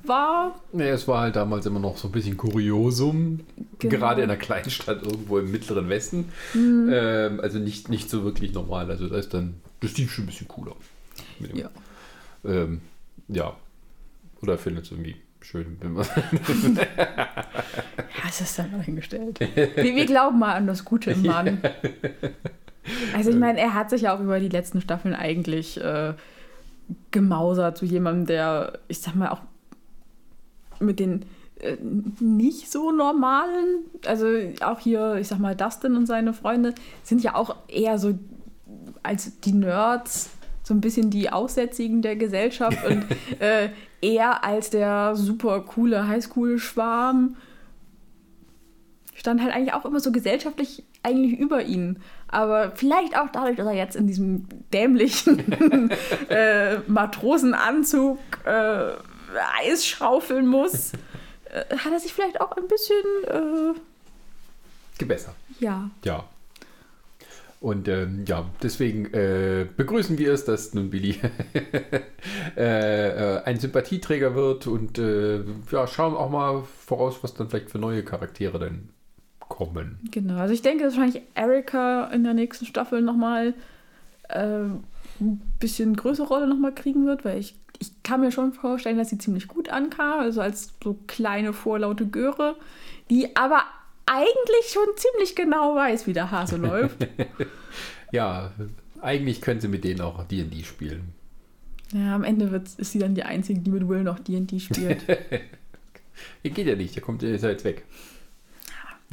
[0.03, 0.59] war.
[0.71, 3.41] Nee, es war halt damals immer noch so ein bisschen Kuriosum.
[3.79, 3.95] Genau.
[3.95, 6.31] Gerade in einer Kleinstadt irgendwo im mittleren Westen.
[6.55, 8.89] Ähm, also nicht, nicht so wirklich normal.
[8.89, 10.75] Also da ist dann das Steve schon ein bisschen cooler.
[11.53, 11.69] Ja.
[12.45, 12.81] Ähm,
[13.27, 13.55] ja.
[14.41, 16.05] Oder findet es irgendwie schön, wenn man.
[16.75, 19.39] Ja, es ist dann mal hingestellt.
[19.39, 21.59] Wir, wir glauben mal an das Gute im Mann.
[23.15, 26.13] Also ich meine, er hat sich ja auch über die letzten Staffeln eigentlich äh,
[27.11, 29.41] gemausert zu jemandem, der, ich sag mal, auch
[30.79, 31.25] mit den
[31.59, 31.77] äh,
[32.19, 34.27] nicht so normalen, also
[34.61, 38.17] auch hier, ich sag mal, Dustin und seine Freunde sind ja auch eher so
[39.03, 40.29] als die Nerds,
[40.63, 43.05] so ein bisschen die Aussätzigen der Gesellschaft und
[43.39, 43.69] äh,
[44.01, 47.35] er als der super coole Highschool-Schwarm
[49.15, 51.99] stand halt eigentlich auch immer so gesellschaftlich eigentlich über ihn.
[52.27, 55.91] Aber vielleicht auch dadurch, dass er jetzt in diesem dämlichen
[56.29, 58.91] äh, Matrosenanzug äh,
[59.63, 60.91] Eis schaufeln muss,
[61.51, 63.79] äh, hat er sich vielleicht auch ein bisschen, äh,
[64.97, 65.35] Gebessert.
[65.59, 66.23] ja, Ja.
[67.59, 71.19] Und ähm, ja, deswegen äh, begrüßen wir es, dass nun Billy
[72.57, 77.71] äh, äh, ein Sympathieträger wird und äh, ja, schauen auch mal voraus, was dann vielleicht
[77.71, 78.89] für neue Charaktere denn
[79.39, 79.99] kommen.
[80.11, 80.35] genau.
[80.35, 83.53] Also ich denke, dass wahrscheinlich Erika in der nächsten Staffel nochmal
[84.29, 84.65] äh,
[85.19, 89.09] ein bisschen größere Rolle nochmal kriegen wird, weil ich, ich kann mir schon vorstellen, dass
[89.09, 92.55] sie ziemlich gut ankam, also als so kleine vorlaute Göre,
[93.09, 93.61] die aber
[94.07, 97.07] eigentlich schon ziemlich genau weiß, wie der Hase läuft.
[98.13, 98.51] Ja,
[99.01, 101.13] eigentlich können sie mit denen auch D&D spielen.
[101.91, 105.05] Ja, am Ende wird, ist sie dann die Einzige, die mit Will noch D&D spielt.
[106.43, 107.83] Geht ja nicht, der kommt ist ja jetzt weg.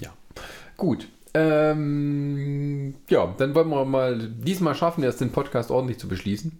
[0.00, 0.12] Ja,
[0.76, 1.08] gut.
[1.34, 6.56] Ähm, ja, dann wollen wir mal diesmal schaffen, erst den Podcast ordentlich zu beschließen.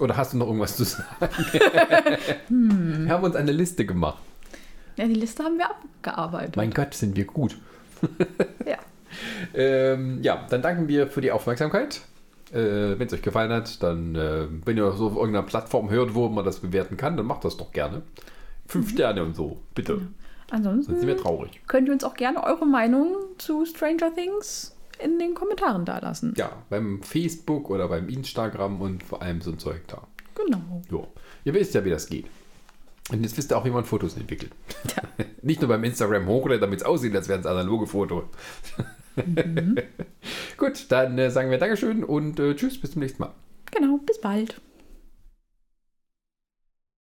[0.00, 1.06] Oder hast du noch irgendwas zu sagen?
[2.48, 4.22] Wir haben uns eine Liste gemacht.
[4.96, 6.56] Ja, die Liste haben wir abgearbeitet.
[6.56, 7.56] Mein Gott, sind wir gut.
[8.66, 8.78] ja.
[9.54, 12.00] Ähm, ja, dann danken wir für die Aufmerksamkeit.
[12.52, 16.14] Äh, wenn es euch gefallen hat, dann, äh, wenn ihr so auf irgendeiner Plattform hört,
[16.14, 18.02] wo man das bewerten kann, dann macht das doch gerne.
[18.66, 20.08] Fünf Sterne und so, bitte.
[20.50, 21.60] Sonst sind wir Ansonsten traurig.
[21.66, 26.34] könnt ihr uns auch gerne eure Meinung zu Stranger Things in den Kommentaren dalassen.
[26.36, 30.02] Ja, beim Facebook oder beim Instagram und vor allem so ein Zeug da.
[30.34, 30.82] Genau.
[30.90, 31.08] Jo.
[31.44, 32.26] Ihr wisst ja, wie das geht.
[33.10, 34.52] Und jetzt wisst ihr auch, wie man Fotos entwickelt.
[35.42, 38.24] Nicht nur beim Instagram hochladen, damit es aussieht, als wären es analoge Fotos.
[40.56, 43.34] Gut, dann äh, sagen wir Dankeschön und äh, tschüss, bis zum nächsten Mal.
[43.72, 43.98] Genau.
[43.98, 44.60] Bis bald.